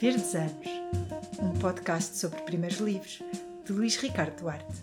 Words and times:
Verdes 0.00 0.34
Anos, 0.34 0.66
um 1.40 1.58
podcast 1.60 2.16
sobre 2.18 2.42
primeiros 2.42 2.78
livros, 2.78 3.22
de 3.64 3.72
Luís 3.72 3.96
Ricardo 3.96 4.40
Duarte. 4.40 4.82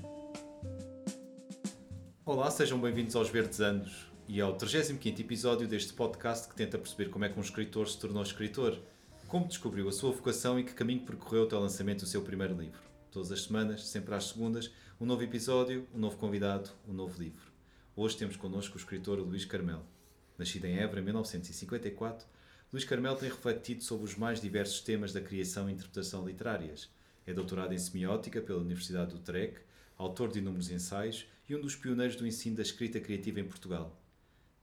Olá, 2.26 2.50
sejam 2.50 2.80
bem-vindos 2.80 3.16
aos 3.16 3.30
Verdes 3.30 3.60
Anos 3.60 4.10
e 4.28 4.40
ao 4.40 4.56
35 4.56 5.06
episódio 5.22 5.68
deste 5.68 5.92
podcast 5.94 6.48
que 6.48 6.56
tenta 6.56 6.78
perceber 6.78 7.10
como 7.10 7.26
é 7.26 7.30
que 7.30 7.38
um 7.38 7.42
escritor 7.42 7.90
se 7.90 8.00
tornou 8.00 8.24
escritor, 8.24 8.80
como 9.28 9.48
descobriu 9.48 9.90
a 9.90 9.92
sua 9.92 10.12
vocação 10.12 10.58
e 10.58 10.64
que 10.64 10.74
caminho 10.74 11.06
percorreu 11.06 11.44
até 11.44 11.58
o 11.58 11.60
lançamento 11.60 12.02
do 12.02 12.08
seu 12.08 12.22
primeiro 12.22 12.56
livro. 12.56 12.80
Todas 13.12 13.32
as 13.34 13.44
semanas, 13.44 13.86
sempre 13.88 14.16
às 14.16 14.30
segundas, 14.30 14.72
um 15.00 15.06
novo 15.06 15.24
episódio, 15.24 15.86
um 15.94 16.00
novo 16.00 16.16
convidado, 16.18 16.70
um 16.88 16.94
novo 16.94 17.22
livro. 17.22 17.52
Hoje 17.96 18.16
temos 18.16 18.38
connosco 18.38 18.76
o 18.76 18.80
escritor 18.80 19.20
Luís 19.20 19.44
Carmelo. 19.44 19.86
Nascido 20.38 20.66
em 20.66 20.80
Évora 20.80 21.02
em 21.02 21.04
1954, 21.04 22.26
Luís 22.72 22.86
Carmelo 22.86 23.18
tem 23.18 23.28
refletido 23.28 23.84
sobre 23.84 24.06
os 24.06 24.16
mais 24.16 24.40
diversos 24.40 24.80
temas 24.80 25.12
da 25.12 25.20
criação 25.20 25.70
e 25.70 25.74
interpretação 25.74 26.26
literárias. 26.26 26.90
É 27.28 27.34
doutorado 27.34 27.74
em 27.74 27.78
semiótica 27.78 28.42
pela 28.42 28.62
Universidade 28.62 29.12
do 29.12 29.18
Utrecht, 29.18 29.60
autor 29.98 30.32
de 30.32 30.40
inúmeros 30.40 30.72
ensaios 30.72 31.26
e 31.50 31.54
um 31.54 31.60
dos 31.60 31.76
pioneiros 31.76 32.16
do 32.16 32.26
ensino 32.26 32.56
da 32.56 32.62
escrita 32.62 33.02
criativa 33.02 33.42
em 33.42 33.48
Portugal. 33.48 34.02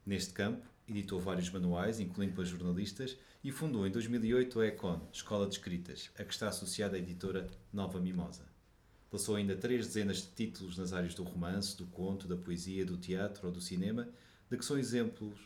Neste 0.07 0.33
campo, 0.33 0.67
editou 0.89 1.21
vários 1.21 1.51
manuais, 1.51 2.01
incluindo 2.01 2.33
para 2.33 2.45
jornalistas, 2.45 3.15
e 3.45 3.53
fundou 3.53 3.87
em 3.87 3.91
2008 3.91 4.59
a 4.61 4.67
Econ, 4.69 5.07
Escola 5.13 5.47
de 5.47 5.57
Escritas, 5.57 6.11
a 6.19 6.25
que 6.25 6.33
está 6.33 6.49
associada 6.49 6.97
à 6.97 6.99
editora 6.99 7.47
Nova 7.71 8.01
Mimosa. 8.01 8.49
Lançou 9.13 9.37
ainda 9.37 9.55
três 9.55 9.87
dezenas 9.87 10.23
de 10.23 10.29
títulos 10.29 10.79
nas 10.79 10.95
áreas 10.95 11.15
do 11.15 11.25
romance, 11.25 11.77
do 11.77 11.85
conto, 11.85 12.27
da 12.27 12.39
poesia, 12.39 12.87
do 12.87 12.97
teatro 12.97 13.49
ou 13.49 13.53
do 13.53 13.61
cinema, 13.61 14.09
de 14.51 14.57
que 14.57 14.65
são 14.65 14.79
exemplos 14.79 15.39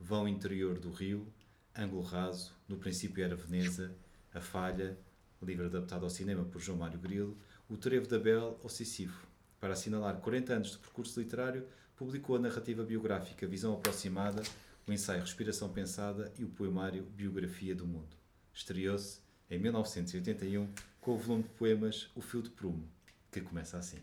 Vão 0.00 0.26
Interior 0.26 0.78
do 0.78 0.90
Rio, 0.90 1.30
Ângulo 1.78 2.02
Raso, 2.02 2.52
No 2.66 2.76
Princípio 2.76 3.22
Era 3.22 3.36
Veneza, 3.36 3.94
A 4.34 4.40
Falha, 4.40 4.98
livro 5.40 5.66
adaptado 5.66 6.02
ao 6.02 6.10
cinema 6.10 6.44
por 6.44 6.60
João 6.60 6.76
Mário 6.76 6.98
Grilo, 6.98 7.38
O 7.70 7.76
Trevo 7.76 8.08
da 8.08 8.18
Bel 8.18 8.58
ou 8.60 8.68
Sísifo. 8.68 9.28
Para 9.60 9.74
assinalar 9.74 10.16
40 10.16 10.54
anos 10.54 10.72
de 10.72 10.78
percurso 10.78 11.20
literário, 11.20 11.64
publicou 11.96 12.34
a 12.34 12.40
narrativa 12.40 12.82
biográfica 12.82 13.46
Visão 13.46 13.74
Aproximada, 13.74 14.42
o 14.88 14.92
ensaio 14.92 15.20
Respiração 15.20 15.68
Pensada 15.68 16.32
e 16.36 16.42
o 16.42 16.48
poemário 16.48 17.04
Biografia 17.04 17.76
do 17.76 17.86
Mundo. 17.86 18.16
Estreou-se 18.52 19.20
em 19.48 19.60
1981 19.60 20.68
com 21.00 21.12
o 21.12 21.16
volume 21.16 21.44
de 21.44 21.50
poemas 21.50 22.10
O 22.16 22.20
Fio 22.20 22.42
de 22.42 22.50
Prumo, 22.50 22.88
que 23.30 23.40
começa 23.40 23.78
assim. 23.78 23.98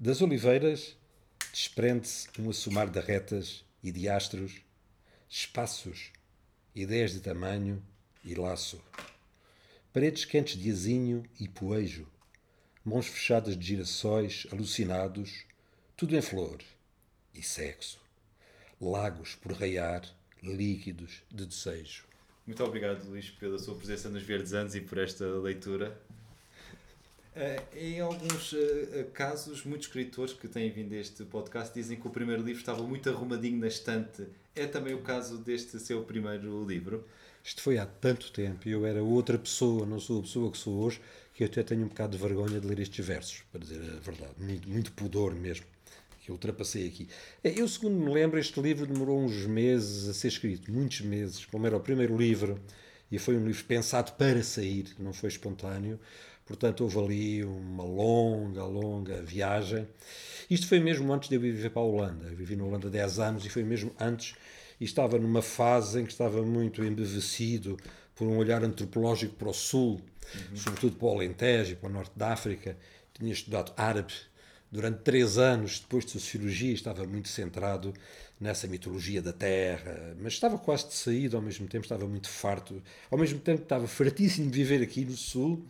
Das 0.00 0.22
oliveiras 0.22 0.96
desprende-se 1.52 2.28
um 2.40 2.48
assomar 2.48 2.88
de 2.88 3.00
retas 3.00 3.66
e 3.82 3.92
de 3.92 4.08
astros, 4.08 4.62
espaços 5.28 6.10
ideias 6.82 7.12
de 7.12 7.20
tamanho 7.20 7.82
e 8.24 8.34
laço. 8.34 8.80
Paredes 9.92 10.24
quentes 10.24 10.56
de 10.56 10.70
azinho 10.70 11.24
e 11.40 11.48
poejo, 11.48 12.06
mãos 12.84 13.08
fechadas 13.08 13.58
de 13.58 13.66
girassóis 13.66 14.46
alucinados, 14.52 15.44
tudo 15.96 16.16
em 16.16 16.22
flor 16.22 16.62
e 17.34 17.42
sexo. 17.42 18.00
Lagos 18.80 19.34
por 19.34 19.52
raiar, 19.52 20.02
líquidos 20.40 21.22
de 21.28 21.46
desejo. 21.46 22.04
Muito 22.46 22.62
obrigado, 22.62 23.04
Luís, 23.08 23.28
pela 23.28 23.58
sua 23.58 23.74
presença 23.74 24.08
nos 24.08 24.22
Verdes 24.22 24.52
Anos 24.52 24.76
e 24.76 24.80
por 24.80 24.98
esta 24.98 25.24
leitura. 25.24 26.00
Uh, 27.38 27.76
em 27.76 28.00
alguns 28.00 28.50
uh, 28.52 28.58
casos, 29.14 29.64
muitos 29.64 29.86
escritores 29.86 30.32
que 30.32 30.48
têm 30.48 30.72
vindo 30.72 30.92
a 30.92 30.96
este 30.96 31.22
podcast 31.22 31.72
dizem 31.72 31.96
que 31.96 32.04
o 32.04 32.10
primeiro 32.10 32.42
livro 32.42 32.58
estava 32.58 32.82
muito 32.82 33.08
arrumadinho 33.08 33.60
na 33.60 33.68
estante. 33.68 34.26
É 34.56 34.66
também 34.66 34.92
o 34.92 35.02
caso 35.02 35.38
deste 35.38 35.78
seu 35.78 36.02
primeiro 36.02 36.66
livro? 36.66 37.06
Isto 37.44 37.62
foi 37.62 37.78
há 37.78 37.86
tanto 37.86 38.32
tempo 38.32 38.68
e 38.68 38.72
eu 38.72 38.84
era 38.84 39.04
outra 39.04 39.38
pessoa, 39.38 39.86
não 39.86 40.00
sou 40.00 40.18
a 40.18 40.22
pessoa 40.22 40.50
que 40.50 40.58
sou 40.58 40.82
hoje, 40.82 41.00
que 41.32 41.44
eu 41.44 41.46
até 41.46 41.62
tenho 41.62 41.84
um 41.84 41.88
bocado 41.88 42.16
de 42.16 42.18
vergonha 42.20 42.58
de 42.58 42.66
ler 42.66 42.80
estes 42.80 43.06
versos, 43.06 43.44
para 43.52 43.60
dizer 43.60 43.76
a 43.82 44.00
verdade. 44.00 44.34
Muito, 44.36 44.68
muito 44.68 44.90
pudor 44.90 45.32
mesmo, 45.32 45.64
que 46.20 46.32
eu 46.32 46.34
ultrapassei 46.34 46.88
aqui. 46.88 47.08
É, 47.44 47.56
eu, 47.56 47.68
segundo 47.68 47.94
me 47.94 48.12
lembro, 48.12 48.40
este 48.40 48.60
livro 48.60 48.84
demorou 48.84 49.16
uns 49.16 49.46
meses 49.46 50.08
a 50.08 50.12
ser 50.12 50.26
escrito, 50.26 50.72
muitos 50.72 51.02
meses, 51.02 51.46
como 51.46 51.64
era 51.68 51.76
o 51.76 51.80
primeiro 51.80 52.16
livro, 52.16 52.60
e 53.12 53.16
foi 53.16 53.36
um 53.36 53.46
livro 53.46 53.64
pensado 53.64 54.10
para 54.14 54.42
sair, 54.42 54.88
não 54.98 55.12
foi 55.12 55.28
espontâneo. 55.28 56.00
Portanto, 56.48 56.80
houve 56.80 56.98
ali 56.98 57.44
uma 57.44 57.84
longa, 57.84 58.64
longa 58.64 59.20
viagem. 59.20 59.86
Isto 60.48 60.66
foi 60.66 60.80
mesmo 60.80 61.12
antes 61.12 61.28
de 61.28 61.34
eu 61.34 61.40
viver 61.40 61.68
para 61.68 61.82
a 61.82 61.84
Holanda. 61.84 62.26
Eu 62.26 62.34
vivi 62.34 62.56
na 62.56 62.64
Holanda 62.64 62.88
10 62.88 63.18
anos 63.18 63.44
e 63.44 63.50
foi 63.50 63.62
mesmo 63.62 63.92
antes. 64.00 64.34
E 64.80 64.84
estava 64.84 65.18
numa 65.18 65.42
fase 65.42 66.00
em 66.00 66.06
que 66.06 66.10
estava 66.10 66.40
muito 66.42 66.82
embevecido 66.82 67.76
por 68.14 68.26
um 68.26 68.38
olhar 68.38 68.64
antropológico 68.64 69.34
para 69.34 69.50
o 69.50 69.52
Sul, 69.52 70.00
uhum. 70.34 70.56
sobretudo 70.56 70.96
para 70.96 71.06
o 71.06 71.10
Alentejo 71.10 71.72
e 71.72 71.76
para 71.76 71.90
o 71.90 71.92
Norte 71.92 72.12
da 72.16 72.32
África. 72.32 72.78
Tinha 73.12 73.32
estudado 73.32 73.74
árabe 73.76 74.14
durante 74.72 75.00
três 75.00 75.36
anos, 75.36 75.80
depois 75.80 76.06
de 76.06 76.12
sociologia, 76.12 76.72
estava 76.72 77.04
muito 77.04 77.28
centrado 77.28 77.92
nessa 78.40 78.66
mitologia 78.66 79.20
da 79.20 79.32
terra, 79.32 80.16
mas 80.18 80.34
estava 80.34 80.56
quase 80.56 80.88
de 80.88 80.94
saída, 80.94 81.36
ao 81.36 81.42
mesmo 81.42 81.66
tempo 81.66 81.84
estava 81.84 82.06
muito 82.06 82.28
farto, 82.28 82.82
ao 83.10 83.18
mesmo 83.18 83.38
tempo 83.38 83.62
estava 83.62 83.86
fartíssimo 83.86 84.50
de 84.50 84.56
viver 84.56 84.82
aqui 84.82 85.04
no 85.04 85.16
Sul 85.16 85.62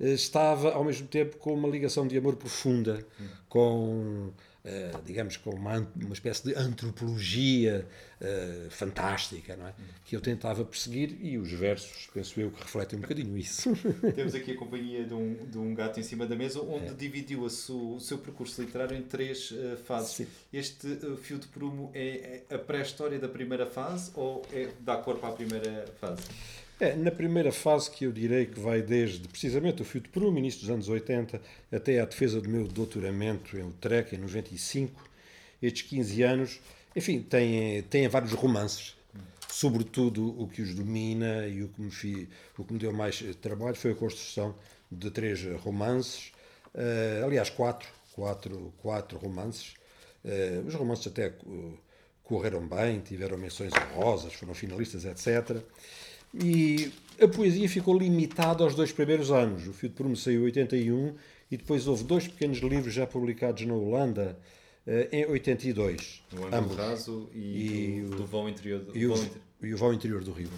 estava 0.00 0.72
ao 0.72 0.84
mesmo 0.84 1.06
tempo 1.08 1.36
com 1.38 1.52
uma 1.54 1.68
ligação 1.68 2.06
de 2.06 2.16
amor 2.16 2.36
profunda 2.36 3.04
com 3.48 4.32
Uh, 4.68 5.00
digamos, 5.02 5.36
com 5.38 5.50
uma, 5.50 5.88
uma 5.96 6.12
espécie 6.12 6.44
de 6.44 6.54
antropologia 6.54 7.86
uh, 8.20 8.70
fantástica, 8.70 9.56
não 9.56 9.68
é? 9.68 9.72
Que 10.04 10.14
eu 10.14 10.20
tentava 10.20 10.62
perseguir 10.62 11.16
e 11.22 11.38
os 11.38 11.50
versos, 11.52 12.10
penso 12.12 12.38
eu, 12.38 12.50
que 12.50 12.60
refletem 12.60 12.98
um 12.98 13.02
bocadinho 13.02 13.38
isso. 13.38 13.72
Temos 14.14 14.34
aqui 14.34 14.52
a 14.52 14.56
companhia 14.56 15.04
de 15.04 15.14
um, 15.14 15.46
de 15.46 15.56
um 15.56 15.74
gato 15.74 16.00
em 16.00 16.02
cima 16.02 16.26
da 16.26 16.36
mesa, 16.36 16.60
onde 16.60 16.88
é. 16.88 16.92
dividiu 16.92 17.46
a 17.46 17.50
su, 17.50 17.94
o 17.94 18.00
seu 18.00 18.18
percurso 18.18 18.60
literário 18.60 18.94
em 18.94 19.02
três 19.02 19.52
uh, 19.52 19.78
fases. 19.78 20.16
Sim. 20.16 20.26
Este 20.52 20.98
fio 21.22 21.38
de 21.38 21.46
prumo 21.46 21.90
é, 21.94 22.42
é 22.50 22.54
a 22.54 22.58
pré-história 22.58 23.18
da 23.18 23.28
primeira 23.28 23.64
fase 23.64 24.10
ou 24.16 24.44
é, 24.52 24.68
dá 24.80 24.96
corpo 24.98 25.24
à 25.24 25.30
primeira 25.30 25.86
fase? 25.98 26.22
É, 26.80 26.94
na 26.94 27.10
primeira 27.10 27.50
fase 27.50 27.90
que 27.90 28.04
eu 28.04 28.12
direi 28.12 28.46
que 28.46 28.60
vai 28.60 28.80
desde 28.80 29.26
precisamente 29.26 29.82
o 29.82 29.84
fio 29.84 30.00
de 30.00 30.08
Peru, 30.08 30.36
início 30.38 30.60
dos 30.60 30.70
anos 30.70 30.88
80, 30.88 31.40
até 31.72 31.98
à 31.98 32.04
defesa 32.04 32.40
do 32.40 32.48
meu 32.48 32.68
doutoramento 32.68 33.58
em 33.58 33.64
Utrecht, 33.64 34.14
em 34.14 34.18
95, 34.18 35.02
estes 35.60 35.82
15 35.82 36.22
anos, 36.22 36.60
enfim, 36.94 37.20
têm, 37.20 37.82
têm 37.82 38.06
vários 38.06 38.32
romances. 38.32 38.96
Sobretudo 39.48 40.40
o 40.40 40.46
que 40.46 40.62
os 40.62 40.72
domina 40.72 41.48
e 41.48 41.64
o 41.64 41.68
que 41.68 41.80
me, 41.80 41.90
fi, 41.90 42.28
o 42.56 42.64
que 42.64 42.72
me 42.72 42.78
deu 42.78 42.92
mais 42.92 43.24
trabalho 43.42 43.74
foi 43.74 43.90
a 43.90 43.96
construção 43.96 44.54
de 44.90 45.10
três 45.10 45.42
romances, 45.64 46.32
uh, 46.74 47.24
aliás, 47.24 47.50
quatro, 47.50 47.88
quatro, 48.12 48.72
quatro 48.78 49.18
romances. 49.18 49.74
Uh, 50.24 50.64
os 50.64 50.74
romances 50.74 51.08
até 51.08 51.34
correram 52.22 52.64
bem, 52.68 53.00
tiveram 53.00 53.36
menções 53.36 53.72
honrosas, 53.72 54.32
foram 54.34 54.54
finalistas, 54.54 55.04
etc. 55.04 55.60
E 56.34 56.92
a 57.20 57.26
poesia 57.26 57.68
ficou 57.68 57.96
limitada 57.96 58.62
aos 58.62 58.74
dois 58.74 58.92
primeiros 58.92 59.30
anos. 59.30 59.66
O 59.66 59.72
Fio 59.72 59.88
de 59.88 59.94
Prumo 59.94 60.16
saiu 60.16 60.42
em 60.42 60.44
81 60.44 61.14
e 61.50 61.56
depois 61.56 61.86
houve 61.86 62.04
dois 62.04 62.28
pequenos 62.28 62.58
livros 62.58 62.92
já 62.92 63.06
publicados 63.06 63.64
na 63.66 63.74
Holanda 63.74 64.38
eh, 64.86 65.08
em 65.12 65.26
82. 65.26 66.22
O 66.32 66.54
Ângulo 66.54 66.74
Raso 66.74 67.30
e, 67.34 67.38
e 67.38 68.02
o, 68.02 68.10
do 68.10 68.26
Vão 68.26 68.48
Interior 68.48 68.80
do, 68.80 68.96
e 68.96 69.06
o, 69.06 69.14
vão, 69.14 69.30
e 69.62 69.74
o 69.74 69.76
Vão 69.76 69.92
Interior 69.92 70.22
do 70.22 70.32
Rio. 70.32 70.50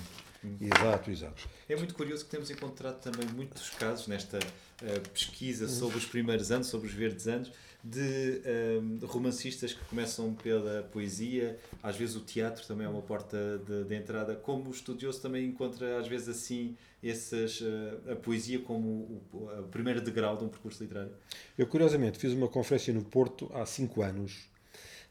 Hum. 0.45 0.57
Exato, 0.61 1.11
exato. 1.11 1.49
É 1.69 1.77
muito 1.77 1.95
curioso 1.95 2.25
que 2.25 2.31
temos 2.31 2.51
encontrado 2.51 3.01
também 3.01 3.27
muitos 3.35 3.71
casos 3.71 4.07
nesta 4.07 4.39
uh, 4.39 5.09
pesquisa 5.13 5.69
sobre 5.69 5.99
os 5.99 6.07
primeiros 6.07 6.51
anos, 6.51 6.69
sobre 6.69 6.89
os 6.89 6.95
verdes 6.95 7.27
anos, 7.29 7.53
de 7.83 8.43
um, 8.83 9.07
romancistas 9.07 9.73
que 9.73 9.83
começam 9.87 10.35
pela 10.35 10.83
poesia, 10.83 11.59
às 11.83 11.97
vezes 11.97 12.15
o 12.15 12.21
teatro 12.21 12.67
também 12.67 12.87
é 12.87 12.91
uma 12.91 13.03
porta 13.03 13.61
de, 13.67 13.85
de 13.85 13.95
entrada. 13.95 14.35
Como 14.35 14.71
estudioso 14.71 15.21
também 15.21 15.47
encontra 15.47 15.99
às 15.99 16.07
vezes 16.07 16.29
assim 16.29 16.77
essas, 17.03 17.61
uh, 17.61 18.13
a 18.13 18.17
poesia 18.17 18.59
como 18.59 19.23
o, 19.33 19.51
o, 19.61 19.69
primeiro 19.71 20.01
degrau 20.01 20.37
de 20.37 20.45
um 20.45 20.49
percurso 20.49 20.83
literário? 20.83 21.13
Eu 21.57 21.67
curiosamente 21.67 22.19
fiz 22.19 22.33
uma 22.33 22.49
conferência 22.49 22.93
no 22.93 23.03
Porto 23.03 23.51
há 23.55 23.65
cinco 23.65 24.03
anos 24.03 24.45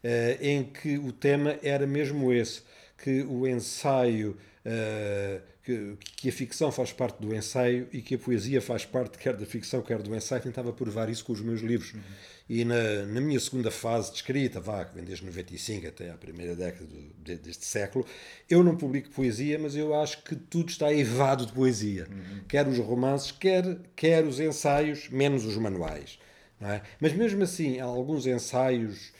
uh, 0.03 0.41
em 0.41 0.63
que 0.63 0.97
o 0.99 1.11
tema 1.11 1.57
era 1.63 1.87
mesmo 1.87 2.31
esse, 2.31 2.61
que 2.97 3.23
o 3.23 3.47
ensaio 3.47 4.37
Uh, 4.59 5.41
que, 5.63 5.97
que, 6.17 6.29
a 6.29 6.31
ficção 6.31 6.69
faz 6.71 6.91
parte 6.91 7.21
do 7.21 7.33
ensaio 7.33 7.87
e 7.93 8.01
que 8.01 8.15
a 8.15 8.17
poesia 8.17 8.61
faz 8.61 8.85
parte 8.85 9.17
quer 9.17 9.35
da 9.35 9.45
ficção, 9.45 9.81
quer 9.81 10.01
do 10.01 10.13
ensaio. 10.13 10.41
Tentava 10.41 10.73
provar 10.73 11.09
isso 11.09 11.23
com 11.23 11.31
os 11.31 11.41
meus 11.41 11.61
livros. 11.61 11.93
Uhum. 11.93 12.01
E 12.49 12.65
na, 12.65 13.05
na, 13.05 13.21
minha 13.21 13.39
segunda 13.39 13.69
fase 13.69 14.09
de 14.09 14.17
escrita, 14.17 14.59
vá, 14.59 14.83
que 14.83 14.95
vem 14.95 15.03
desde 15.03 15.23
95 15.23 15.87
até 15.87 16.09
a 16.09 16.17
primeira 16.17 16.55
década 16.55 16.87
do, 16.87 17.13
de, 17.23 17.35
deste 17.35 17.63
século, 17.63 18.03
eu 18.49 18.63
não 18.63 18.75
publico 18.75 19.11
poesia, 19.11 19.59
mas 19.59 19.75
eu 19.75 19.93
acho 19.93 20.23
que 20.23 20.35
tudo 20.35 20.69
está 20.69 20.91
evado 20.91 21.45
de 21.45 21.53
poesia. 21.53 22.07
Uhum. 22.09 22.41
Quer 22.47 22.67
os 22.67 22.79
romances, 22.79 23.31
quer, 23.31 23.77
quer 23.95 24.25
os 24.25 24.39
ensaios, 24.39 25.09
menos 25.09 25.45
os 25.45 25.57
manuais. 25.57 26.17
É? 26.61 26.81
Mas 26.99 27.13
mesmo 27.13 27.43
assim, 27.43 27.79
há 27.79 27.85
alguns 27.85 28.25
ensaios 28.25 29.13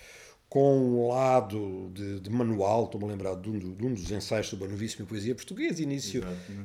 com 0.50 0.80
um 0.80 1.08
lado 1.08 1.92
de, 1.94 2.20
de 2.20 2.30
manual, 2.30 2.86
estou-me 2.86 3.06
a 3.06 3.10
lembrar 3.10 3.36
de 3.36 3.50
um, 3.50 3.60
de 3.60 3.86
um, 3.86 3.94
dos 3.94 4.10
ensaios 4.10 4.48
sobre 4.48 4.66
a 4.66 4.68
novíssima 4.68 5.06
poesia 5.06 5.36
portuguesa, 5.36 5.84
início 5.84 6.24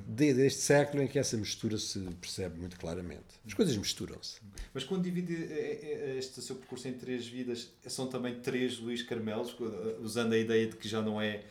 de, 0.09 0.33
deste 0.33 0.63
século, 0.63 1.03
em 1.03 1.07
que 1.07 1.19
essa 1.19 1.37
mistura 1.37 1.77
se 1.77 2.01
percebe 2.19 2.59
muito 2.59 2.79
claramente. 2.79 3.39
As 3.47 3.53
coisas 3.53 3.77
misturam-se. 3.77 4.41
Mas 4.73 4.85
quando 4.85 5.03
divide 5.03 5.35
eh, 5.35 5.81
eh, 5.83 6.17
este 6.19 6.41
seu 6.41 6.57
percurso 6.57 6.89
em 6.89 6.95
três 6.95 7.27
vidas, 7.27 7.71
são 7.87 8.07
também 8.07 8.41
três 8.41 8.79
Luís 8.79 9.03
Carmelos, 9.03 9.55
usando 10.01 10.33
a 10.33 10.39
ideia 10.39 10.67
de 10.67 10.77
que 10.77 10.89
já 10.89 11.03
não 11.03 11.21
é 11.21 11.43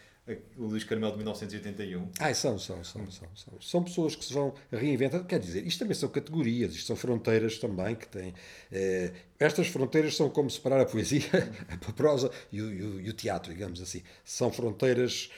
o 0.58 0.66
Luís 0.68 0.86
Carmelo 0.86 1.12
de 1.12 1.18
1981. 1.18 2.10
Ah, 2.18 2.34
são, 2.34 2.58
são, 2.58 2.81
são, 2.84 3.12
são, 3.12 3.28
são. 3.36 3.62
São 3.62 3.84
pessoas 3.84 4.16
que 4.16 4.24
se 4.24 4.34
vão 4.34 4.54
reinventar. 4.72 5.25
Quer 5.25 5.40
dizer, 5.40 5.68
isto 5.68 5.80
também 5.80 5.96
são 5.96 6.08
categorias, 6.08 6.74
isto 6.74 6.88
são 6.88 6.96
fronteiras 6.96 7.58
também 7.58 7.94
que 7.96 8.08
têm. 8.08 8.34
Eh, 8.72 9.12
estas 9.38 9.68
fronteiras 9.68 10.16
são 10.16 10.30
como 10.30 10.50
separar 10.50 10.80
a 10.80 10.86
poesia, 10.86 11.28
a 11.70 11.92
prosa 11.92 12.31
e 12.52 12.62
o, 12.62 12.74
e 12.74 12.81
o, 12.81 13.02
e 13.02 13.10
o 13.10 13.14
teatro, 13.14 13.52
digamos 13.52 13.81
assim. 13.81 14.02
São 14.24 14.50
fronteiras 14.50 15.30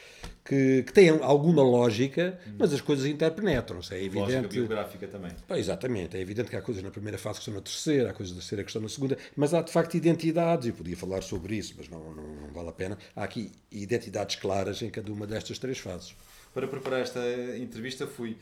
que, 0.46 0.84
que 0.84 0.94
têm 0.94 1.10
alguma 1.10 1.64
lógica, 1.64 2.40
mas 2.58 2.72
as 2.72 2.80
coisas 2.80 3.08
interpenetram-se. 3.08 3.96
É 3.96 3.98
evidente. 3.98 4.36
Lógica 4.36 4.48
biográfica 4.48 5.08
também. 5.08 5.32
exatamente. 5.58 6.16
É 6.16 6.22
evidente 6.22 6.52
que 6.52 6.56
há 6.56 6.62
coisas 6.62 6.84
na 6.84 6.92
primeira 6.92 7.18
fase 7.18 7.40
que 7.40 7.42
estão 7.42 7.56
na 7.56 7.62
terceira, 7.62 8.12
há 8.12 8.14
coisas 8.14 8.36
da 8.36 8.40
terceira 8.40 8.64
que 8.64 8.70
estão 8.70 8.82
na 8.82 8.88
segunda, 8.90 9.18
mas 9.36 9.56
há 9.56 9.64
de 9.64 9.72
facto 9.72 9.96
identidades, 9.96 10.68
e 10.68 10.72
podia 10.72 10.96
falar 10.96 11.24
sobre 11.24 11.56
isso, 11.56 11.74
mas 11.76 11.90
não, 11.90 12.14
não, 12.14 12.24
não 12.24 12.48
vale 12.54 12.70
a 12.70 12.72
pena. 12.72 12.98
Há 13.16 13.24
aqui 13.24 13.52
identidades 13.72 14.36
claras 14.36 14.84
em 14.84 14.90
cada 14.92 15.12
uma 15.12 15.26
destas 15.26 15.58
três 15.58 15.80
fases. 15.80 16.16
Para 16.54 16.68
preparar 16.68 17.02
esta 17.02 17.20
entrevista, 17.58 18.06
fui 18.08 18.38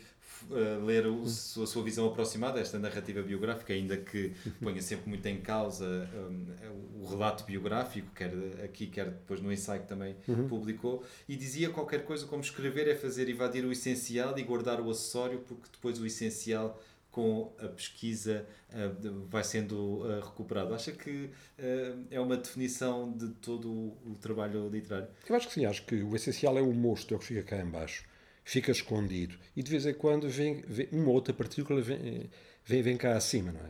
uh, 0.49 0.85
ler 0.85 1.07
o, 1.07 1.23
a 1.23 1.27
sua 1.27 1.83
visão 1.83 2.07
aproximada, 2.07 2.59
esta 2.59 2.79
narrativa 2.79 3.21
biográfica, 3.21 3.73
ainda 3.73 3.97
que 3.97 4.33
ponha 4.61 4.81
sempre 4.81 5.09
muito 5.09 5.25
em 5.25 5.41
causa 5.41 6.09
um, 6.13 7.01
o 7.01 7.07
relato 7.07 7.43
biográfico, 7.43 8.09
quer 8.15 8.31
aqui, 8.63 8.87
quer 8.87 9.05
depois 9.05 9.41
no 9.41 9.51
ensaio 9.51 9.81
que 9.81 9.87
também 9.87 10.15
uhum. 10.27 10.47
publicou, 10.47 11.03
e 11.27 11.35
dizia 11.35 11.69
qualquer 11.69 12.05
coisa 12.05 12.25
como 12.25 12.41
escrever 12.41 12.87
é 12.87 12.95
fazer 12.95 13.29
evadir 13.29 13.65
o 13.65 13.71
essencial 13.71 14.37
e 14.37 14.43
guardar 14.43 14.79
o 14.79 14.89
acessório, 14.89 15.39
porque 15.47 15.67
depois 15.71 15.99
o 15.99 16.05
essencial 16.05 16.81
com 17.13 17.53
a 17.59 17.67
pesquisa 17.67 18.43
uh, 18.71 19.27
vai 19.29 19.43
sendo 19.43 19.75
uh, 19.75 20.19
recuperado. 20.19 20.73
Acha 20.73 20.91
que 20.91 21.29
uh, 21.59 22.05
é 22.09 22.19
uma 22.19 22.35
definição 22.35 23.11
de 23.11 23.27
todo 23.35 23.69
o, 23.69 23.97
o, 24.07 24.15
trabalho 24.15 24.67
literário? 24.67 25.07
Eu 25.29 25.35
acho 25.35 25.47
que 25.47 25.53
sim, 25.53 25.65
acho 25.65 25.85
que 25.85 26.01
o 26.01 26.15
essencial 26.15 26.57
é 26.57 26.61
o 26.61 26.73
mosto, 26.73 27.13
é 27.13 27.17
o 27.17 27.19
que 27.19 27.27
fica 27.27 27.43
cá 27.43 27.61
embaixo 27.61 28.03
fica 28.43 28.71
escondido. 28.71 29.37
E 29.55 29.63
de 29.63 29.71
vez 29.71 29.85
em 29.85 29.93
quando 29.93 30.27
vem, 30.29 30.63
vem 30.67 30.87
uma 30.91 31.09
outra 31.09 31.33
partícula 31.33 31.81
vem, 31.81 32.29
vem, 32.65 32.81
vem 32.81 32.97
cá 32.97 33.15
acima, 33.15 33.51
não 33.51 33.61
é? 33.61 33.69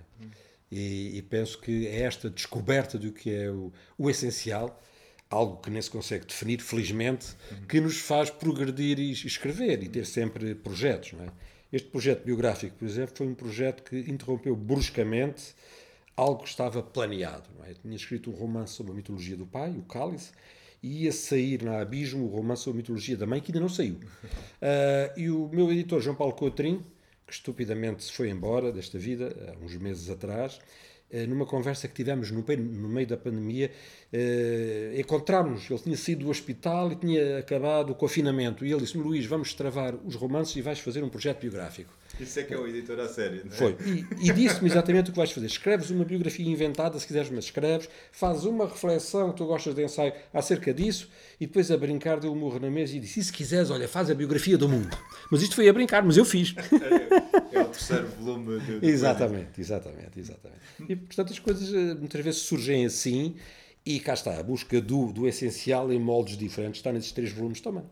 E, 0.71 1.17
e, 1.17 1.21
penso 1.21 1.59
que 1.59 1.87
é 1.87 2.01
esta 2.01 2.29
descoberta 2.29 2.97
do 2.97 3.11
que 3.11 3.29
é 3.31 3.49
o, 3.49 3.71
o 3.95 4.09
essencial, 4.09 4.81
algo 5.29 5.57
que 5.57 5.69
nem 5.69 5.79
se 5.79 5.89
consegue 5.89 6.25
definir, 6.25 6.61
felizmente, 6.61 7.27
que 7.69 7.79
nos 7.79 7.99
faz 7.99 8.31
progredir 8.31 8.97
e 8.99 9.11
escrever 9.11 9.83
e 9.83 9.89
ter 9.89 10.05
sempre 10.05 10.55
projetos, 10.55 11.13
não 11.13 11.25
é? 11.25 11.27
Este 11.71 11.89
projeto 11.89 12.23
biográfico, 12.23 12.75
por 12.75 12.87
exemplo, 12.87 13.15
foi 13.15 13.27
um 13.27 13.33
projeto 13.33 13.83
que 13.83 13.97
interrompeu 13.99 14.55
bruscamente 14.55 15.55
algo 16.15 16.43
que 16.43 16.49
estava 16.49 16.83
planeado. 16.83 17.49
É? 17.65 17.73
Tinha 17.73 17.95
escrito 17.95 18.29
um 18.29 18.33
romance 18.33 18.73
sobre 18.73 18.91
a 18.91 18.95
mitologia 18.95 19.35
do 19.35 19.47
pai, 19.47 19.71
o 19.71 19.81
Cálice, 19.81 20.31
ia 20.83 21.11
sair 21.13 21.63
na 21.63 21.79
Abismo 21.79 22.25
o 22.25 22.27
romance 22.27 22.69
a 22.69 22.73
mitologia 22.73 23.15
da 23.15 23.25
mãe, 23.25 23.39
que 23.39 23.51
ainda 23.51 23.61
não 23.61 23.69
saiu. 23.69 23.95
Uh, 23.95 25.15
e 25.17 25.29
o 25.29 25.47
meu 25.47 25.71
editor, 25.71 26.01
João 26.01 26.15
Paulo 26.15 26.33
Coutrinho, 26.33 26.85
que 27.25 27.33
estupidamente 27.33 28.03
se 28.03 28.11
foi 28.11 28.29
embora 28.29 28.71
desta 28.71 28.99
vida, 28.99 29.33
há 29.47 29.63
uns 29.63 29.75
meses 29.77 30.09
atrás, 30.09 30.59
numa 31.27 31.45
conversa 31.45 31.87
que 31.87 31.93
tivemos 31.93 32.31
no 32.31 32.43
meio, 32.47 32.59
no 32.61 32.89
meio 32.89 33.07
da 33.07 33.17
pandemia, 33.17 33.71
uh, 34.11 34.99
encontramos 34.99 35.69
ele 35.69 35.79
tinha 35.79 35.97
saído 35.97 36.25
do 36.25 36.31
hospital 36.31 36.91
e 36.91 36.95
tinha 36.95 37.39
acabado 37.39 37.91
o 37.91 37.95
confinamento, 37.95 38.65
e 38.65 38.71
ele 38.71 38.81
disse-me, 38.81 39.03
Luís, 39.03 39.25
vamos 39.25 39.53
travar 39.53 39.95
os 40.05 40.15
romances 40.15 40.55
e 40.55 40.61
vais 40.61 40.79
fazer 40.79 41.03
um 41.03 41.09
projeto 41.09 41.41
biográfico. 41.41 41.93
Isso 42.19 42.39
é 42.39 42.43
que 42.43 42.53
é 42.53 42.57
o 42.57 42.67
editor 42.67 42.99
à 42.99 43.07
série, 43.07 43.41
não 43.43 43.51
é? 43.51 43.55
Foi. 43.55 43.75
E, 43.85 44.29
e 44.29 44.33
disse-me 44.33 44.69
exatamente 44.69 45.09
o 45.09 45.11
que 45.11 45.17
vais 45.17 45.31
fazer. 45.31 45.47
Escreves 45.47 45.89
uma 45.89 46.05
biografia 46.05 46.47
inventada, 46.47 46.99
se 46.99 47.07
quiseres, 47.07 47.31
mas 47.31 47.45
escreves, 47.45 47.89
fazes 48.11 48.43
uma 48.45 48.67
reflexão 48.67 49.31
que 49.31 49.37
tu 49.37 49.45
gostas 49.45 49.73
de 49.73 49.83
ensaio 49.83 50.13
acerca 50.31 50.71
disso, 50.73 51.09
e 51.39 51.47
depois 51.47 51.71
a 51.71 51.77
brincar 51.77 52.19
deu-lhe 52.19 52.39
morro 52.39 52.59
na 52.59 52.69
mesa 52.69 52.95
e 52.95 52.99
disse: 52.99 53.19
e 53.19 53.23
se 53.23 53.33
quiseres, 53.33 53.71
olha, 53.71 53.87
faz 53.87 54.11
a 54.11 54.13
biografia 54.13 54.57
do 54.57 54.69
mundo. 54.69 54.95
Mas 55.31 55.41
isto 55.41 55.55
foi 55.55 55.67
a 55.67 55.73
brincar, 55.73 56.03
mas 56.03 56.15
eu 56.15 56.25
fiz. 56.25 56.53
É, 57.51 57.61
o 57.61 57.65
terceiro 57.65 58.07
volume. 58.07 58.59
Do, 58.59 58.85
exatamente, 58.85 59.59
exatamente, 59.59 60.19
exatamente. 60.19 60.61
E, 60.87 60.95
portanto, 60.95 61.33
as 61.33 61.39
coisas 61.39 61.73
eh, 61.73 61.93
muitas 61.95 62.23
vezes 62.23 62.41
surgem 62.41 62.85
assim 62.85 63.35
e 63.85 63.99
cá 63.99 64.13
está, 64.13 64.39
a 64.39 64.43
busca 64.43 64.79
do, 64.79 65.11
do 65.11 65.27
essencial 65.27 65.91
em 65.91 65.99
moldes 65.99 66.37
diferentes 66.37 66.79
está 66.79 66.91
nesses 66.93 67.11
três 67.11 67.33
volumes 67.33 67.59
também. 67.59 67.83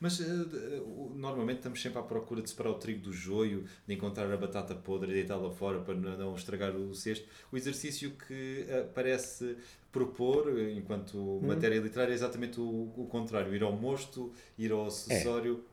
Mas 0.00 0.18
uh, 0.18 1.12
normalmente 1.14 1.58
estamos 1.58 1.82
sempre 1.82 1.98
à 1.98 2.02
procura 2.02 2.40
de 2.40 2.48
separar 2.48 2.70
o 2.70 2.74
trigo 2.74 3.02
do 3.02 3.12
joio, 3.12 3.64
de 3.86 3.94
encontrar 3.94 4.32
a 4.32 4.36
batata 4.38 4.74
podre 4.74 5.10
e 5.10 5.14
deitá-la 5.14 5.50
fora 5.50 5.80
para 5.80 5.94
não 5.94 6.34
estragar 6.34 6.74
o 6.74 6.94
cesto. 6.94 7.28
O 7.52 7.58
exercício 7.58 8.12
que 8.12 8.66
uh, 8.68 8.88
parece 8.94 9.56
propor, 9.94 10.60
enquanto 10.76 11.16
hum. 11.16 11.46
matéria 11.46 11.80
literária, 11.80 12.12
é 12.12 12.14
exatamente 12.14 12.60
o, 12.60 12.92
o, 12.96 13.06
contrário: 13.08 13.54
ir 13.54 13.62
ao 13.62 13.72
mosto, 13.72 14.30
ir 14.58 14.72
ao 14.72 14.86
acessório. 14.86 15.64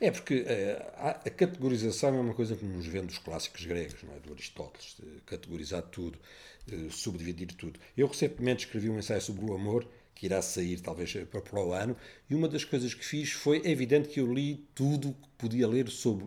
É, 0.00 0.08
é 0.08 0.10
porque 0.10 0.44
a, 0.96 1.10
a, 1.10 1.30
categorização 1.30 2.16
é 2.16 2.20
uma 2.20 2.34
coisa 2.34 2.56
que 2.56 2.64
nos 2.64 2.86
vem 2.86 3.04
dos 3.04 3.18
clássicos 3.18 3.64
gregos, 3.64 4.02
não 4.02 4.14
é? 4.14 4.18
do 4.18 4.32
Aristóteles, 4.32 4.96
de 4.98 5.20
categorizar 5.26 5.82
tudo 5.82 6.18
subdividir 6.90 7.52
tudo. 7.54 7.78
Eu 7.96 8.06
recentemente 8.06 8.66
escrevi 8.66 8.90
um 8.90 8.98
ensaio 8.98 9.20
sobre 9.20 9.44
o 9.44 9.54
amor, 9.54 9.86
que 10.14 10.26
irá 10.26 10.40
sair 10.40 10.80
talvez 10.80 11.12
para, 11.30 11.60
o 11.60 11.72
ano, 11.72 11.96
e 12.28 12.34
uma 12.34 12.48
das 12.48 12.64
coisas 12.64 12.94
que 12.94 13.04
fiz 13.04 13.32
foi, 13.32 13.60
é 13.64 13.70
evidente 13.70 14.08
que 14.08 14.20
eu 14.20 14.32
li 14.32 14.66
tudo 14.74 15.12
que 15.12 15.28
podia 15.36 15.68
ler 15.68 15.88
sobre, 15.88 16.26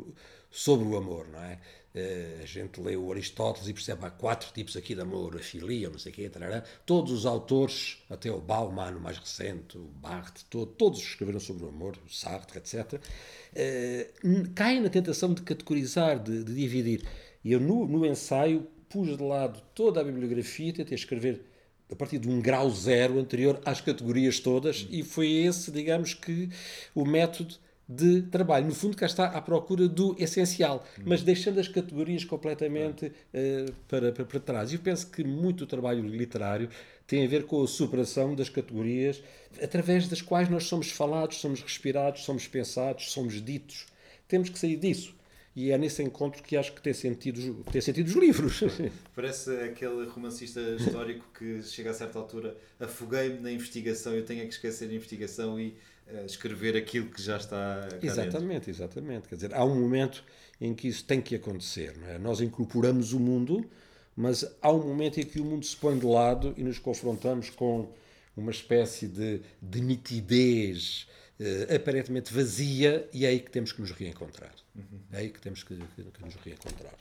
sobre 0.51 0.87
o 0.87 0.95
amor, 0.95 1.27
não 1.27 1.41
é? 1.43 1.59
Uh, 1.95 2.43
a 2.43 2.45
gente 2.45 2.79
lê 2.79 2.95
o 2.95 3.11
Aristóteles 3.11 3.67
e 3.67 3.73
percebe 3.73 4.05
há 4.05 4.11
quatro 4.11 4.53
tipos 4.53 4.77
aqui 4.77 4.93
de 4.93 5.01
amor, 5.01 5.35
a 5.35 5.39
filia, 5.39 5.89
não 5.89 5.97
sei 5.97 6.11
o 6.11 6.15
quê, 6.15 6.29
tarará. 6.29 6.63
todos 6.85 7.11
os 7.11 7.25
autores, 7.25 7.97
até 8.07 8.31
o 8.31 8.39
Bauman, 8.39 8.95
o 8.95 9.01
mais 9.01 9.17
recente, 9.17 9.75
o 9.75 9.85
Barthes, 9.85 10.43
todo, 10.43 10.67
todos 10.67 10.99
escreveram 10.99 11.39
sobre 11.39 11.65
o 11.65 11.69
amor, 11.69 11.97
o 12.05 12.13
Sartre, 12.13 12.59
etc., 12.59 12.93
uh, 12.93 14.49
caem 14.53 14.81
na 14.81 14.89
tentação 14.89 15.33
de 15.33 15.41
categorizar, 15.41 16.19
de, 16.19 16.43
de 16.43 16.53
dividir. 16.53 17.03
E 17.43 17.53
eu, 17.53 17.59
no, 17.59 17.87
no 17.87 18.05
ensaio, 18.05 18.67
pus 18.87 19.17
de 19.17 19.23
lado 19.23 19.59
toda 19.73 20.01
a 20.01 20.03
bibliografia, 20.03 20.71
tentei 20.71 20.95
escrever 20.95 21.43
a 21.91 21.95
partir 21.95 22.19
de 22.19 22.29
um 22.29 22.39
grau 22.39 22.69
zero 22.69 23.19
anterior 23.19 23.59
às 23.65 23.81
categorias 23.81 24.39
todas, 24.39 24.87
e 24.91 25.01
foi 25.01 25.31
esse, 25.31 25.71
digamos 25.71 26.13
que, 26.13 26.49
o 26.93 27.03
método 27.03 27.55
de 27.89 28.21
trabalho. 28.21 28.67
No 28.67 28.75
fundo, 28.75 28.95
cá 28.95 29.07
está 29.07 29.25
à 29.25 29.41
procura 29.41 29.87
do 29.87 30.15
essencial, 30.19 30.85
mas 31.03 31.23
deixando 31.23 31.59
as 31.59 31.67
categorias 31.67 32.23
completamente 32.23 33.07
uh, 33.07 33.73
para, 33.87 34.11
para, 34.11 34.25
para 34.25 34.39
trás. 34.39 34.71
Eu 34.71 34.79
penso 34.79 35.09
que 35.09 35.23
muito 35.23 35.65
trabalho 35.65 36.05
literário 36.05 36.69
tem 37.07 37.25
a 37.25 37.27
ver 37.27 37.45
com 37.45 37.63
a 37.63 37.67
superação 37.67 38.35
das 38.35 38.47
categorias 38.47 39.23
através 39.59 40.07
das 40.07 40.21
quais 40.21 40.47
nós 40.47 40.65
somos 40.65 40.91
falados, 40.91 41.37
somos 41.37 41.63
respirados, 41.63 42.23
somos 42.23 42.47
pensados, 42.47 43.11
somos 43.11 43.43
ditos. 43.43 43.87
Temos 44.27 44.49
que 44.49 44.59
sair 44.59 44.75
disso. 44.75 45.17
E 45.55 45.71
é 45.71 45.77
nesse 45.77 46.03
encontro 46.03 46.43
que 46.43 46.55
acho 46.55 46.71
que 46.73 46.81
tem 46.81 46.93
sentido, 46.93 47.65
tem 47.71 47.81
sentido 47.81 48.07
os 48.07 48.13
livros. 48.13 48.61
Parece 49.15 49.51
aquele 49.61 50.05
romancista 50.05 50.61
histórico 50.79 51.25
que 51.37 51.63
chega 51.63 51.89
a 51.89 51.93
certa 51.93 52.19
altura, 52.19 52.55
afoguei-me 52.79 53.39
na 53.39 53.51
investigação, 53.51 54.13
eu 54.13 54.23
tenho 54.23 54.41
que 54.43 54.53
esquecer 54.53 54.89
a 54.89 54.93
investigação 54.93 55.59
e 55.59 55.75
escrever 56.25 56.75
aquilo 56.75 57.07
que 57.09 57.21
já 57.21 57.37
está. 57.37 57.87
exatamente, 58.01 58.65
dentro. 58.65 58.71
exatamente. 58.71 59.27
Quer 59.27 59.35
dizer, 59.35 59.53
há 59.53 59.63
um 59.63 59.79
momento 59.79 60.23
em 60.59 60.73
que 60.73 60.87
isso 60.87 61.03
tem 61.03 61.21
que 61.21 61.35
acontecer. 61.35 61.95
É? 62.07 62.17
Nós 62.17 62.41
incorporamos 62.41 63.13
o 63.13 63.19
mundo, 63.19 63.69
mas 64.15 64.45
há 64.61 64.71
um 64.71 64.85
momento 64.85 65.19
em 65.19 65.25
que 65.25 65.39
o 65.39 65.45
mundo 65.45 65.65
se 65.65 65.75
põe 65.75 65.97
de 65.97 66.05
lado 66.05 66.53
e 66.57 66.63
nos 66.63 66.79
confrontamos 66.79 67.49
com 67.49 67.91
uma 68.35 68.51
espécie 68.51 69.07
de, 69.07 69.41
de 69.61 69.81
nitidez 69.81 71.07
uh, 71.39 71.75
aparentemente 71.75 72.33
vazia 72.33 73.07
e 73.13 73.25
é 73.25 73.29
aí 73.29 73.39
que 73.39 73.51
temos 73.51 73.71
que 73.71 73.81
nos 73.81 73.91
reencontrar. 73.91 74.53
Uhum. 74.75 74.99
É 75.11 75.19
aí 75.19 75.29
que 75.29 75.41
temos 75.41 75.63
que, 75.63 75.75
que, 75.75 76.03
que 76.03 76.23
nos 76.23 76.35
reencontrar 76.35 76.93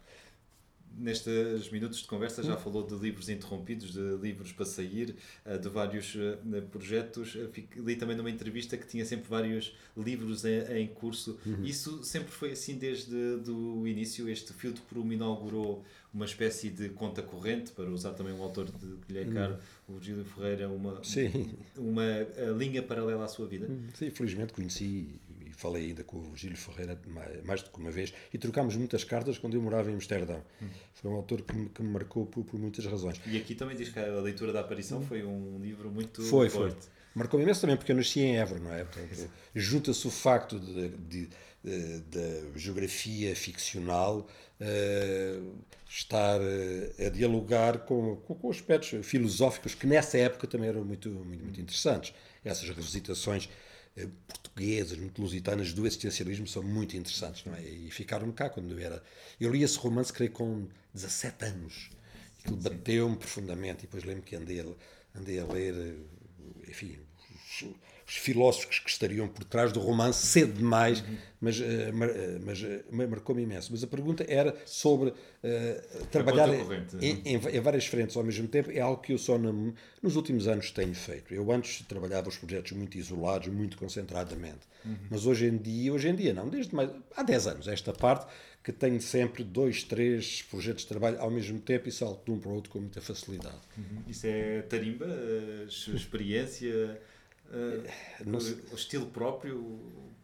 nestes 0.99 1.71
minutos 1.71 2.01
de 2.01 2.07
conversa 2.07 2.43
já 2.43 2.57
falou 2.57 2.87
de 2.87 2.95
livros 2.95 3.29
interrompidos, 3.29 3.93
de 3.93 4.17
livros 4.17 4.53
para 4.53 4.65
sair, 4.65 5.17
eh, 5.45 5.59
de 5.59 5.69
vários 5.69 6.17
eh, 6.17 6.61
projetos. 6.71 7.37
Li 7.77 7.97
também 7.97 8.17
numa 8.17 8.31
entrevista 8.31 8.77
que 8.77 8.87
tinha 8.87 9.05
sempre 9.05 9.29
vários 9.29 9.77
livros 9.97 10.45
em, 10.45 10.87
curso. 10.89 11.39
Uhum. 11.47 11.65
Isso 11.65 12.03
sempre 12.03 12.31
foi 12.31 12.53
assim 12.53 12.77
desde 12.77 13.15
o 13.51 13.87
início. 13.87 14.29
Este 14.29 14.53
de 14.53 14.81
prumo 14.83 15.13
inaugurou 15.13 15.85
uma 16.13 16.25
espécie 16.25 16.71
de 16.71 16.89
conta 16.89 17.23
corrente, 17.23 17.71
para 17.73 17.89
usar 17.91 18.13
também 18.13 18.33
um 18.33 18.43
autor 18.43 18.67
de 18.67 19.13
lhe 19.13 19.21
é 19.21 19.25
caro, 19.27 19.59
uhum. 19.89 19.97
o 19.97 20.03
Gílio 20.03 20.25
Ferreira, 20.25 20.69
uma, 20.69 21.03
Sim. 21.05 21.51
uma 21.77 22.05
linha 22.57 22.83
paralela 22.83 23.25
à 23.25 23.29
sua 23.29 23.47
vida. 23.47 23.69
Sim, 23.95 24.11
felizmente 24.11 24.53
conheci 24.53 25.21
falei 25.59 25.89
ainda 25.89 26.05
com 26.05 26.19
o 26.19 26.37
Gílio 26.37 26.57
Ferreira 26.57 26.99
mais, 27.07 27.45
mais 27.45 27.63
do 27.63 27.71
que 27.71 27.79
uma 27.79 27.91
vez, 27.91 28.15
e 28.33 28.39
trocámos 28.39 28.77
muitas 28.77 29.03
cartas 29.03 29.37
quando 29.39 29.55
eu 29.55 29.61
morava 29.61 29.91
em 29.91 29.95
Amsterdão. 29.95 30.43
Hum. 30.63 30.69
Foi 30.95 31.11
um 31.11 31.15
autor 31.15 31.43
que 31.43 31.55
me, 31.55 31.69
que 31.69 31.83
me 31.83 31.89
marcou 31.89 32.25
por, 32.27 32.45
por, 32.45 32.59
muitas 32.59 32.87
razões. 32.87 33.21
E 33.27 33.37
aqui 33.37 33.57
também 33.57 33.77
diz 33.77 33.89
que 33.89 33.99
a 33.99 34.21
leitura 34.21 34.53
da 34.53 34.61
aparição 34.61 35.03
foi 35.03 35.25
um 35.25 35.59
livro 35.61 35.91
muito 35.91 36.23
foi, 36.23 36.49
forte. 36.49 36.85
Foi. 36.85 36.93
Marcou 37.13 37.41
imenso 37.41 37.61
também 37.61 37.77
porque 37.77 37.91
eu 37.91 37.97
nasci 37.97 38.21
em 38.21 38.39
Évora, 38.39 38.61
não 38.61 38.73
é? 38.73 38.87
Junta-se 39.53 40.07
o 40.07 40.11
facto 40.11 40.61
de, 40.61 40.89
de, 40.91 41.29
de, 41.65 42.01
de 42.03 42.53
geografia 42.55 43.35
ficcional 43.35 44.29
uh, 44.61 45.57
estar 45.89 46.41
uh, 46.41 47.07
a 47.07 47.09
dialogar 47.09 47.79
com, 47.79 48.15
com, 48.19 48.35
com, 48.37 48.51
aspectos 48.51 49.05
filosóficos 49.05 49.75
que 49.75 49.89
nessa 49.89 50.17
época 50.19 50.47
também 50.47 50.69
eram 50.69 50.85
muito, 50.85 51.09
muito, 51.11 51.43
muito 51.43 51.61
interessantes. 51.61 52.15
Essas 52.45 52.69
revisitações 52.69 53.49
portuguesas, 54.27 54.99
muito 54.99 55.21
lusitanas 55.21 55.73
do 55.73 55.87
existencialismo 55.87 56.47
são 56.47 56.63
muito 56.63 56.97
interessantes, 56.97 57.45
não 57.45 57.55
é? 57.55 57.63
E 57.63 57.91
ficaram 57.91 58.31
cá 58.33 58.49
quando 58.49 58.73
eu 58.73 58.79
era. 58.79 59.03
Eu 59.41 59.51
li 59.51 59.63
esse 59.63 59.79
romance, 59.79 60.13
creio, 60.13 60.33
com 60.33 60.67
17 60.95 61.45
anos. 61.45 61.91
Aquilo 62.41 62.57
bateu-me 62.57 63.17
profundamente. 63.17 63.81
E 63.81 63.83
depois 63.83 64.05
lembro 64.05 64.23
que 64.23 64.37
andei 64.37 64.61
a, 64.61 64.65
andei 65.19 65.39
a 65.39 65.45
ler, 65.45 65.97
enfim, 66.69 66.99
os 68.09 68.17
filósofos 68.17 68.79
que 68.79 68.89
estariam 68.89 69.29
por 69.29 69.45
trás 69.45 69.71
do 69.71 69.81
romance 69.81 70.27
cedo 70.27 70.55
demais, 70.55 71.03
uhum. 71.03 71.17
mas, 71.43 71.61
uh, 71.61 71.65
mas 72.43 72.63
uh, 72.63 72.83
marcou-me 72.91 73.43
imenso. 73.43 73.69
Mas 73.71 73.85
a 73.85 73.87
pergunta 73.87 74.25
era 74.27 74.57
sobre 74.65 75.11
uh, 75.11 76.07
trabalhar 76.11 76.49
em, 76.49 77.21
em, 77.23 77.35
em, 77.35 77.61
várias 77.61 77.85
frentes 77.87 78.17
ao 78.17 78.25
mesmo 78.25 78.49
tempo. 78.49 78.71
É 78.71 78.81
algo 78.81 79.03
que 79.03 79.13
eu 79.13 79.19
só 79.19 79.37
na, 79.37 79.53
nos 80.03 80.17
últimos 80.17 80.49
anos 80.49 80.71
tenho 80.71 80.95
feito. 80.95 81.35
Eu 81.35 81.53
antes 81.53 81.85
trabalhava 81.87 82.31
os 82.31 82.39
projetos 82.39 82.73
muito 82.73 82.97
isolados, 82.97 83.49
muito 83.49 83.77
concentradamente. 83.77 84.61
Uhum. 84.87 84.97
Mas 85.11 85.27
hoje 85.27 85.45
em 85.45 85.59
dia, 85.59 85.93
hoje 85.93 86.09
em 86.09 86.15
dia 86.15 86.33
não, 86.33 86.49
desde 86.49 86.75
mais, 86.75 86.91
há 87.15 87.23
10 87.23 87.47
anos, 87.47 87.69
esta 87.69 87.93
parte 87.93 88.27
que 88.65 88.73
tenho 88.73 89.01
sempre 89.03 89.45
dois, 89.45 89.83
três 89.83 90.41
projetos 90.43 90.83
de 90.83 90.89
trabalho 90.89 91.21
ao 91.21 91.31
mesmo 91.31 91.61
tempo 91.61 91.91
e 91.91 91.93
salto 91.93 92.25
de 92.25 92.31
um 92.31 92.39
para 92.39 92.51
o 92.51 92.55
outro 92.55 92.71
com 92.71 92.79
muita 92.79 93.03
facilidade. 93.03 93.59
Uhum. 93.77 94.03
Isso 94.09 94.27
é 94.27 94.63
tarimba, 94.63 95.07
experiência 95.69 96.99
uh, 97.51 98.73
o 98.73 98.75
estilo 98.75 99.07
próprio, 99.07 99.79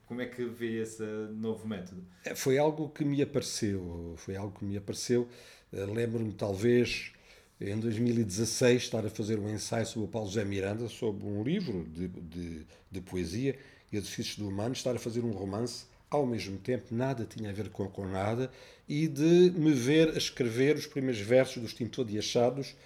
como 0.06 0.20
é 0.22 0.26
que 0.26 0.44
vê 0.44 0.82
esse 0.82 1.02
novo 1.32 1.66
método? 1.66 2.04
É, 2.24 2.34
foi 2.34 2.58
algo 2.58 2.88
que 2.88 3.04
me 3.04 3.20
apareceu, 3.22 4.14
foi 4.16 4.36
algo 4.36 4.58
que 4.58 4.64
me 4.64 4.76
apareceu. 4.76 5.28
Uh, 5.72 5.92
Lembro-me 5.92 6.32
talvez 6.32 7.12
em 7.60 7.78
2016 7.78 8.82
estar 8.82 9.06
a 9.06 9.10
fazer 9.10 9.38
um 9.38 9.48
ensaio 9.48 9.86
sobre 9.86 10.08
o 10.08 10.10
Paulo 10.10 10.28
José 10.28 10.44
Miranda, 10.44 10.88
sobre 10.88 11.26
um 11.26 11.42
livro 11.42 11.84
de, 11.84 12.08
de, 12.08 12.66
de 12.90 13.00
poesia 13.00 13.56
e 13.92 13.96
exercícios 13.96 14.36
do 14.36 14.48
humano, 14.48 14.72
estar 14.72 14.94
a 14.94 14.98
fazer 14.98 15.24
um 15.24 15.30
romance 15.30 15.86
ao 16.10 16.26
mesmo 16.26 16.58
tempo, 16.58 16.94
nada 16.94 17.24
tinha 17.24 17.50
a 17.50 17.52
ver 17.52 17.70
com, 17.70 17.88
com 17.88 18.06
nada, 18.06 18.50
e 18.88 19.08
de 19.08 19.50
me 19.56 19.72
ver 19.72 20.10
a 20.10 20.18
escrever 20.18 20.76
os 20.76 20.86
primeiros 20.86 21.20
versos 21.20 21.56
do 21.56 21.66
Extintor 21.66 22.04
de 22.04 22.18
Achados, 22.18 22.76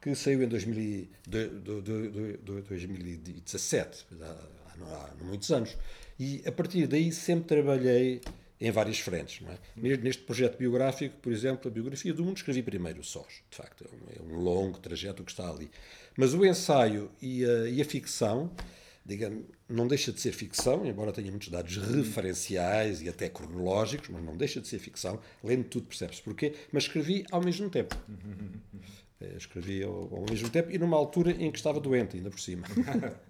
que 0.00 0.14
saiu 0.14 0.42
em 0.42 0.48
2000, 0.48 1.08
do, 1.26 1.60
do, 1.60 1.82
do, 2.38 2.62
2017, 2.62 4.06
há, 4.20 4.24
há, 4.82 5.24
muitos 5.24 5.50
anos. 5.50 5.76
E 6.18 6.42
a 6.46 6.52
partir 6.52 6.86
daí 6.86 7.12
sempre 7.12 7.44
trabalhei 7.46 8.20
em 8.60 8.70
várias 8.70 8.98
frentes. 8.98 9.44
É? 9.46 9.96
Neste 9.96 10.22
projeto 10.22 10.56
biográfico, 10.56 11.16
por 11.20 11.32
exemplo, 11.32 11.70
a 11.70 11.72
biografia 11.72 12.12
do 12.12 12.24
mundo, 12.24 12.36
escrevi 12.36 12.62
primeiro 12.62 13.02
sós. 13.04 13.42
De 13.50 13.56
facto, 13.56 13.84
é 13.84 14.22
um, 14.22 14.30
é 14.30 14.34
um 14.34 14.38
longo 14.40 14.78
trajeto 14.78 15.22
que 15.22 15.30
está 15.30 15.48
ali. 15.48 15.70
Mas 16.16 16.34
o 16.34 16.44
ensaio 16.44 17.10
e 17.22 17.44
a, 17.44 17.68
e 17.68 17.80
a 17.80 17.84
ficção, 17.84 18.50
digamos, 19.06 19.44
não 19.68 19.86
deixa 19.86 20.12
de 20.12 20.20
ser 20.20 20.32
ficção, 20.32 20.84
embora 20.84 21.12
tenha 21.12 21.30
muitos 21.30 21.48
dados 21.48 21.76
referenciais 21.76 23.00
e 23.00 23.08
até 23.08 23.28
cronológicos, 23.28 24.08
mas 24.08 24.24
não 24.24 24.36
deixa 24.36 24.60
de 24.60 24.66
ser 24.66 24.78
ficção. 24.78 25.20
Lendo 25.42 25.64
tudo 25.64 25.86
percebe-se 25.86 26.22
porquê, 26.22 26.54
mas 26.72 26.84
escrevi 26.84 27.24
ao 27.30 27.42
mesmo 27.42 27.70
tempo. 27.70 27.96
Eh, 29.20 29.36
escrevi 29.36 29.82
ao, 29.82 30.14
ao, 30.14 30.24
mesmo 30.28 30.48
tempo 30.48 30.70
e 30.70 30.78
numa 30.78 30.96
altura 30.96 31.32
em 31.32 31.50
que 31.50 31.58
estava 31.58 31.80
doente, 31.80 32.16
ainda 32.16 32.30
por 32.30 32.40
cima. 32.40 32.66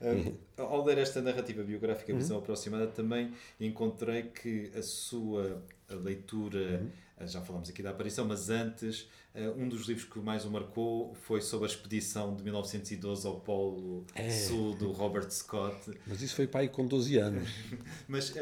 um, 0.00 0.62
ao 0.62 0.84
ler 0.84 0.98
esta 0.98 1.20
narrativa 1.20 1.62
biográfica, 1.62 2.14
Visão 2.14 2.36
uhum. 2.36 2.42
Aproximada, 2.42 2.86
também 2.86 3.32
encontrei 3.60 4.24
que 4.24 4.70
a 4.76 4.82
sua 4.82 5.62
leitura, 5.88 6.80
uhum. 6.82 6.90
Eh, 7.20 7.26
já 7.26 7.40
falamos 7.40 7.68
aqui 7.68 7.82
da 7.82 7.90
aparição, 7.90 8.24
mas 8.24 8.48
antes, 8.48 9.08
eh, 9.34 9.48
um 9.50 9.68
dos 9.68 9.88
livros 9.88 10.06
que 10.08 10.20
mais 10.20 10.44
o 10.44 10.50
marcou 10.50 11.14
foi 11.14 11.40
sobre 11.40 11.66
a 11.66 11.68
expedição 11.68 12.36
de 12.36 12.44
1912 12.44 13.26
ao 13.26 13.40
Polo 13.40 14.06
é. 14.14 14.30
Sul 14.30 14.76
do 14.76 14.92
Robert 14.92 15.28
Scott. 15.30 15.90
Mas 16.06 16.22
isso 16.22 16.36
foi 16.36 16.46
para 16.46 16.60
aí 16.60 16.68
com 16.68 16.86
12 16.86 17.18
anos. 17.18 17.48
mas 18.06 18.30
uh, 18.30 18.36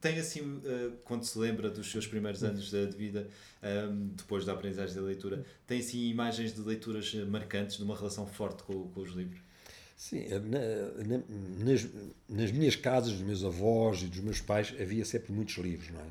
tem 0.00 0.18
assim, 0.18 0.40
uh, 0.42 0.92
quando 1.04 1.24
se 1.24 1.38
lembra 1.38 1.70
dos 1.70 1.90
seus 1.90 2.06
primeiros 2.06 2.44
anos 2.44 2.70
de 2.70 2.86
vida, 2.88 3.28
um, 3.62 4.08
depois 4.08 4.44
da 4.44 4.52
aprendizagem 4.52 4.94
da 4.94 5.02
leitura, 5.02 5.44
tem 5.66 5.78
assim 5.78 6.10
imagens 6.10 6.52
de 6.52 6.60
leituras 6.60 7.14
marcantes, 7.14 7.78
de 7.78 7.82
uma 7.82 7.96
relação 7.96 8.26
forte 8.26 8.62
com, 8.62 8.88
com 8.88 9.00
os 9.00 9.12
livros? 9.12 9.40
Sim, 10.02 10.26
na, 10.28 10.58
na, 11.06 11.22
nas, 11.64 11.86
nas 12.28 12.50
minhas 12.50 12.74
casas, 12.74 13.12
dos 13.12 13.22
meus 13.22 13.44
avós 13.44 14.02
e 14.02 14.06
dos 14.06 14.18
meus 14.18 14.40
pais, 14.40 14.74
havia 14.80 15.04
sempre 15.04 15.32
muitos 15.32 15.56
livros, 15.58 15.90
não 15.90 16.00
é? 16.00 16.08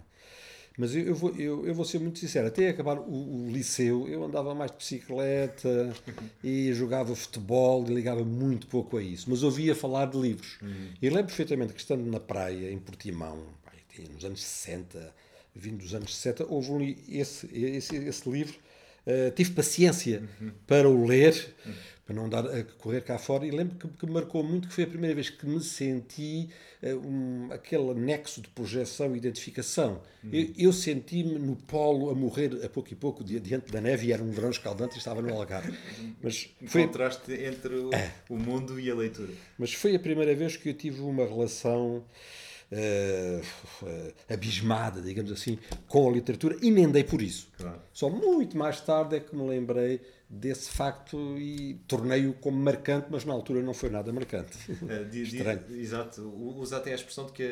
Mas 0.78 0.96
eu, 0.96 1.08
eu, 1.08 1.14
vou, 1.14 1.36
eu, 1.36 1.68
eu 1.68 1.76
vou 1.76 1.84
ser 1.84 2.00
muito 2.00 2.18
sincero, 2.18 2.48
até 2.48 2.70
acabar 2.70 2.98
o, 2.98 3.48
o, 3.48 3.52
liceu, 3.52 4.08
eu 4.08 4.24
andava 4.24 4.56
mais 4.56 4.72
de 4.72 4.78
bicicleta 4.78 5.94
e 6.42 6.74
jogava 6.74 7.14
futebol 7.14 7.86
e 7.86 7.94
ligava 7.94 8.24
muito 8.24 8.66
pouco 8.68 8.96
a 8.96 9.04
isso. 9.04 9.30
Mas 9.30 9.44
ouvia 9.44 9.76
falar 9.76 10.06
de 10.06 10.18
livros. 10.18 10.58
Uhum. 10.62 10.94
E 11.02 11.10
lembro 11.10 11.26
perfeitamente 11.26 11.74
que 11.74 11.82
estando 11.82 12.10
na 12.10 12.22
praia, 12.22 12.72
em 12.72 12.80
Portimão, 12.80 13.44
nos 14.14 14.24
anos 14.24 14.42
60, 14.42 15.14
vindo 15.54 15.80
dos 15.80 15.94
anos 15.94 16.16
60, 16.16 16.46
houve 16.48 16.72
um, 16.72 16.96
esse, 17.10 17.46
esse, 17.54 17.98
esse 17.98 18.30
livro. 18.30 18.58
Uh, 19.06 19.32
tive 19.36 19.52
paciência 19.52 20.24
uhum. 20.40 20.52
para 20.66 20.88
o 20.88 21.06
ler, 21.06 21.56
uhum. 21.66 21.74
Para 22.12 22.14
não 22.14 22.30
dar 22.30 22.46
a 22.46 22.64
correr 22.78 23.02
cá 23.02 23.18
fora, 23.18 23.46
e 23.46 23.52
lembro 23.52 23.78
que, 23.78 23.88
que 23.88 24.06
marcou 24.06 24.44
muito 24.44 24.68
que 24.68 24.74
foi 24.74 24.84
a 24.84 24.88
primeira 24.88 25.16
vez 25.16 25.30
que 25.30 25.46
me 25.46 25.62
senti 25.62 26.50
uh, 26.84 26.96
um, 27.08 27.48
aquele 27.52 27.94
nexo 27.94 28.42
de 28.42 28.50
projeção 28.50 29.16
e 29.16 29.18
identificação. 29.18 30.02
Uhum. 30.24 30.30
Eu, 30.34 30.50
eu 30.58 30.74
senti-me 30.74 31.40
no 31.40 31.56
polo 31.56 32.10
a 32.10 32.16
morrer 32.16 32.64
a 32.64 32.70
pouco 32.70 32.92
e 32.92 32.96
pouco 32.96 33.24
diante 33.24 33.72
da 33.72 33.80
neve, 33.80 34.08
e 34.08 34.12
era 34.12 34.22
um 34.22 34.30
verão 34.30 34.50
escaldante 34.50 34.96
e 34.96 34.98
estava 34.98 35.22
no 35.22 35.34
Algarve. 35.34 35.76
Mas 36.22 36.50
foi... 36.66 36.86
contraste 36.86 37.32
entre 37.34 37.76
o, 37.76 37.94
é. 37.94 38.12
o 38.30 38.38
mundo 38.38 38.80
e 38.80 38.92
a 38.92 38.96
leitura. 38.96 39.32
Mas 39.58 39.74
foi 39.74 39.96
a 39.96 40.00
primeira 40.00 40.36
vez 40.36 40.58
que 40.58 40.70
eu 40.70 40.74
tive 40.74 41.02
uma 41.02 41.26
relação 41.26 42.04
uh, 42.72 43.86
uh, 43.86 44.14
abismada, 44.30 45.02
digamos 45.02 45.32
assim, 45.32 45.58
com 45.88 46.10
a 46.10 46.12
literatura 46.12 46.58
e 46.62 46.70
nem 46.70 46.90
dei 46.90 47.04
por 47.04 47.22
isso. 47.22 47.50
Claro. 47.58 47.82
Só 47.94 48.10
muito 48.10 48.58
mais 48.58 48.82
tarde 48.82 49.16
é 49.16 49.20
que 49.20 49.36
me 49.36 49.48
lembrei 49.48 50.02
desse 50.34 50.72
facto 50.72 51.38
e 51.38 51.76
tornei-o 51.88 52.34
como 52.34 52.58
marcante, 52.58 53.08
mas 53.10 53.26
na 53.26 53.34
altura 53.34 53.62
não 53.62 53.74
foi 53.74 53.90
nada 53.90 54.14
marcante. 54.14 54.58
Di, 55.12 55.24
Estranho. 55.24 55.64
Di, 55.68 55.80
exato. 55.80 56.22
Usa 56.22 56.78
até 56.78 56.94
a 56.94 56.96
expressão 56.96 57.26
de 57.26 57.34
que 57.34 57.44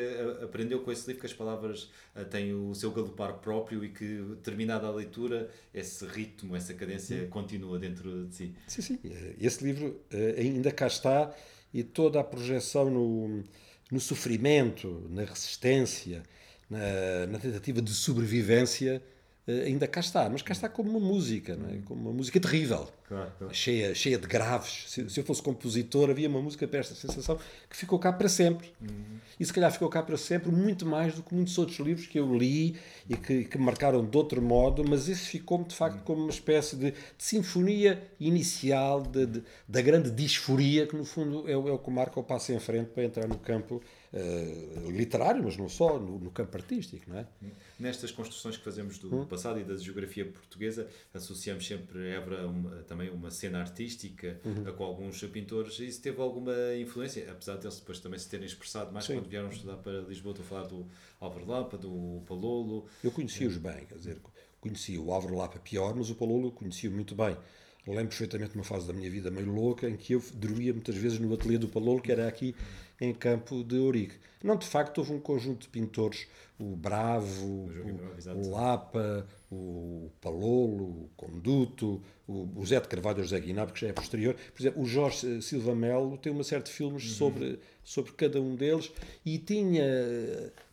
aprendeu 0.42 0.80
com 0.80 0.90
esse 0.90 1.06
livro 1.06 1.20
que 1.20 1.26
as 1.26 1.34
palavras 1.34 1.90
têm 2.30 2.54
o 2.54 2.74
seu 2.74 2.90
galopar 2.90 3.34
próprio 3.34 3.84
e 3.84 3.90
que, 3.90 4.36
terminada 4.42 4.86
a 4.86 4.90
leitura, 4.90 5.50
esse 5.74 6.06
ritmo, 6.06 6.56
essa 6.56 6.72
cadência 6.72 7.26
continua 7.26 7.78
dentro 7.78 8.26
de 8.26 8.34
si. 8.34 8.54
Sim, 8.66 8.82
sim. 8.82 8.98
Esse 9.38 9.62
livro 9.62 10.00
ainda 10.38 10.72
cá 10.72 10.86
está 10.86 11.34
e 11.72 11.84
toda 11.84 12.18
a 12.18 12.24
projeção 12.24 12.90
no 12.90 13.44
no 13.90 13.98
sofrimento, 13.98 15.06
na 15.10 15.24
resistência, 15.24 16.22
na, 16.68 17.26
na 17.26 17.38
tentativa 17.38 17.82
de 17.82 17.92
sobrevivência, 17.92 19.02
eh, 19.02 19.19
ainda 19.46 19.86
cá 19.86 20.00
está, 20.00 20.28
mas 20.28 20.42
cá 20.42 20.52
está 20.52 20.68
como 20.68 20.90
uma 20.90 21.00
música, 21.00 21.56
não 21.56 21.68
é? 21.68 21.78
como 21.84 22.00
uma 22.02 22.12
música 22.12 22.38
terrível, 22.38 22.88
claro, 23.08 23.32
claro. 23.38 23.54
Cheia, 23.54 23.94
cheia 23.94 24.18
de 24.18 24.26
graves. 24.26 24.84
Se, 24.88 25.08
se, 25.08 25.20
eu 25.20 25.24
fosse 25.24 25.42
compositor, 25.42 26.10
havia 26.10 26.28
uma 26.28 26.40
música 26.40 26.68
para 26.68 26.78
esta 26.78 26.94
sensação 26.94 27.38
que 27.68 27.76
ficou 27.76 27.98
cá 27.98 28.12
para 28.12 28.28
sempre. 28.28 28.72
Uhum. 28.80 29.18
E 29.38 29.44
se 29.44 29.52
calhar 29.52 29.72
ficou 29.72 29.88
cá 29.88 30.02
para 30.02 30.16
sempre 30.16 30.50
muito 30.50 30.86
mais 30.86 31.14
do 31.14 31.22
que 31.22 31.34
muitos 31.34 31.56
outros 31.58 31.78
livros 31.78 32.06
que 32.06 32.18
eu 32.18 32.36
li 32.36 32.76
e 33.08 33.16
que, 33.16 33.44
que 33.44 33.58
marcaram 33.58 34.04
de 34.04 34.16
outro 34.16 34.40
modo, 34.40 34.84
mas 34.88 35.08
esse 35.08 35.26
ficou-me 35.26 35.64
de 35.64 35.74
facto 35.74 35.98
uhum. 35.98 36.04
como 36.04 36.22
uma 36.22 36.30
espécie 36.30 36.76
de, 36.76 36.90
de 36.90 36.96
sinfonia 37.18 38.02
inicial 38.20 39.02
de, 39.02 39.26
de, 39.26 39.42
da 39.66 39.80
grande 39.80 40.10
disforia, 40.10 40.86
que 40.86 40.96
no 40.96 41.04
fundo 41.04 41.48
é, 41.48 41.52
é 41.52 41.56
o 41.56 41.78
que 41.78 41.90
marca 41.90 42.20
o 42.20 42.22
passo 42.22 42.52
em 42.52 42.60
frente 42.60 42.90
para 42.90 43.04
entrar 43.04 43.26
no 43.26 43.38
campo 43.38 43.82
uh, 44.12 44.90
literário, 44.90 45.42
mas 45.42 45.56
não 45.56 45.68
só, 45.68 45.98
no, 45.98 46.18
no, 46.18 46.30
campo 46.30 46.56
artístico, 46.56 47.08
não 47.08 47.18
é? 47.18 47.26
Nestas 47.78 48.10
construções 48.10 48.56
que 48.56 48.64
fazemos 48.64 48.98
do 48.98 49.14
hum? 49.14 49.26
passado 49.26 49.60
e 49.60 49.64
da 49.64 49.76
geografia 49.76 50.24
portuguesa, 50.24 50.88
associamos 51.14 51.66
sempre 51.66 52.10
Évora 52.10 52.46
uma, 52.46 52.82
também 52.82 53.10
uma 53.10 53.30
cena 53.30 53.60
artística 53.60 54.40
uhum. 54.44 54.72
com 54.74 54.84
alguns 54.84 55.22
pintores. 55.24 55.78
Isso 55.78 56.00
teve 56.00 56.20
alguma 56.20 56.52
influência, 56.78 57.30
apesar 57.30 57.56
deles 57.56 57.78
depois 57.78 57.98
também 57.98 58.18
se 58.18 58.28
terem 58.28 58.46
expressado 58.46 58.92
mais 58.92 59.04
Sim. 59.04 59.14
quando 59.14 59.28
vieram 59.28 59.48
estudar 59.48 59.76
para 59.76 60.00
Lisboa, 60.00 60.32
estou 60.32 60.44
a 60.44 60.48
falar 60.48 60.68
do 60.68 60.86
Álvaro 61.20 61.46
Lapa, 61.46 61.78
do 61.78 62.22
Palolo. 62.26 62.86
Eu 63.02 63.10
conheci-os 63.10 63.56
bem, 63.56 63.86
quer 63.86 63.96
dizer, 63.96 64.18
conheci 64.60 64.98
o 64.98 65.12
Álvaro 65.12 65.36
Lapa 65.36 65.58
pior, 65.58 65.94
mas 65.94 66.10
o 66.10 66.14
Palolo 66.14 66.50
conheci-o 66.50 66.90
muito 66.90 67.14
bem. 67.14 67.36
lembro 67.86 68.08
perfeitamente 68.08 68.54
uma 68.54 68.64
fase 68.64 68.86
da 68.86 68.92
minha 68.92 69.10
vida 69.10 69.30
meio 69.30 69.50
louca 69.50 69.88
em 69.88 69.96
que 69.96 70.14
eu 70.14 70.22
dormia 70.34 70.72
muitas 70.72 70.94
vezes 70.96 71.18
no 71.18 71.32
ateliê 71.32 71.58
do 71.58 71.68
Palolo, 71.68 72.00
que 72.00 72.12
era 72.12 72.26
aqui 72.26 72.54
em 73.00 73.14
Campo 73.14 73.64
de 73.64 73.76
Ourique. 73.76 74.16
Não, 74.42 74.56
de 74.56 74.66
facto, 74.66 74.98
houve 74.98 75.12
um 75.12 75.20
conjunto 75.20 75.62
de 75.62 75.68
pintores, 75.68 76.26
o 76.58 76.74
Bravo, 76.76 77.46
o, 77.46 78.08
o 78.34 78.50
Lapa, 78.50 79.26
o 79.50 80.10
Palolo, 80.20 80.84
o 80.84 81.10
Conduto, 81.16 82.02
o, 82.26 82.48
o 82.56 82.66
Zé 82.66 82.80
de 82.80 82.88
Carvalho, 82.88 83.18
o 83.18 83.22
José 83.22 83.38
Guiná, 83.38 83.66
que 83.66 83.80
já 83.80 83.88
é 83.88 83.92
posterior. 83.92 84.34
Por 84.54 84.62
exemplo, 84.62 84.82
o 84.82 84.86
Jorge 84.86 85.42
Silva 85.42 85.74
Melo 85.74 86.16
tem 86.16 86.32
uma 86.32 86.44
série 86.44 86.62
de 86.62 86.70
filmes 86.70 87.04
uhum. 87.04 87.14
sobre, 87.14 87.58
sobre 87.84 88.12
cada 88.12 88.40
um 88.40 88.54
deles 88.54 88.90
e 89.24 89.38
tinha 89.38 89.84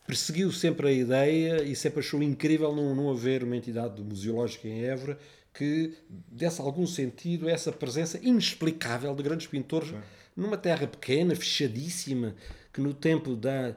perseguiu 0.05 0.49
sempre 0.53 0.87
a 0.87 0.91
ideia 0.91 1.63
e 1.63 1.75
sempre 1.75 1.99
achou 1.99 2.23
incrível 2.23 2.73
não, 2.73 2.95
não 2.95 3.11
haver 3.11 3.43
uma 3.43 3.57
entidade 3.57 4.01
museológica 4.01 4.65
em 4.65 4.85
Évora 4.85 5.19
que 5.53 5.95
desse 6.31 6.61
algum 6.61 6.87
sentido 6.87 7.47
a 7.47 7.51
essa 7.51 7.71
presença 7.71 8.17
inexplicável 8.21 9.13
de 9.13 9.21
grandes 9.21 9.47
pintores 9.47 9.93
numa 10.37 10.55
terra 10.55 10.87
pequena, 10.87 11.35
fechadíssima, 11.35 12.35
que 12.71 12.79
no 12.79 12.93
tempo 12.93 13.35
da. 13.35 13.75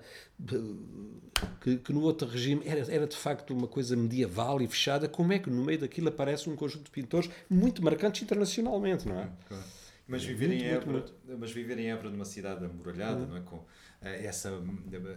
Que, 1.62 1.78
que, 1.78 1.92
no 1.92 2.02
outro 2.02 2.28
regime 2.28 2.62
era, 2.66 2.80
era 2.92 3.06
de 3.06 3.16
facto 3.16 3.54
uma 3.54 3.66
coisa 3.66 3.96
medieval 3.96 4.60
e 4.60 4.68
fechada, 4.68 5.08
como 5.08 5.32
é 5.32 5.38
que 5.38 5.48
no 5.48 5.64
meio 5.64 5.78
daquilo 5.78 6.08
aparece 6.08 6.50
um 6.50 6.54
conjunto 6.54 6.84
de 6.84 6.90
pintores 6.90 7.30
muito 7.48 7.82
marcantes 7.82 8.22
internacionalmente, 8.22 9.08
não 9.08 9.18
é? 9.18 9.30
Claro. 9.48 9.64
Mas 10.06 10.24
viver, 10.24 10.48
muito, 10.48 10.62
em 10.62 10.66
Évora, 10.66 10.92
muito, 10.92 11.14
muito. 11.24 11.40
mas 11.40 11.50
viver 11.52 11.78
em 11.78 11.90
Évora 11.90 12.10
numa 12.10 12.24
cidade 12.26 12.64
amuralhada, 12.64 13.20
uhum. 13.20 13.26
não 13.26 13.36
é? 13.36 13.40
Com 13.40 13.64
essa 14.02 14.52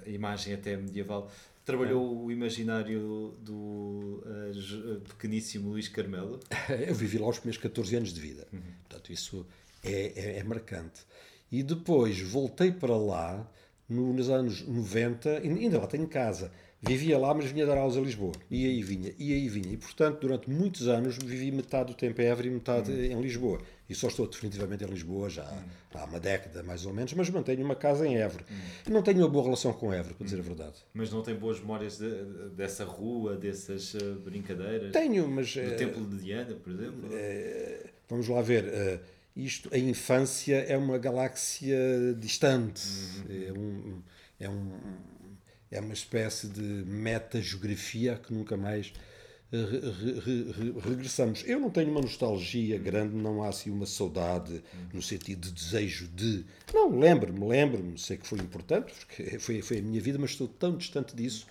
imagem 0.05 0.53
até 0.53 0.77
medieval, 0.77 1.29
Trabalhou 1.65 2.25
o 2.25 2.29
imaginário 2.29 3.33
do 3.39 4.21
uh, 4.25 5.01
pequeníssimo 5.07 5.69
Luís 5.69 5.87
Carmelo? 5.87 6.41
Eu 6.87 6.93
vivi 6.93 7.17
lá 7.17 7.29
os 7.29 7.39
primeiros 7.39 7.61
14 7.61 7.95
anos 7.95 8.13
de 8.13 8.19
vida. 8.19 8.45
Uhum. 8.51 8.59
Portanto, 8.89 9.13
isso 9.13 9.45
é, 9.81 10.11
é, 10.13 10.37
é, 10.39 10.43
marcante. 10.43 11.05
E 11.53 11.61
depois 11.61 12.19
voltei 12.19 12.71
para 12.71 12.97
lá 12.97 13.47
no, 13.87 14.11
nos 14.11 14.27
anos 14.27 14.67
90, 14.67 15.37
ainda 15.37 15.77
lá 15.77 15.85
tenho 15.85 16.07
casa. 16.07 16.51
Vivia 16.81 17.15
lá, 17.15 17.31
mas 17.31 17.45
vinha 17.45 17.63
dar 17.63 17.77
aulas 17.77 17.95
a 17.95 18.01
Lisboa. 18.01 18.31
E 18.49 18.65
aí 18.65 18.81
vinha, 18.81 19.13
e 19.19 19.31
aí 19.31 19.47
vinha. 19.47 19.71
E, 19.71 19.77
portanto, 19.77 20.21
durante 20.21 20.49
muitos 20.49 20.87
anos 20.87 21.15
vivi 21.15 21.51
metade 21.51 21.93
do 21.93 21.93
tempo 21.93 22.19
em 22.19 22.25
Évora 22.25 22.47
e 22.47 22.49
metade 22.49 22.91
uhum. 22.91 23.19
em 23.19 23.21
Lisboa. 23.21 23.61
E 23.87 23.93
só 23.93 24.07
estou 24.07 24.27
definitivamente 24.27 24.83
em 24.83 24.87
Lisboa 24.87 25.29
já 25.29 25.43
uhum. 25.43 26.01
há 26.01 26.05
uma 26.05 26.19
década, 26.19 26.63
mais 26.63 26.87
ou 26.87 26.91
menos, 26.91 27.13
mas 27.13 27.29
mantenho 27.29 27.63
uma 27.63 27.75
casa 27.75 28.07
em 28.07 28.17
Évora. 28.17 28.43
Uhum. 28.49 28.93
Não 28.95 29.03
tenho 29.03 29.19
uma 29.19 29.29
boa 29.29 29.43
relação 29.43 29.71
com 29.73 29.93
Évora, 29.93 30.15
para 30.15 30.25
dizer 30.25 30.39
a 30.39 30.43
verdade. 30.43 30.77
Mas 30.91 31.11
não 31.11 31.21
tem 31.21 31.35
boas 31.35 31.59
memórias 31.59 31.99
de, 31.99 32.09
dessa 32.55 32.83
rua, 32.83 33.37
dessas 33.37 33.93
uh, 33.93 34.15
brincadeiras? 34.25 34.91
Tenho, 34.91 35.27
mas... 35.27 35.53
Do 35.53 35.61
uh, 35.61 35.75
Templo 35.77 36.03
de 36.07 36.17
Diana, 36.17 36.55
por 36.55 36.73
exemplo? 36.73 37.09
Uh, 37.09 37.89
vamos 38.09 38.27
lá 38.27 38.41
ver. 38.41 38.65
Isto, 39.35 39.69
a 39.73 39.77
infância 39.77 40.55
é 40.55 40.77
uma 40.77 40.97
galáxia 40.97 41.77
distante. 42.17 42.87
Uhum. 43.29 43.47
É 43.47 43.53
um... 43.53 44.03
É 44.39 44.49
um 44.49 44.71
é 45.73 45.79
uma 45.79 45.93
espécie 45.93 46.47
de 46.47 46.61
meta-geografia 46.61 48.15
que 48.15 48.31
nunca 48.31 48.55
mais 48.55 48.93
re, 49.51 49.79
re, 50.19 50.51
re, 50.51 50.79
regressamos. 50.79 51.43
Eu 51.45 51.59
não 51.59 51.69
tenho 51.69 51.89
uma 51.89 52.01
nostalgia 52.01 52.77
grande, 52.77 53.15
não 53.15 53.43
há 53.43 53.49
assim 53.49 53.71
uma 53.71 53.85
saudade 53.85 54.63
no 54.93 55.01
sentido 55.01 55.47
de 55.47 55.51
desejo 55.51 56.07
de. 56.07 56.45
Não, 56.73 56.97
lembro-me, 56.97 57.47
lembro-me, 57.47 57.97
sei 57.97 58.17
que 58.17 58.27
foi 58.27 58.39
importante, 58.39 58.93
porque 58.93 59.37
foi, 59.39 59.61
foi 59.61 59.79
a 59.79 59.81
minha 59.81 59.99
vida, 59.99 60.17
mas 60.19 60.31
estou 60.31 60.47
tão 60.47 60.77
distante 60.77 61.15
disso. 61.15 61.47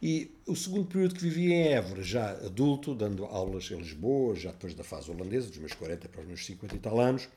E 0.00 0.30
o 0.46 0.54
segundo 0.54 0.86
período 0.86 1.14
que 1.14 1.22
vivi 1.22 1.52
em 1.52 1.72
Évora, 1.72 2.02
já 2.02 2.30
adulto, 2.30 2.94
dando 2.94 3.24
aulas 3.24 3.70
em 3.70 3.76
Lisboa, 3.76 4.34
já 4.36 4.52
depois 4.52 4.74
da 4.74 4.84
fase 4.84 5.10
holandesa, 5.10 5.48
dos 5.48 5.58
meus 5.58 5.74
40 5.74 6.08
para 6.08 6.20
os 6.20 6.26
meus 6.26 6.46
50 6.46 6.76
e 6.76 6.78
tal 6.78 7.00
anos, 7.00 7.28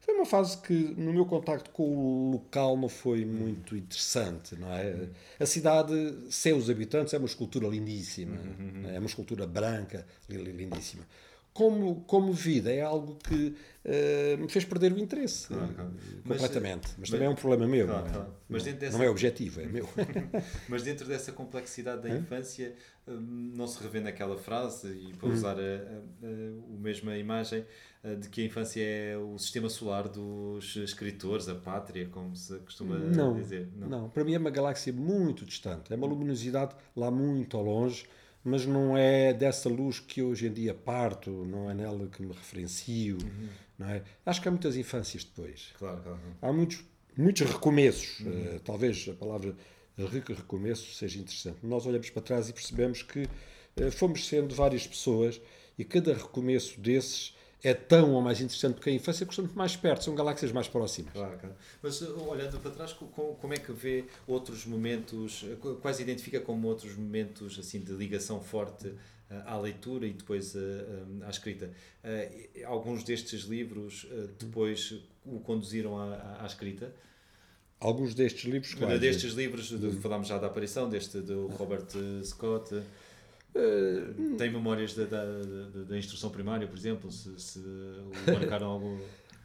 foi 0.00 0.14
uma 0.14 0.24
fase 0.24 0.56
que, 0.58 0.72
no 0.72 1.12
meu 1.12 1.26
contacto 1.26 1.70
com 1.70 1.82
o 1.82 2.30
local, 2.30 2.76
não 2.76 2.88
foi 2.88 3.24
muito 3.24 3.76
interessante, 3.76 4.54
não 4.54 4.72
é? 4.72 5.08
A 5.38 5.44
cidade, 5.44 5.92
sem 6.30 6.52
os 6.52 6.70
habitantes, 6.70 7.12
é 7.12 7.18
uma 7.18 7.26
escultura 7.26 7.66
lindíssima, 7.66 8.36
uhum. 8.36 8.88
é 8.88 8.98
uma 8.98 9.08
escultura 9.08 9.46
branca, 9.46 10.06
lindíssima. 10.28 11.04
Como, 11.56 12.02
como 12.06 12.32
vida, 12.34 12.70
é 12.70 12.82
algo 12.82 13.16
que 13.16 13.54
uh, 13.84 14.38
me 14.38 14.46
fez 14.46 14.64
perder 14.66 14.92
o 14.92 14.98
interesse 14.98 15.46
claro, 15.46 15.72
claro. 15.72 15.90
completamente. 16.22 16.88
Mas, 16.88 16.98
mas, 16.98 17.10
também 17.10 17.26
é 17.26 17.30
um 17.30 17.34
problema 17.34 17.66
meu. 17.66 17.86
Claro, 17.86 18.12
não, 18.12 18.22
é? 18.22 18.26
Mas 18.46 18.64
dessa... 18.64 18.98
não 18.98 19.04
é 19.04 19.08
objetivo, 19.08 19.62
é 19.62 19.66
meu. 19.66 19.88
mas 20.68 20.82
dentro 20.82 21.08
dessa 21.08 21.32
complexidade 21.32 22.02
da 22.02 22.10
infância, 22.10 22.74
hum, 23.08 23.52
não 23.54 23.66
se 23.66 23.82
revê 23.82 24.00
naquela 24.00 24.36
frase, 24.36 24.88
e 24.88 25.14
para 25.14 25.30
hum. 25.30 25.32
usar 25.32 25.56
a, 25.58 25.62
a, 25.62 25.64
a, 25.64 26.74
a 26.74 26.78
mesma 26.78 27.16
imagem, 27.16 27.64
de 28.14 28.28
que 28.28 28.42
a 28.42 28.44
infância 28.44 28.82
é 28.82 29.16
o 29.16 29.36
sistema 29.38 29.68
solar 29.68 30.08
dos 30.08 30.76
escritores, 30.76 31.48
a 31.48 31.54
pátria, 31.54 32.06
como 32.06 32.36
se 32.36 32.56
costuma 32.58 32.96
não, 32.96 33.34
dizer. 33.34 33.68
Não. 33.74 33.88
não, 33.88 34.08
para 34.08 34.22
mim 34.22 34.34
é 34.34 34.38
uma 34.38 34.50
galáxia 34.50 34.92
muito 34.92 35.44
distante, 35.44 35.92
é 35.92 35.96
uma 35.96 36.06
luminosidade 36.06 36.74
lá 36.94 37.10
muito 37.10 37.56
ao 37.56 37.64
longe, 37.64 38.06
mas 38.46 38.64
não 38.64 38.96
é 38.96 39.32
dessa 39.32 39.68
luz 39.68 39.98
que 39.98 40.22
hoje 40.22 40.46
em 40.46 40.52
dia 40.52 40.72
parto, 40.72 41.30
não 41.30 41.68
é 41.68 41.74
nela 41.74 42.06
que 42.06 42.22
me 42.22 42.32
referencio, 42.32 43.18
uhum. 43.20 43.48
não 43.76 43.90
é? 43.90 44.04
Acho 44.24 44.40
que 44.40 44.46
há 44.46 44.52
muitas 44.52 44.76
infâncias 44.76 45.24
depois. 45.24 45.72
Claro, 45.76 46.00
claro. 46.00 46.20
Há 46.40 46.52
muitos, 46.52 46.84
muitos 47.16 47.50
recomeços, 47.50 48.20
uhum. 48.20 48.56
uh, 48.56 48.60
talvez 48.60 49.08
a 49.08 49.14
palavra 49.14 49.56
recomeço 49.98 50.94
seja 50.94 51.18
interessante. 51.18 51.58
Nós 51.64 51.86
olhamos 51.86 52.08
para 52.08 52.22
trás 52.22 52.48
e 52.48 52.52
percebemos 52.52 53.02
que 53.02 53.24
uh, 53.24 53.90
fomos 53.90 54.24
sendo 54.28 54.54
várias 54.54 54.86
pessoas 54.86 55.40
e 55.76 55.84
cada 55.84 56.14
recomeço 56.14 56.80
desses 56.80 57.34
é 57.66 57.74
tão 57.74 58.12
ou 58.12 58.22
mais 58.22 58.40
interessante 58.40 58.74
porque 58.74 58.90
a 58.90 58.92
infância 58.92 59.24
é 59.24 59.40
muito 59.40 59.58
mais 59.58 59.74
perto, 59.74 60.04
são 60.04 60.14
galáxias 60.14 60.52
mais 60.52 60.68
próximas. 60.68 61.12
Claro, 61.12 61.36
claro. 61.36 61.56
Mas 61.82 62.00
uh, 62.00 62.28
olhando 62.28 62.60
para 62.60 62.70
trás, 62.70 62.92
como 62.92 63.52
é 63.52 63.56
que 63.56 63.72
vê 63.72 64.04
outros 64.24 64.64
momentos, 64.64 65.42
uh, 65.42 65.76
quais 65.82 65.98
identifica 65.98 66.38
como 66.38 66.68
outros 66.68 66.94
momentos 66.94 67.58
assim 67.58 67.80
de 67.80 67.90
ligação 67.92 68.40
forte 68.40 68.86
uh, 68.86 68.96
à 69.46 69.58
leitura 69.58 70.06
e 70.06 70.12
depois 70.12 70.54
à 71.26 71.28
escrita? 71.28 71.70
Alguns 72.64 73.02
destes 73.02 73.42
livros 73.42 74.06
depois 74.38 74.94
o 75.24 75.40
conduziram 75.40 75.98
à, 75.98 76.42
à 76.42 76.46
escrita? 76.46 76.94
Alguns 77.80 78.14
destes 78.14 78.44
livros, 78.44 78.74
claro. 78.74 78.98
Destes 78.98 79.32
livros, 79.32 79.68
de, 79.68 79.90
falámos 80.00 80.28
já 80.28 80.38
da 80.38 80.46
aparição, 80.46 80.88
deste 80.88 81.18
do 81.18 81.48
Robert 81.48 81.88
Scott. 82.22 82.80
Uh, 83.56 84.36
Tem 84.36 84.50
memórias 84.50 84.94
da, 84.94 85.04
da, 85.04 85.24
da, 85.24 85.84
da, 85.84 85.98
instrução 85.98 86.28
primária, 86.28 86.66
por 86.66 86.76
exemplo? 86.76 87.10
Se, 87.10 87.38
se 87.40 87.60
marcaram 88.30 88.66
algo. 88.66 89.00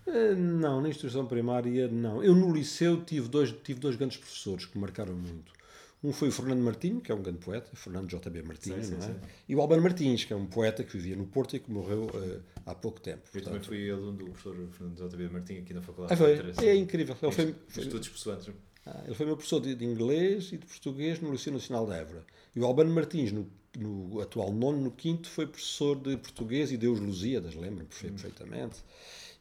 Uh, 0.05 0.35
não, 0.35 0.81
na 0.81 0.89
instrução 0.89 1.25
primária 1.25 1.87
não. 1.87 2.21
Eu 2.21 2.35
no 2.35 2.53
liceu 2.53 3.01
tive 3.05 3.29
dois, 3.29 3.53
tive 3.63 3.79
dois 3.79 3.95
grandes 3.95 4.17
professores 4.17 4.65
que 4.65 4.75
me 4.77 4.81
marcaram 4.81 5.13
muito. 5.13 5.53
Um 6.03 6.11
foi 6.11 6.29
o 6.29 6.31
Fernando 6.31 6.61
Martinho, 6.61 6.99
que 6.99 7.11
é 7.11 7.15
um 7.15 7.21
grande 7.21 7.37
poeta, 7.37 7.69
Fernando 7.75 8.09
J.B. 8.09 8.41
Martinho, 8.41 8.83
sim, 8.83 8.91
não 8.91 8.97
é? 8.97 9.01
Sim. 9.01 9.15
E 9.47 9.55
o 9.55 9.61
Albano 9.61 9.83
Martins, 9.83 10.25
que 10.25 10.33
é 10.33 10.35
um 10.35 10.47
poeta 10.47 10.83
que 10.83 10.97
vivia 10.97 11.15
no 11.15 11.27
Porto 11.27 11.55
e 11.55 11.59
que 11.59 11.69
morreu 11.69 12.05
uh, 12.05 12.41
há 12.65 12.73
pouco 12.73 12.99
tempo. 12.99 13.21
Eu 13.27 13.31
Portanto, 13.33 13.53
também 13.53 13.61
fui 13.61 13.91
aluno 13.91 14.13
do 14.13 14.25
professor 14.25 14.55
Fernando 14.71 14.97
J.B. 14.97 15.29
Martinho 15.29 15.61
aqui 15.61 15.73
na 15.75 15.81
faculdade. 15.83 16.13
Ah, 16.13 16.17
foi? 16.17 16.67
É 16.67 16.75
incrível. 16.75 17.15
Ele 17.21 17.31
foi, 17.31 17.55
foi, 17.67 17.83
estudos 17.83 18.09
pessoantes. 18.09 18.51
Ah, 18.85 19.03
ele 19.05 19.13
foi 19.13 19.25
meu 19.25 19.35
professor 19.35 19.59
de, 19.59 19.75
de, 19.75 19.85
inglês 19.85 20.51
e 20.51 20.57
de 20.57 20.65
português 20.65 21.19
no 21.19 21.31
Liceu 21.31 21.53
Nacional 21.53 21.85
de 21.85 21.93
Évora. 21.93 22.25
E 22.55 22.59
o 22.59 22.65
Albano 22.65 22.93
Martins, 22.93 23.31
no 23.31 23.47
no 23.77 24.19
atual 24.19 24.51
nono, 24.51 24.81
no 24.81 24.91
quinto 24.91 25.29
foi 25.29 25.47
professor 25.47 25.95
de 25.95 26.17
português 26.17 26.71
e 26.71 26.77
Deus 26.77 26.99
Lusíadas, 26.99 27.55
lembro-me 27.55 27.85
perfeitamente. 27.85 28.83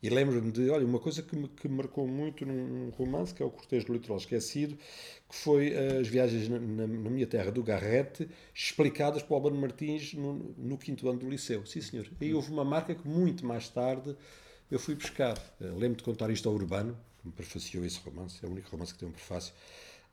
E 0.03 0.09
lembro-me 0.09 0.50
de, 0.50 0.70
olha, 0.70 0.87
uma 0.87 0.98
coisa 0.98 1.22
que 1.22 1.37
me, 1.37 1.46
que 1.46 1.68
marcou 1.68 2.07
muito 2.07 2.46
num 2.46 2.88
romance, 2.90 3.35
que 3.35 3.42
é 3.42 3.46
o 3.46 3.50
Cortejo 3.50 3.87
do 3.87 3.92
Litoral 3.92 4.16
Esquecido, 4.16 4.74
que 5.29 5.37
foi 5.37 5.74
as 5.76 6.09
viagens 6.09 6.48
na, 6.48 6.59
na, 6.59 6.87
na 6.87 7.11
minha 7.11 7.26
terra 7.26 7.50
do 7.50 7.62
Garrete, 7.62 8.26
explicadas 8.55 9.22
por 9.22 9.35
Albano 9.35 9.61
Martins 9.61 10.14
no, 10.14 10.55
no, 10.57 10.79
quinto 10.79 11.07
ano 11.09 11.18
do 11.18 11.29
liceu. 11.29 11.66
Sim, 11.66 11.83
senhor. 11.83 12.07
E 12.18 12.33
houve 12.33 12.50
uma 12.50 12.64
marca 12.64 12.94
que 12.94 13.07
muito 13.07 13.44
mais 13.44 13.68
tarde 13.68 14.16
eu 14.71 14.79
fui 14.79 14.95
buscar. 14.95 15.37
Uh, 15.61 15.77
lembro 15.77 15.99
de 15.99 16.05
contar 16.05 16.31
isto 16.31 16.49
ao 16.49 16.55
Urbano, 16.55 16.97
que 17.21 17.27
me 17.27 17.33
prefaciou 17.33 17.85
esse 17.85 17.99
romance, 18.01 18.39
é 18.43 18.47
o 18.47 18.51
único 18.51 18.71
romance 18.71 18.93
que 18.93 19.01
tem 19.01 19.09
um 19.09 19.13
prefácio, 19.13 19.53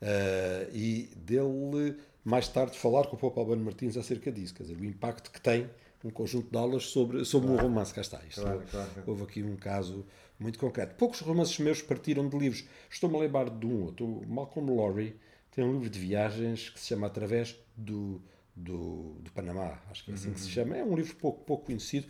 uh, 0.01 0.75
e 0.75 1.09
dele 1.15 1.97
mais 2.23 2.47
tarde 2.47 2.77
falar 2.77 3.07
com 3.07 3.15
o 3.15 3.19
Papa 3.19 3.39
Albano 3.39 3.63
Martins 3.63 3.95
acerca 3.95 4.31
disso, 4.31 4.53
quer 4.53 4.63
dizer, 4.63 4.77
o 4.77 4.83
impacto 4.83 5.31
que 5.31 5.39
tem 5.39 5.69
um 6.03 6.09
conjunto 6.09 6.49
de 6.49 6.57
aulas 6.57 6.85
sobre, 6.85 7.25
sobre 7.25 7.47
claro. 7.47 7.63
um 7.63 7.69
romance. 7.69 7.93
Cá 7.93 8.01
está. 8.01 8.21
Isto, 8.27 8.41
claro, 8.41 8.63
claro. 8.69 8.89
Houve 9.05 9.23
aqui 9.23 9.43
um 9.43 9.55
caso 9.55 10.05
muito 10.39 10.59
concreto. 10.59 10.95
Poucos 10.95 11.19
romances 11.21 11.57
meus 11.59 11.81
partiram 11.81 12.27
de 12.29 12.37
livros. 12.37 12.65
Estou-me 12.89 13.15
a 13.15 13.19
lembrar 13.19 13.49
de 13.49 13.65
um 13.65 13.83
outro. 13.83 14.21
Malcolm 14.27 14.73
Lowry 14.73 15.15
tem 15.51 15.63
um 15.63 15.73
livro 15.73 15.89
de 15.89 15.99
viagens 15.99 16.69
que 16.69 16.79
se 16.79 16.87
chama 16.87 17.07
Através 17.07 17.55
do, 17.75 18.21
do, 18.55 19.15
do 19.19 19.31
Panamá. 19.31 19.81
Acho 19.89 20.05
que 20.05 20.11
é 20.11 20.13
assim 20.13 20.27
uhum. 20.27 20.33
que 20.33 20.39
se 20.39 20.47
uhum. 20.47 20.53
chama. 20.53 20.77
É 20.77 20.83
um 20.83 20.95
livro 20.95 21.15
pouco, 21.15 21.43
pouco 21.43 21.65
conhecido. 21.65 22.07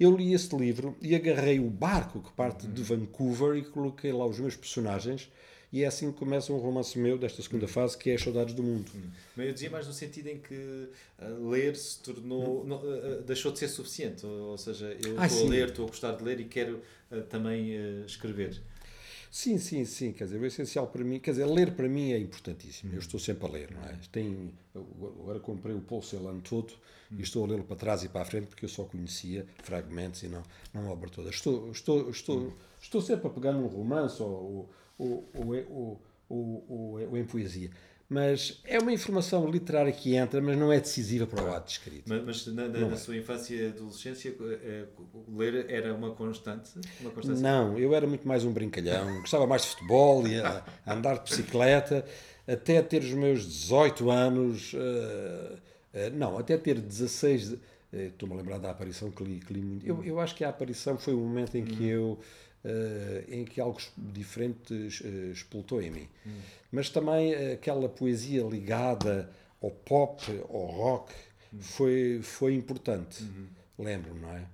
Eu 0.00 0.16
li 0.16 0.32
esse 0.32 0.56
livro 0.56 0.96
e 1.00 1.14
agarrei 1.14 1.60
o 1.60 1.68
barco 1.68 2.20
que 2.20 2.32
parte 2.32 2.66
uhum. 2.66 2.72
de 2.72 2.82
Vancouver 2.82 3.56
e 3.56 3.62
coloquei 3.62 4.12
lá 4.12 4.26
os 4.26 4.40
meus 4.40 4.56
personagens 4.56 5.30
e 5.72 5.84
é 5.84 5.86
assim 5.86 6.10
que 6.10 6.18
começa 6.18 6.52
um 6.52 6.58
romance 6.58 6.98
meu 6.98 7.16
desta 7.16 7.40
segunda 7.42 7.68
fase, 7.68 7.96
que 7.96 8.10
é 8.10 8.14
As 8.14 8.22
Saudades 8.22 8.54
do 8.54 8.62
Mundo. 8.62 8.90
Mas 9.36 9.46
eu 9.46 9.52
dizia 9.52 9.70
mais 9.70 9.86
no 9.86 9.92
sentido 9.92 10.26
em 10.26 10.38
que 10.38 10.54
uh, 10.54 11.48
ler 11.48 11.76
se 11.76 12.00
tornou. 12.00 12.64
Não, 12.64 12.78
uh, 12.78 13.22
deixou 13.22 13.52
de 13.52 13.60
ser 13.60 13.68
suficiente. 13.68 14.26
Ou, 14.26 14.58
seja, 14.58 14.96
eu 15.04 15.14
Ah, 15.16 15.26
estou 15.26 15.46
a 15.46 15.50
ler, 15.50 15.68
estou 15.68 15.84
a 15.84 15.88
gostar 15.88 16.12
de 16.12 16.24
ler 16.24 16.40
e 16.40 16.44
quero 16.44 16.80
também 17.28 17.72
escrever. 18.06 18.60
Sim, 19.30 19.58
sim, 19.58 19.84
sim. 19.84 20.12
Quer 20.12 20.24
dizer, 20.24 20.40
o 20.40 20.46
essencial 20.46 20.88
para 20.88 21.04
mim, 21.04 21.20
quer 21.20 21.30
dizer, 21.30 21.46
ler 21.46 21.72
para 21.72 21.88
mim 21.88 22.12
é 22.12 22.18
importantíssimo. 22.18 22.92
Eu 22.92 22.98
estou 22.98 23.20
sempre 23.20 23.46
a 23.46 23.50
ler, 23.50 23.70
não 23.70 23.82
é? 23.84 23.96
Tem, 24.10 24.52
eu 24.74 24.86
agora 25.20 25.38
comprei 25.38 25.74
o 25.74 25.80
Paul 25.80 26.02
Celan 26.02 26.40
todo 26.40 26.72
e 27.16 27.22
estou 27.22 27.44
a 27.44 27.48
lê-lo 27.48 27.62
para 27.64 27.76
trás 27.76 28.02
e 28.02 28.08
para 28.08 28.22
a 28.22 28.24
frente 28.24 28.46
porque 28.48 28.64
eu 28.64 28.68
só 28.68 28.84
conhecia 28.84 29.46
fragmentos 29.62 30.22
e 30.24 30.28
não, 30.28 30.42
não 30.74 30.88
a 30.88 30.90
obra 30.90 31.08
toda. 31.08 31.30
Estou, 31.30 31.70
estou, 31.70 32.10
estou, 32.10 32.52
estou 32.80 33.00
sempre 33.00 33.28
a 33.28 33.30
pegar 33.30 33.52
num 33.52 33.68
romance 33.68 34.20
ou, 34.20 34.68
ou, 34.98 35.28
ou, 35.34 35.56
ou, 35.68 36.00
ou, 36.28 36.64
ou, 36.68 37.08
ou 37.08 37.16
em 37.16 37.24
poesia. 37.24 37.70
Mas 38.10 38.60
é 38.64 38.76
uma 38.80 38.92
informação 38.92 39.48
literária 39.48 39.92
que 39.92 40.16
entra, 40.16 40.40
mas 40.42 40.58
não 40.58 40.72
é 40.72 40.80
decisiva 40.80 41.28
para 41.28 41.44
o 41.44 41.54
ato 41.54 41.66
de 41.66 41.72
escrito. 41.74 42.02
Mas, 42.08 42.24
mas 42.24 42.46
na, 42.48 42.66
na- 42.66 42.78
na 42.80 42.94
é. 42.94 42.96
sua 42.96 43.16
infância 43.16 43.54
e 43.54 43.68
adolescência, 43.68 44.34
eh, 44.40 44.84
ler 45.28 45.70
era 45.70 45.94
uma 45.94 46.10
constante? 46.10 46.70
Uma? 47.00 47.34
Não, 47.34 47.78
eu 47.78 47.94
era 47.94 48.08
muito 48.08 48.26
mais 48.26 48.44
um 48.44 48.52
brincalhão. 48.52 49.06
Gostava 49.22 49.46
mais 49.46 49.62
de 49.62 49.68
futebol 49.68 50.26
e 50.26 50.40
a, 50.40 50.64
a 50.84 50.92
andar 50.94 51.18
de 51.18 51.30
bicicleta. 51.30 52.04
Até 52.48 52.82
ter 52.82 53.00
os 53.02 53.12
meus 53.12 53.46
18 53.46 54.10
anos. 54.10 54.72
eh, 54.74 55.56
eh, 55.94 56.10
não, 56.10 56.36
até 56.36 56.56
ter 56.58 56.80
16. 56.80 57.52
eh, 57.92 58.06
Estou-me 58.06 58.34
a 58.34 58.38
lembrar 58.38 58.58
da 58.58 58.70
aparição 58.72 59.08
que 59.12 59.22
li, 59.22 59.38
que 59.38 59.52
li 59.52 59.60
muito. 59.62 59.86
Eu, 59.86 60.02
eu 60.02 60.18
acho 60.18 60.34
que 60.34 60.42
a 60.42 60.48
aparição 60.48 60.98
foi 60.98 61.14
o 61.14 61.18
momento 61.18 61.56
em 61.56 61.64
que 61.64 61.86
eu. 61.86 62.18
eh, 62.64 63.24
em 63.28 63.44
que 63.44 63.60
algo 63.60 63.78
diferente 63.96 64.74
explotou 65.32 65.80
em 65.80 65.90
mim. 65.92 66.08
Mas 66.70 66.88
também 66.88 67.34
aquela 67.52 67.88
poesia 67.88 68.42
ligada 68.42 69.30
ao 69.62 69.70
pop, 69.70 70.22
ao 70.48 70.66
rock, 70.66 71.12
foi, 71.58 72.20
foi 72.22 72.54
importante. 72.54 73.24
Lembro-me, 73.78 74.20
não 74.20 74.30
é? 74.30 74.46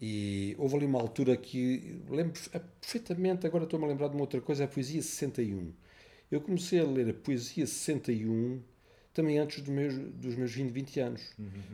E 0.00 0.54
houve 0.58 0.76
ali 0.76 0.86
uma 0.86 1.00
altura 1.00 1.36
que 1.36 2.02
lembro 2.10 2.38
perfeitamente, 2.80 3.46
agora 3.46 3.64
estou-me 3.64 3.84
a 3.86 3.88
lembrar 3.88 4.08
de 4.08 4.14
uma 4.14 4.22
outra 4.22 4.40
coisa, 4.40 4.64
a 4.64 4.68
poesia 4.68 5.00
61. 5.00 5.72
Eu 6.30 6.40
comecei 6.40 6.80
a 6.80 6.84
ler 6.84 7.10
a 7.10 7.14
poesia 7.14 7.66
61 7.66 8.60
também 9.12 9.38
antes 9.38 9.60
dos 9.60 9.72
meus, 9.72 9.94
dos 9.94 10.34
meus 10.34 10.52
20, 10.52 10.70
20 10.70 11.00
anos. 11.00 11.22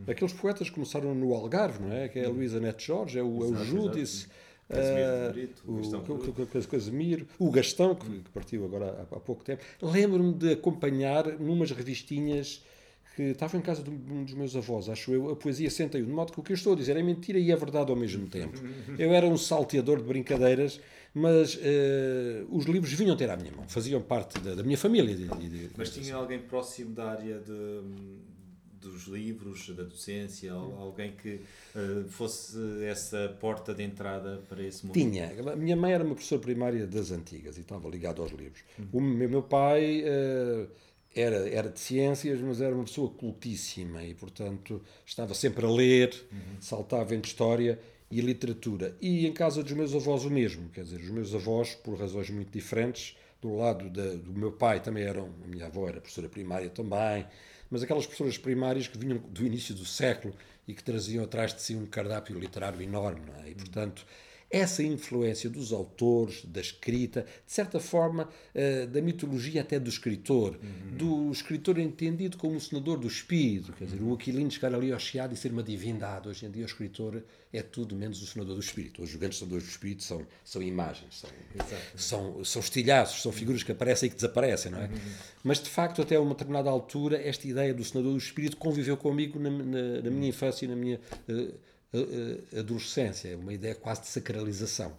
Aqueles 0.07 0.35
poetas 0.35 0.69
começaram 0.69 1.15
no 1.15 1.33
Algarve, 1.33 1.83
não 1.83 1.93
é? 1.93 2.09
Que 2.09 2.19
é 2.19 2.27
a 2.27 2.29
Luísa 2.29 2.61
Neto 2.61 2.83
Jorge, 2.83 3.19
é 3.19 3.23
o, 3.23 3.43
é 3.43 3.47
o 3.47 3.65
Júdice, 3.65 4.29
Casimiro 4.71 5.09
ah, 5.09 5.27
de 5.27 5.33
Brito, 5.33 5.63
o 5.67 5.77
Gastão 5.77 6.01
o- 6.01 6.67
Casimiro, 6.69 7.27
o 7.39 7.51
Gastão, 7.51 7.95
que, 7.95 8.07
que 8.09 8.31
partiu 8.31 8.65
agora 8.65 9.07
há, 9.11 9.17
há 9.17 9.21
pouco 9.21 9.43
tempo. 9.45 9.63
Lembro-me 9.83 10.33
de 10.35 10.53
acompanhar 10.53 11.27
numas 11.39 11.71
revistinhas 11.71 12.63
que 13.17 13.23
estavam 13.23 13.59
em 13.61 13.63
casa 13.63 13.83
de 13.83 13.91
um 13.91 14.25
dos 14.25 14.35
meus 14.35 14.55
avós, 14.55 14.89
acho 14.89 15.13
eu, 15.13 15.31
a 15.31 15.37
poesia 15.37 15.69
61. 15.69 16.05
De 16.07 16.11
modo 16.13 16.33
que 16.33 16.41
o 16.41 16.43
que 16.43 16.53
eu 16.53 16.55
estou 16.55 16.73
a 16.73 16.77
dizer 16.77 16.97
é 16.97 17.03
mentira 17.03 17.39
e 17.39 17.51
é 17.51 17.57
verdade 17.57 17.91
ao 17.91 17.97
mesmo 17.97 18.29
tempo. 18.29 18.57
Eu 18.99 19.13
era 19.13 19.27
um 19.27 19.37
salteador 19.37 19.99
de 19.99 20.05
brincadeiras, 20.05 20.81
mas 21.13 21.59
eh, 21.61 22.45
os 22.49 22.67
livros 22.67 22.93
vinham 22.93 23.17
ter 23.17 23.29
à 23.29 23.37
minha 23.37 23.51
mão, 23.53 23.69
faziam 23.69 24.01
parte 24.01 24.39
da, 24.39 24.55
da 24.55 24.63
minha 24.63 24.79
família. 24.79 25.15
de- 25.15 25.27
de- 25.27 25.49
de- 25.49 25.71
Mas 25.77 25.91
tinha 25.91 26.15
alguém 26.15 26.39
próximo 26.39 26.95
da 26.95 27.11
área 27.11 27.41
de, 27.41 27.53
dos 28.81 29.05
livros, 29.05 29.69
da 29.77 29.83
docência, 29.83 30.53
al- 30.53 30.73
alguém 30.79 31.13
que 31.13 31.41
eh, 31.75 32.05
fosse 32.09 32.57
essa 32.85 33.37
porta 33.41 33.75
de 33.75 33.83
entrada 33.83 34.43
para 34.49 34.63
esse 34.63 34.85
mundo? 34.87 34.95
Tinha. 34.95 35.31
A 35.53 35.57
minha 35.57 35.77
mãe 35.77 35.93
era 35.93 36.03
uma 36.05 36.15
professora 36.15 36.41
primária 36.41 36.87
das 36.87 37.11
antigas 37.11 37.57
e 37.59 37.61
estava 37.61 37.89
ligada 37.89 38.23
aos 38.23 38.33
livros. 38.33 38.63
O 38.93 39.01
meu, 39.01 39.29
meu 39.29 39.43
pai 39.43 40.03
eh, 40.05 40.67
era, 41.15 41.49
era 41.49 41.69
de 41.69 41.81
ciências, 41.81 42.41
mas 42.41 42.61
era 42.61 42.75
uma 42.75 42.85
pessoa 42.85 43.11
cultíssima 43.11 44.03
e, 44.05 44.15
portanto, 44.15 44.81
estava 45.05 45.35
sempre 45.35 45.67
a 45.67 45.71
ler, 45.71 46.15
saltava 46.61 47.15
entre 47.15 47.29
história 47.31 47.79
e 48.11 48.21
literatura. 48.21 48.97
E 49.01 49.27
em 49.27 49.33
casa 49.33 49.63
dos 49.63 49.73
meus 49.73 49.95
avós 49.95 50.25
o 50.25 50.31
mesmo. 50.31 50.69
Quer 50.71 50.85
dizer, 50.85 51.01
os 51.01 51.11
meus 51.11 51.35
avós, 51.35 51.75
por 51.75 51.99
razões 51.99 52.31
muito 52.31 52.51
diferentes, 52.51 53.17
do 53.43 53.57
lado 53.57 53.89
da- 53.89 54.15
do 54.17 54.33
meu 54.33 54.53
pai 54.53 54.81
também 54.83 55.03
eram, 55.05 55.31
a 55.45 55.47
minha 55.49 55.67
avó 55.67 55.89
era 55.89 56.01
professora 56.01 56.29
primária 56.29 56.69
também, 56.69 57.25
mas 57.71 57.83
aquelas 57.83 58.05
professoras 58.05 58.37
primárias 58.37 58.89
que 58.89 58.99
vinham 58.99 59.19
do 59.19 59.47
início 59.47 59.75
do 59.75 59.85
século 59.85 60.35
e 60.67 60.75
que 60.75 60.83
traziam 60.83 61.25
atrás 61.25 61.55
de 61.55 61.63
si 61.63 61.75
um 61.75 61.87
cardápio 61.87 62.39
literário 62.39 62.81
enorme, 62.83 63.31
é? 63.45 63.51
E, 63.51 63.55
portanto, 63.55 64.05
essa 64.51 64.83
influência 64.83 65.49
dos 65.49 65.73
autores, 65.73 66.45
da 66.45 66.61
escrita, 66.61 67.23
de 67.47 67.53
certa 67.53 67.79
forma, 67.79 68.29
eh, 68.53 68.85
da 68.87 69.01
mitologia 69.01 69.61
até 69.61 69.79
do 69.79 69.89
escritor, 69.89 70.59
do 70.97 71.31
escritor 71.31 71.79
entendido 71.79 72.37
como 72.37 72.57
o 72.57 72.61
senador 72.61 72.99
do 72.99 73.07
espírito, 73.07 73.73
quer 73.73 73.85
dizer, 73.85 74.03
o 74.03 74.13
Aquilino 74.13 74.51
chegar 74.51 74.75
ali 74.75 74.93
ao 74.93 74.99
Chiado 74.99 75.33
e 75.33 75.37
ser 75.37 75.53
uma 75.53 75.63
divindade. 75.63 76.29
Hoje 76.29 76.47
em 76.47 76.51
dia 76.51 76.65
o 76.65 76.67
escritor 76.67 77.23
é 77.53 77.63
tudo 77.63 77.95
menos 77.95 78.21
o 78.23 78.27
senador 78.27 78.55
do 78.57 78.61
espírito. 78.61 79.03
Os 79.03 79.15
grandes 79.15 79.39
senadores 79.39 79.65
do 79.65 79.71
espírito 79.71 80.03
são, 80.03 80.27
são 80.45 80.61
imagens, 80.63 81.21
são, 81.21 81.31
são, 81.97 82.45
são 82.45 82.61
estilhaços, 82.61 83.23
são 83.23 83.31
figuras 83.31 83.63
que 83.63 83.71
aparecem 83.71 84.09
e 84.09 84.11
que 84.11 84.17
desaparecem, 84.17 84.73
não 84.73 84.81
é? 84.81 84.91
Mas, 85.45 85.63
de 85.63 85.69
facto, 85.71 86.03
até 86.03 86.17
a 86.17 86.21
uma 86.21 86.31
determinada 86.35 86.69
altura, 86.69 87.17
esta 87.23 87.47
ideia 87.47 87.73
do 87.73 87.85
senador 87.85 88.13
do 88.13 88.19
espírito 88.19 88.57
conviveu 88.57 88.97
comigo 88.97 89.39
na, 89.39 89.49
na- 89.51 90.01
na 90.03 90.11
minha 90.11 90.29
infância 90.29 90.65
e 90.65 90.69
na 90.69 90.75
minha 90.77 91.01
a- 91.29 91.70
adolescência, 92.57 93.37
uma 93.37 93.53
ideia 93.53 93.75
quase 93.75 94.03
de 94.03 94.07
sacralização, 94.09 94.97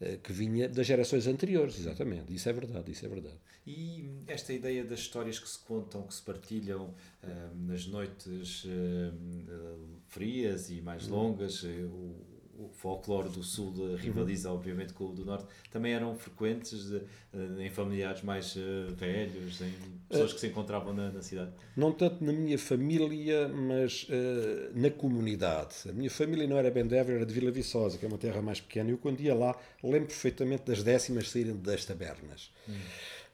eh, 0.00 0.18
que 0.22 0.32
vinha 0.32 0.68
das 0.68 0.86
gerações 0.86 1.26
anteriores, 1.26 1.78
exatamente. 1.78 2.34
Isso 2.34 2.48
é 2.48 2.52
verdade, 2.52 2.90
isso 2.90 3.06
é 3.06 3.08
verdade. 3.08 3.36
E 3.64 4.10
esta 4.26 4.52
ideia 4.52 4.84
das 4.84 5.00
histórias 5.00 5.38
que 5.38 5.48
se 5.48 5.58
contam, 5.60 6.02
que 6.02 6.14
se 6.14 6.22
partilham 6.22 6.92
ah, 7.22 7.50
nas 7.54 7.86
noites 7.86 8.66
ah, 8.66 9.92
frias 10.08 10.68
e 10.70 10.80
mais 10.80 11.06
longas, 11.06 11.62
eh, 11.64 11.84
o, 11.84 12.31
o 12.58 12.68
folclore 12.68 13.28
do 13.28 13.42
Sul 13.42 13.72
de- 13.72 13.96
rivaliza, 13.96 14.50
obviamente, 14.52 14.92
com 14.92 15.04
o 15.06 15.12
do 15.12 15.24
Norte, 15.24 15.46
também 15.70 15.92
eram 15.94 16.14
frequentes 16.14 16.90
de- 16.90 17.02
eh, 17.32 17.64
em 17.66 17.70
familiares 17.70 18.22
mais 18.22 18.54
ah, 18.56 18.92
velhos, 18.94 19.60
em 19.60 19.72
pessoas 20.08 20.32
que 20.32 20.40
se 20.40 20.46
encontravam 20.48 20.92
na, 20.92 21.10
na 21.10 21.22
cidade? 21.22 21.50
Não 21.76 21.90
tanto 21.92 22.22
na 22.24 22.32
minha 22.32 22.58
família, 22.58 23.48
mas 23.48 24.06
eh, 24.10 24.70
na 24.74 24.90
comunidade. 24.90 25.74
A 25.88 25.92
minha 25.92 26.10
família 26.10 26.46
não 26.46 26.56
era 26.58 26.70
bem 26.70 26.86
de 26.86 26.94
Évora, 26.94 27.16
era 27.16 27.26
de 27.26 27.32
Vila 27.34 27.50
Viçosa, 27.50 27.96
que 27.98 28.04
é 28.04 28.08
uma 28.08 28.18
terra 28.18 28.42
mais 28.42 28.60
pequena. 28.60 28.90
Eu, 28.90 28.98
quando 28.98 29.20
ia 29.20 29.34
lá, 29.34 29.56
lembro 29.82 30.08
perfeitamente 30.08 30.64
das 30.64 30.82
décimas 30.82 31.30
saírem 31.30 31.56
das 31.56 31.84
tabernas. 31.84 32.50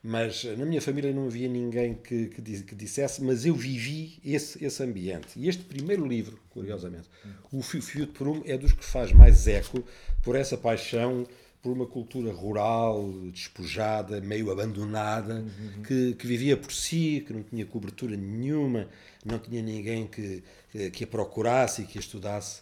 Mas 0.01 0.45
eh, 0.45 0.55
na 0.55 0.65
minha 0.65 0.81
família 0.81 1.13
não 1.13 1.25
havia 1.25 1.47
ninguém 1.47 1.95
que, 1.95 2.27
que, 2.27 2.63
que 2.63 2.75
dissesse, 2.75 3.21
mas 3.21 3.45
eu 3.45 3.53
vivi 3.53 4.19
esse, 4.23 4.63
esse 4.63 4.81
ambiente. 4.81 5.37
E 5.37 5.47
este 5.49 5.63
primeiro 5.63 6.05
livro, 6.05 6.39
curiosamente, 6.49 7.09
O 7.51 7.61
Fio 7.61 7.81
Fio 7.81 8.05
de 8.05 8.11
Prumo, 8.11 8.41
é 8.45 8.57
dos 8.57 8.71
que 8.71 8.85
faz 8.85 9.11
mais 9.11 9.47
eco 9.47 9.83
por 10.23 10.35
essa 10.35 10.57
paixão 10.57 11.27
por 11.61 11.73
uma 11.73 11.85
cultura 11.85 12.31
rural, 12.31 13.11
despojada, 13.33 14.21
meio 14.21 14.49
abandonada, 14.49 15.43
que, 15.85 16.13
que 16.13 16.25
vivia 16.25 16.55
por 16.55 16.71
si, 16.71 17.23
que 17.27 17.33
não 17.33 17.43
tinha 17.43 17.65
cobertura 17.65 18.15
nenhuma, 18.15 18.87
não 19.25 19.37
tinha 19.37 19.61
ninguém 19.61 20.07
que, 20.07 20.41
que, 20.71 20.89
que 20.89 21.03
a 21.03 21.07
procurasse 21.07 21.81
e 21.81 21.85
que 21.85 21.97
a 21.97 22.01
estudasse 22.01 22.61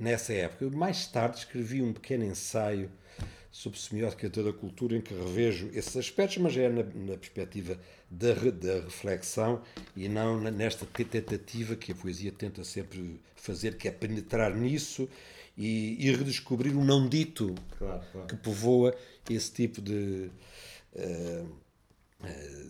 nessa 0.00 0.32
época. 0.32 0.64
Eu, 0.64 0.70
mais 0.70 1.06
tarde 1.06 1.38
escrevi 1.38 1.82
um 1.82 1.92
pequeno 1.92 2.24
ensaio 2.24 2.90
sobre 3.58 3.76
semiótica 3.80 4.28
da 4.30 4.52
cultura 4.52 4.96
em 4.96 5.00
que 5.00 5.12
revejo 5.12 5.68
esses 5.74 5.96
aspectos, 5.96 6.38
mas 6.38 6.56
é 6.56 6.68
na, 6.68 6.84
na 6.84 7.16
perspectiva 7.16 7.76
da, 8.08 8.32
da 8.52 8.74
reflexão 8.84 9.60
e 9.96 10.08
não 10.08 10.40
nesta 10.40 10.86
te- 10.86 11.04
tentativa 11.04 11.74
que 11.74 11.90
a 11.90 11.94
poesia 11.96 12.30
tenta 12.30 12.62
sempre 12.62 13.20
fazer, 13.34 13.76
que 13.76 13.88
é 13.88 13.90
penetrar 13.90 14.54
nisso 14.54 15.08
e, 15.56 15.96
e 15.98 16.14
redescobrir 16.14 16.76
o 16.76 16.84
não 16.84 17.08
dito 17.08 17.52
Claro, 17.76 18.00
claro. 18.12 18.28
que 18.28 18.36
povoa 18.36 18.96
esse 19.28 19.50
tipo 19.50 19.82
de, 19.82 20.30
eh, 20.94 21.44
eh, 22.22 22.64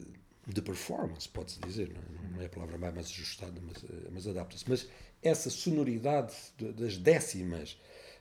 de 0.46 0.62
performance, 0.62 1.28
pode-se 1.28 1.60
dizer, 1.60 1.92
não 2.32 2.40
é? 2.40 2.44
é 2.44 2.46
a 2.46 2.48
palavra 2.48 2.78
mais 2.78 2.96
ajustada, 3.08 3.60
mas, 3.60 3.84
eh, 3.84 4.08
mas 4.10 4.26
adapta-se. 4.26 4.64
Mas 4.66 4.88
essa 5.22 5.50
sonoridade 5.50 6.32
de- 6.56 6.72
das 6.72 6.96
décimas, 6.96 7.76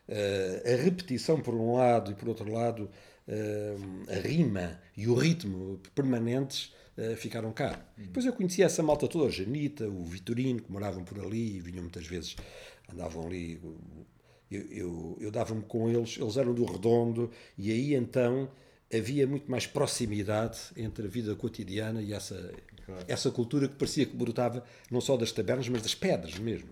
a 0.09 0.83
repetição 0.83 1.41
por 1.41 1.53
um 1.53 1.75
lado 1.75 2.11
e 2.11 2.15
por 2.15 2.29
outro 2.29 2.51
lado, 2.51 2.89
eh, 3.27 3.75
a 4.07 4.19
rima 4.25 4.79
e 4.95 5.07
o 5.07 5.13
ritmo 5.13 5.79
permanentes 5.93 6.73
eh, 6.95 7.15
ficaram 7.15 7.51
cá. 7.51 7.85
Depois 7.97 8.25
eu 8.25 8.33
conhecia 8.33 8.65
essa 8.65 8.81
malta 8.81 9.07
toda, 9.07 9.27
a 9.27 9.29
Janita, 9.29 9.87
o 9.87 10.05
Vitorino, 10.05 10.61
que 10.61 10.71
moravam 10.71 11.03
por 11.03 11.19
ali 11.19 11.57
e 11.57 11.59
vinham 11.59 11.81
muitas 11.81 12.07
vezes, 12.07 12.35
andavam 12.91 13.27
ali. 13.27 13.61
Eu, 14.49 14.61
eu, 14.71 15.17
eu 15.19 15.31
dava-me 15.31 15.61
com 15.63 15.89
eles, 15.89 16.17
eles 16.17 16.37
eram 16.37 16.53
do 16.53 16.63
Redondo, 16.63 17.29
e 17.57 17.69
aí 17.69 17.93
então 17.93 18.49
havia 18.93 19.27
muito 19.27 19.51
mais 19.51 19.67
proximidade 19.67 20.57
entre 20.77 21.05
a 21.05 21.09
vida 21.09 21.35
cotidiana 21.35 22.01
e 22.01 22.13
essa, 22.13 22.53
essa 23.07 23.29
cultura 23.31 23.67
que 23.67 23.75
parecia 23.75 24.05
que 24.05 24.15
brotava 24.15 24.63
não 24.91 25.01
só 25.01 25.15
das 25.17 25.31
tabernas, 25.31 25.67
mas 25.69 25.81
das 25.81 25.95
pedras 25.95 26.37
mesmo. 26.37 26.69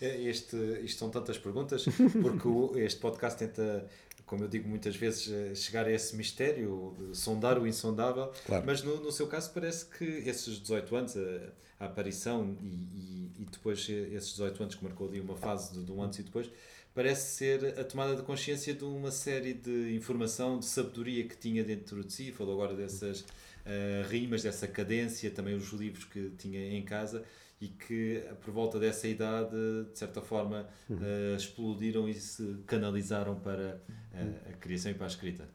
é? 0.00 0.06
É, 0.06 0.22
Este, 0.22 0.56
isto 0.84 0.98
são 0.98 1.10
tantas 1.10 1.38
perguntas, 1.38 1.84
porque 2.22 2.80
este 2.80 3.00
podcast 3.00 3.38
tenta 3.38 3.86
como 4.26 4.44
eu 4.44 4.48
digo 4.48 4.66
muitas 4.66 4.96
vezes, 4.96 5.30
eh, 5.30 5.54
chegar 5.54 5.84
a 5.84 5.92
esse 5.92 6.16
mistério, 6.16 6.96
sondar 7.12 7.58
o 7.58 7.66
insondável, 7.66 8.32
Claro. 8.46 8.64
mas 8.64 8.82
no, 8.82 8.96
no 9.02 9.12
seu 9.12 9.26
caso 9.26 9.50
parece 9.52 9.84
que 9.84 10.04
esses 10.04 10.58
18 10.58 10.96
anos, 10.96 11.16
a, 11.18 11.84
a 11.84 11.86
aparição 11.86 12.56
e, 12.62 12.64
e, 12.64 13.32
e 13.40 13.44
depois 13.50 13.80
esses 13.86 14.30
18 14.30 14.62
anos 14.62 14.74
que 14.74 14.82
marcou 14.84 15.06
ali 15.06 15.20
uma 15.20 15.36
fase 15.36 15.74
de, 15.74 15.84
de 15.84 15.92
um 15.92 16.02
antes 16.02 16.20
e 16.20 16.22
depois, 16.22 16.50
parece 16.94 17.36
ser 17.36 17.78
a 17.78 17.84
tomada 17.84 18.16
de 18.16 18.22
consciência 18.22 18.72
de 18.72 18.84
uma 18.84 19.10
série 19.10 19.52
de 19.52 19.94
informação, 19.94 20.58
de 20.58 20.64
sabedoria 20.64 21.24
que 21.28 21.36
tinha 21.36 21.62
dentro 21.62 22.02
de 22.02 22.10
si, 22.10 22.32
falou 22.32 22.54
agora 22.54 22.74
dessas 22.74 23.26
eh, 23.64 24.04
rimas, 24.08 24.42
dessa 24.42 24.66
cadência, 24.66 25.30
também 25.30 25.54
os 25.54 25.72
livros 25.72 26.04
que 26.04 26.30
tinha 26.38 26.60
em 26.76 26.84
casa 26.84 27.24
e 27.62 27.68
que 27.68 28.24
por 28.40 28.52
volta 28.52 28.76
dessa 28.76 29.06
idade, 29.06 29.54
de 29.92 29.96
certa 29.96 30.20
forma, 30.20 30.68
eh, 30.90 31.36
explodiram 31.36 32.08
e 32.08 32.14
se 32.14 32.56
canalizaram 32.66 33.38
para 33.38 33.80
eh, 34.12 34.50
a 34.50 34.52
criação 34.54 34.90
e 34.90 34.94
para 34.94 35.06
a 35.06 35.08
escrita. 35.08 35.48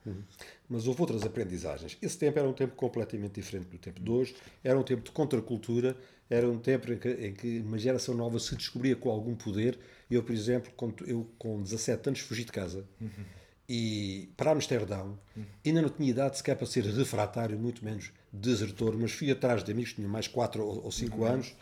Mas 0.69 0.87
houve 0.87 1.01
outras 1.01 1.23
aprendizagens. 1.23 1.97
Esse 2.01 2.17
tempo 2.17 2.39
era 2.39 2.47
um 2.47 2.53
tempo 2.53 2.75
completamente 2.75 3.33
diferente 3.33 3.67
do 3.67 3.77
tempo 3.77 4.01
de 4.01 4.09
hoje. 4.09 4.35
Era 4.63 4.79
um 4.79 4.83
tempo 4.83 5.03
de 5.03 5.11
contracultura. 5.11 5.97
Era 6.29 6.47
um 6.49 6.59
tempo 6.59 6.93
em 6.93 6.97
que, 6.97 7.09
em 7.09 7.33
que 7.33 7.59
uma 7.59 7.77
geração 7.77 8.15
nova 8.15 8.39
se 8.39 8.55
descobria 8.55 8.95
com 8.95 9.09
algum 9.09 9.35
poder. 9.35 9.77
Eu, 10.09 10.23
por 10.23 10.33
exemplo, 10.33 10.71
eu 11.05 11.29
com 11.37 11.61
17 11.61 12.07
anos 12.07 12.19
fugi 12.21 12.45
de 12.45 12.53
casa 12.53 12.85
e 13.69 14.29
para 14.37 14.51
Amsterdão 14.51 15.19
ainda 15.65 15.81
não 15.81 15.89
tinha 15.89 16.09
idade 16.09 16.37
sequer 16.37 16.55
para 16.55 16.65
ser 16.65 16.85
refratário, 16.85 17.59
muito 17.59 17.83
menos 17.83 18.11
desertor, 18.31 18.95
mas 18.97 19.11
fui 19.11 19.29
atrás 19.29 19.63
de 19.63 19.71
amigos, 19.71 19.93
tinha 19.93 20.07
mais 20.07 20.27
4 20.27 20.65
ou 20.65 20.91
5 20.91 21.23
anos 21.25 21.53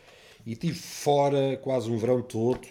e 0.46 0.54
estive 0.54 0.78
fora 0.78 1.58
quase 1.58 1.90
um 1.90 1.98
verão 1.98 2.22
todo. 2.22 2.68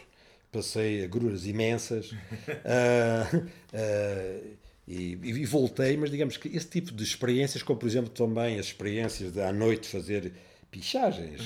Passei 0.53 1.05
agruras 1.05 1.47
imensas. 1.47 2.15
Ah, 2.65 3.29
ah, 3.73 4.41
e, 4.87 5.19
e 5.23 5.47
voltei, 5.47 5.97
mas 5.97 6.11
digamos 6.11 6.37
que 6.37 6.49
esse 6.49 6.67
tipo 6.67 6.93
de 6.93 7.03
experiências, 7.03 7.63
como 7.63 7.79
por 7.79 7.89
exemplo 7.89 8.11
também 8.11 8.59
as 8.59 8.67
experiências 8.67 9.33
de 9.33 9.41
à 9.41 9.53
noite 9.53 9.89
fazer 9.89 10.33
pichagens 10.79 11.41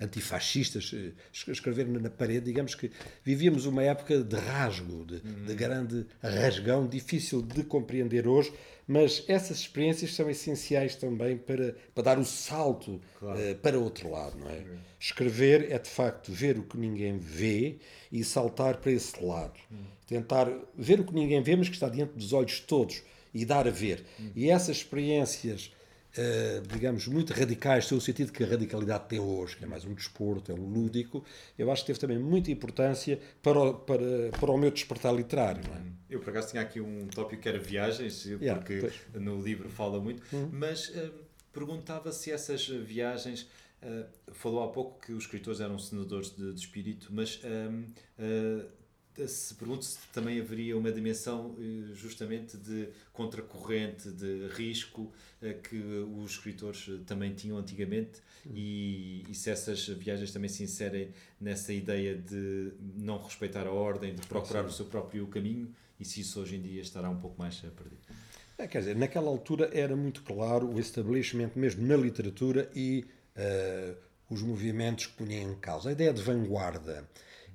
antifascistas, 0.00 0.90
eh, 0.92 1.12
es- 1.32 1.46
escrever 1.48 1.86
na 1.88 2.10
parede, 2.10 2.46
digamos 2.46 2.74
que 2.74 2.90
vivíamos 3.24 3.64
uma 3.66 3.82
época 3.82 4.18
de 4.22 4.36
rasgo, 4.36 5.04
de, 5.06 5.20
de 5.20 5.54
grande 5.54 6.06
rasgão, 6.22 6.86
difícil 6.86 7.40
de 7.42 7.62
compreender 7.62 8.26
hoje, 8.26 8.52
mas 8.86 9.24
essas 9.28 9.58
experiências 9.60 10.14
são 10.14 10.28
essenciais 10.28 10.96
também 10.96 11.36
para, 11.36 11.76
para 11.94 12.02
dar 12.02 12.18
o 12.18 12.24
salto 12.24 13.00
eh, 13.38 13.54
para 13.54 13.78
outro 13.78 14.10
lado, 14.10 14.36
não 14.38 14.50
é? 14.50 14.64
Escrever 14.98 15.70
é 15.70 15.78
de 15.78 15.88
facto 15.88 16.32
ver 16.32 16.58
o 16.58 16.62
que 16.64 16.76
ninguém 16.76 17.18
vê 17.18 17.76
e 18.10 18.22
saltar 18.24 18.76
para 18.78 18.90
esse 18.92 19.22
lado. 19.24 19.58
Tentar 20.06 20.48
ver 20.76 21.00
o 21.00 21.04
que 21.04 21.14
ninguém 21.14 21.42
vê, 21.42 21.56
mas 21.56 21.68
que 21.68 21.74
está 21.74 21.88
diante 21.88 22.12
dos 22.14 22.32
olhos 22.32 22.52
de 22.56 22.62
todos 22.62 23.02
e 23.32 23.44
dar 23.44 23.66
a 23.66 23.70
ver. 23.70 24.04
E 24.36 24.50
essas 24.50 24.76
experiências, 24.78 25.72
eh, 25.72 25.81
digamos, 26.72 27.06
muito 27.06 27.32
radicais, 27.32 27.90
no 27.90 28.00
sentido 28.00 28.32
que 28.32 28.44
a 28.44 28.46
radicalidade 28.46 29.08
tem 29.08 29.18
hoje, 29.18 29.56
que 29.56 29.64
é 29.64 29.66
mais 29.66 29.84
um 29.84 29.94
desporto, 29.94 30.52
é 30.52 30.54
um 30.54 30.66
lúdico, 30.66 31.24
eu 31.58 31.70
acho 31.72 31.82
que 31.82 31.86
teve 31.86 31.98
também 31.98 32.18
muita 32.18 32.50
importância 32.50 33.18
para 33.42 33.58
o, 33.58 33.74
para, 33.74 34.30
para 34.38 34.50
o 34.50 34.58
meu 34.58 34.70
despertar 34.70 35.14
literário. 35.14 35.62
É? 35.72 36.14
Eu, 36.14 36.20
por 36.20 36.28
acaso, 36.30 36.50
tinha 36.50 36.62
aqui 36.62 36.80
um 36.80 37.06
tópico 37.08 37.40
que 37.42 37.48
era 37.48 37.58
viagens, 37.58 38.26
Yeah, 38.26 38.56
porque 38.60 38.78
pois. 38.80 38.94
no 39.22 39.40
livro 39.40 39.68
fala 39.70 39.98
muito, 40.00 40.22
mas 40.52 40.90
hum, 40.94 41.10
perguntava 41.52 42.12
se 42.12 42.30
essas 42.30 42.66
viagens. 42.68 43.48
ah, 43.82 44.04
falou 44.32 44.62
há 44.62 44.68
pouco 44.68 45.00
que 45.00 45.12
os 45.12 45.24
escritores 45.24 45.60
eram 45.60 45.78
senadores 45.78 46.30
de, 46.36 46.52
de 46.52 46.60
espírito, 46.60 47.08
mas 47.10 47.40
ah, 47.44 48.66
se 49.26 49.54
pergunto 49.54 49.84
se 49.84 49.98
também 50.12 50.40
haveria 50.40 50.76
uma 50.76 50.90
dimensão 50.90 51.54
eh, 51.58 51.94
justamente 51.94 52.56
de 52.56 52.88
contracorrente, 53.12 54.10
de 54.10 54.48
risco 54.48 55.12
eh, 55.40 55.54
que 55.54 55.76
os 55.76 56.32
escritores 56.32 56.86
eh, 56.88 56.98
também 57.06 57.34
tinham 57.34 57.58
antigamente 57.58 58.20
e, 58.46 59.24
e 59.28 59.34
se 59.34 59.50
essas 59.50 59.86
viagens 59.86 60.32
também 60.32 60.48
se 60.48 60.62
inserem 60.62 61.10
nessa 61.40 61.72
ideia 61.72 62.16
de 62.16 62.72
não 62.96 63.22
respeitar 63.22 63.66
a 63.66 63.72
ordem, 63.72 64.14
de 64.14 64.26
procurar 64.26 64.64
o 64.64 64.72
seu 64.72 64.86
próprio 64.86 65.26
caminho 65.26 65.74
e 66.00 66.04
se 66.04 66.20
isso 66.20 66.40
hoje 66.40 66.56
em 66.56 66.60
dia 66.60 66.80
estará 66.80 67.08
um 67.08 67.20
pouco 67.20 67.38
mais 67.38 67.56
perdido. 67.60 68.00
É, 68.58 68.66
quer 68.66 68.78
dizer, 68.78 68.96
naquela 68.96 69.28
altura 69.28 69.70
era 69.72 69.96
muito 69.96 70.22
claro 70.22 70.68
o 70.68 70.78
establishment 70.78 71.50
mesmo 71.56 71.86
na 71.86 71.96
literatura 71.96 72.70
e 72.74 73.04
eh, 73.34 73.94
os 74.28 74.42
movimentos 74.42 75.06
que 75.06 75.14
punham 75.14 75.50
em 75.50 75.54
causa. 75.56 75.88
A 75.88 75.92
ideia 75.92 76.12
de 76.12 76.22
vanguarda 76.22 77.08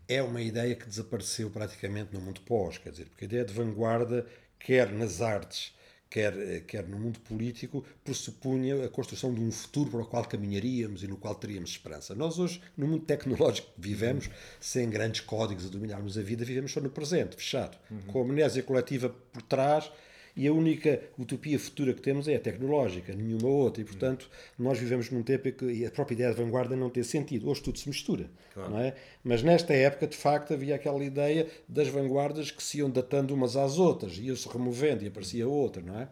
é 0.08 0.22
uma 0.22 0.42
ideia 0.42 0.76
que 0.76 0.86
desapareceu 0.86 1.50
praticamente 1.50 2.14
no 2.14 2.22
mundo 2.22 2.42
pós, 2.42 2.78
quer 2.78 2.92
dizer, 2.92 3.06
porque 3.10 3.26
a 3.26 3.28
ideia 3.28 3.46
de 3.46 3.54
vanguarda, 3.54 4.26
quer 4.60 4.92
nas 4.92 5.22
artes, 5.22 5.76
quer, 6.10 6.34
eh, 6.38 6.60
quer 6.62 6.88
no 6.88 6.98
mundo 6.98 7.20
político, 7.20 7.84
pressupunha 8.04 8.86
a 8.86 8.90
construção 8.90 9.34
de 9.34 9.42
um 9.42 9.52
futuro 9.52 9.92
para 9.92 10.02
o 10.02 10.06
qual 10.06 10.26
caminharíamos 10.26 11.04
e 11.04 11.08
no 11.08 11.18
qual 11.18 11.36
teríamos 11.36 11.72
esperança. 11.72 12.16
Nós 12.16 12.40
hoje, 12.40 12.62
no 12.78 12.88
mundo 12.88 13.06
tecnológico 13.06 13.68
que 13.76 13.82
vivemos, 13.82 14.30
sem 14.60 14.90
grandes 14.90 15.22
códigos 15.22 15.66
a 15.66 15.70
dominarmos 15.70 16.18
a 16.18 16.22
vida, 16.22 16.46
vivemos 16.46 16.72
só 16.72 16.80
no 16.80 16.90
presente, 16.90 17.36
fechado, 17.36 17.78
com 18.08 18.20
a 18.20 18.24
amnésia 18.24 18.64
coletiva 18.64 19.10
por 19.10 19.42
trás 19.42 19.92
e 20.38 20.48
a 20.48 20.54
única 20.54 21.02
utopia 21.18 21.58
futura 21.58 21.96
que 21.96 22.02
temos 22.02 22.28
é 22.28 22.36
a 22.36 22.40
tecnológica, 22.40 23.12
nenhuma 23.12 23.48
outra. 23.48 23.82
E, 23.82 23.86
portanto, 23.86 24.30
nós 24.58 24.78
vivemos 24.78 25.10
num 25.10 25.24
tempo 25.24 25.48
em 25.48 25.52
que 25.52 25.86
a 25.86 25.90
própria 25.90 26.14
ideia 26.14 26.30
de 26.30 26.40
vanguarda 26.40 26.76
não 26.76 26.92
tem 26.92 27.02
sentido. 27.02 27.50
Hoje 27.50 27.64
tudo 27.64 27.80
se 27.80 27.90
mistura. 27.90 28.30
Não 28.56 28.78
é? 28.80 28.94
Mas 29.24 29.42
nesta 29.42 29.74
época, 29.74 30.06
de 30.06 30.16
facto, 30.16 30.54
havia 30.54 30.76
aquela 30.76 31.04
ideia 31.04 31.48
das 31.68 31.88
vanguardas 31.88 32.52
que 32.52 32.62
se 32.62 32.78
iam 32.78 32.90
datando 32.90 33.34
umas 33.34 33.56
às 33.56 33.80
outras, 33.80 34.20
iam-se 34.20 34.48
removendo 34.48 35.04
e 35.04 35.08
aparecia 35.08 35.48
outra, 35.48 35.82
não 35.82 36.00
é? 36.00 36.08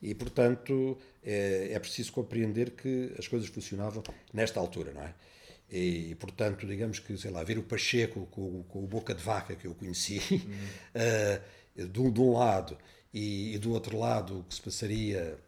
E, 0.00 0.14
portanto, 0.14 0.96
é, 1.24 1.72
é 1.72 1.78
preciso 1.80 2.12
compreender 2.12 2.70
que 2.70 3.12
as 3.18 3.26
coisas 3.26 3.48
funcionavam 3.48 4.04
nesta 4.32 4.60
altura, 4.60 4.92
não 4.92 5.02
é? 5.02 5.12
E, 5.68 6.14
portanto, 6.20 6.64
digamos 6.66 7.00
que, 7.00 7.16
sei 7.18 7.32
lá, 7.32 7.42
ver 7.42 7.58
o 7.58 7.64
Pacheco 7.64 8.26
com, 8.30 8.62
com 8.62 8.84
o 8.84 8.86
Boca 8.86 9.12
de 9.12 9.22
Vaca 9.22 9.56
que 9.56 9.66
eu 9.66 9.74
conheci, 9.74 10.20
eh, 10.94 11.40
de, 11.74 12.00
um, 12.00 12.10
de 12.10 12.20
um 12.20 12.32
lado, 12.32 12.78
e, 13.12 13.54
e 13.54 13.58
do 13.58 13.72
outro 13.72 13.98
lado 13.98 14.40
o 14.40 14.44
que 14.44 14.54
se 14.54 14.62
passaria, 14.62 15.38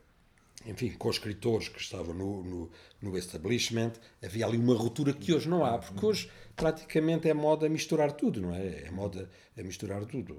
enfim, 0.66 0.90
com 0.90 1.08
os 1.08 1.16
escritores 1.16 1.68
que 1.68 1.80
estavam 1.80 2.14
no, 2.14 2.42
no, 2.42 2.70
no 3.02 3.18
establishment, 3.18 3.92
havia 4.22 4.46
ali 4.46 4.56
uma 4.56 4.74
ruptura 4.74 5.12
que 5.12 5.32
hoje 5.32 5.48
não 5.48 5.64
há, 5.64 5.78
porque 5.78 6.04
hoje 6.04 6.30
praticamente 6.56 7.28
é 7.28 7.34
moda 7.34 7.68
misturar 7.68 8.12
tudo, 8.12 8.40
não 8.40 8.54
é? 8.54 8.84
É 8.86 8.90
moda 8.90 9.30
a 9.56 9.62
misturar 9.62 10.04
tudo. 10.04 10.36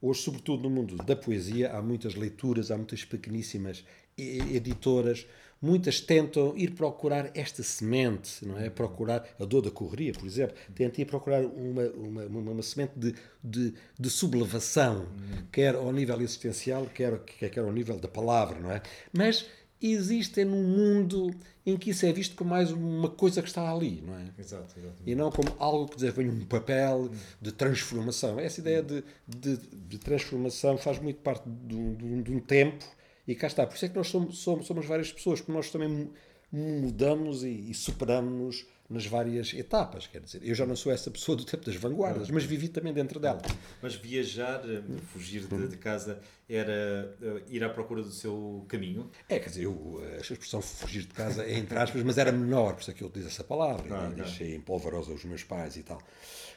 Hoje, 0.00 0.20
sobretudo 0.20 0.64
no 0.64 0.70
mundo 0.70 0.96
da 0.96 1.16
poesia, 1.16 1.72
há 1.72 1.80
muitas 1.80 2.14
leituras, 2.14 2.70
há 2.70 2.76
muitas 2.76 3.04
pequeníssimas 3.04 3.84
editoras, 4.16 5.26
muitas 5.64 6.00
tentam 6.00 6.56
ir 6.56 6.72
procurar 6.74 7.30
esta 7.34 7.62
semente, 7.62 8.46
não 8.46 8.58
é? 8.58 8.68
Procurar 8.68 9.26
a 9.40 9.44
dor 9.44 9.62
da 9.62 9.70
correria, 9.70 10.12
por 10.12 10.26
exemplo, 10.26 10.54
tentam 10.74 11.02
ir 11.02 11.06
procurar 11.06 11.42
uma, 11.44 11.82
uma, 11.90 12.22
uma, 12.26 12.50
uma 12.52 12.62
semente 12.62 12.92
de, 12.96 13.14
de, 13.42 13.74
de 13.98 14.10
sublevação, 14.10 15.06
quer 15.50 15.74
ao 15.74 15.90
nível 15.92 16.20
existencial, 16.20 16.86
quer, 16.94 17.18
quer, 17.20 17.58
ao 17.60 17.72
nível 17.72 17.98
da 17.98 18.08
palavra, 18.08 18.60
não 18.60 18.70
é? 18.70 18.82
Mas 19.12 19.46
existem 19.80 20.44
num 20.44 20.62
mundo 20.62 21.30
em 21.66 21.76
que 21.76 21.90
isso 21.90 22.04
é 22.06 22.12
visto 22.12 22.36
como 22.36 22.50
mais 22.50 22.70
uma 22.70 23.08
coisa 23.08 23.42
que 23.42 23.48
está 23.48 23.70
ali, 23.70 24.02
não 24.06 24.14
é? 24.14 24.24
Exato, 24.38 24.78
exato. 24.78 24.96
e 25.06 25.14
não 25.14 25.30
como 25.30 25.54
algo 25.58 25.88
que 25.88 25.96
desenvolve 25.96 26.28
um 26.30 26.44
papel 26.46 27.10
de 27.40 27.52
transformação. 27.52 28.38
Essa 28.38 28.60
ideia 28.60 28.82
de, 28.82 29.02
de, 29.26 29.56
de 29.56 29.98
transformação 29.98 30.76
faz 30.78 30.98
muito 30.98 31.20
parte 31.20 31.44
de 31.48 31.74
um- 31.74 32.22
de 32.22 32.32
um 32.32 32.40
tempo 32.40 32.84
e 33.26 33.34
cá 33.34 33.46
está. 33.46 33.66
Por 33.66 33.74
isso 33.76 33.84
é 33.84 33.88
que 33.88 33.96
nós 33.96 34.08
somos, 34.08 34.38
somos, 34.38 34.66
somos 34.66 34.86
várias 34.86 35.12
pessoas, 35.12 35.40
porque 35.40 35.52
nós 35.52 35.70
também 35.70 35.88
mu- 35.88 36.12
mudamos 36.52 37.42
e, 37.44 37.48
e 37.70 37.74
superamos 37.74 38.66
nas 38.88 39.06
várias 39.06 39.52
etapas. 39.54 40.06
Quer 40.06 40.20
dizer, 40.20 40.40
eu 40.44 40.54
já 40.54 40.66
não 40.66 40.76
sou 40.76 40.92
essa 40.92 41.10
pessoa 41.10 41.34
do 41.36 41.44
tempo 41.44 41.64
das 41.64 41.74
vanguardas, 41.74 42.30
mas 42.30 42.44
vivi 42.44 42.68
também 42.68 42.92
dentro 42.92 43.18
dela. 43.18 43.40
Mas 43.82 43.94
viajar, 43.94 44.60
eh, 44.68 44.82
fugir 45.12 45.46
de, 45.46 45.68
de 45.68 45.76
casa, 45.78 46.20
era 46.48 47.16
eh, 47.22 47.42
ir 47.48 47.64
à 47.64 47.70
procura 47.70 48.02
do 48.02 48.10
seu 48.12 48.64
caminho. 48.68 49.10
É, 49.28 49.38
quer 49.38 49.48
dizer, 49.48 49.64
eu, 49.64 50.02
a 50.16 50.20
expressão 50.20 50.60
fugir 50.60 51.02
de 51.02 51.14
casa 51.14 51.44
é 51.44 51.54
entre 51.58 51.78
aspas, 51.78 52.02
mas 52.02 52.18
era 52.18 52.30
menor, 52.30 52.74
por 52.74 52.82
isso 52.82 52.90
é 52.90 52.94
que 52.94 53.02
eu 53.02 53.08
utilizo 53.08 53.30
essa 53.30 53.42
palavra. 53.42 53.88
Claro, 53.88 54.12
e 54.12 54.14
deixei 54.16 54.54
em 54.54 54.60
polvorosa 54.60 55.12
os 55.12 55.24
meus 55.24 55.42
pais 55.42 55.76
e 55.76 55.82
tal. 55.82 56.00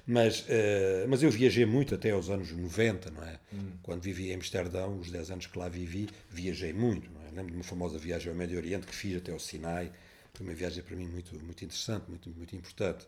Mas, 0.08 0.46
eh, 0.48 1.06
mas 1.10 1.22
eu 1.22 1.30
viajei 1.30 1.66
muito 1.66 1.94
até 1.94 2.12
aos 2.12 2.30
anos 2.30 2.54
90, 2.54 3.12
não 3.12 3.22
é? 3.24 3.38
Quando 3.84 4.02
vivi 4.02 4.32
em 4.32 4.36
Amsterdão, 4.36 4.98
os 4.98 5.12
10 5.12 5.32
anos 5.32 5.48
que 5.48 5.60
lá 5.60 5.68
vivi, 5.68 6.08
viajei 6.30 6.72
muito, 6.72 7.12
não 7.12 7.22
é? 7.24 7.32
Lembro 7.32 7.52
de 7.52 7.58
uma 7.58 7.64
famosa 7.64 7.98
viagem 7.98 8.32
ao 8.32 8.38
Médio 8.38 8.58
Oriente 8.58 8.88
que 8.88 8.96
fiz 8.96 9.18
até 9.18 9.34
ao 9.34 9.40
Sinai. 9.40 9.92
Foi 10.34 10.48
uma 10.48 10.56
viagem 10.56 10.82
para 10.82 10.96
mim 10.96 11.08
muito, 11.08 11.36
muito 11.44 11.66
interessante, 11.66 12.06
muito, 12.08 12.30
muito 12.30 12.56
importante. 12.56 13.06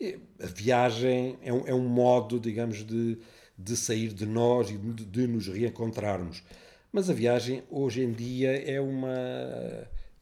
E 0.00 0.18
a 0.42 0.46
viagem 0.46 1.38
é 1.42 1.52
um, 1.52 1.66
é 1.66 1.74
um 1.74 1.86
modo, 1.86 2.40
digamos, 2.40 2.82
de, 2.82 3.18
de 3.58 3.76
sair 3.76 4.14
de 4.14 4.24
nós 4.24 4.70
e 4.70 4.78
de, 4.78 5.04
de 5.04 5.26
nos 5.26 5.48
reencontrarmos. 5.48 6.42
Mas 6.90 7.10
a 7.10 7.12
viagem, 7.12 7.62
hoje 7.70 8.02
em 8.02 8.12
dia, 8.12 8.52
é 8.52 8.80
uma. 8.80 9.12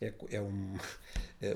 É, 0.01 0.13
é 0.31 0.41
um, 0.41 0.75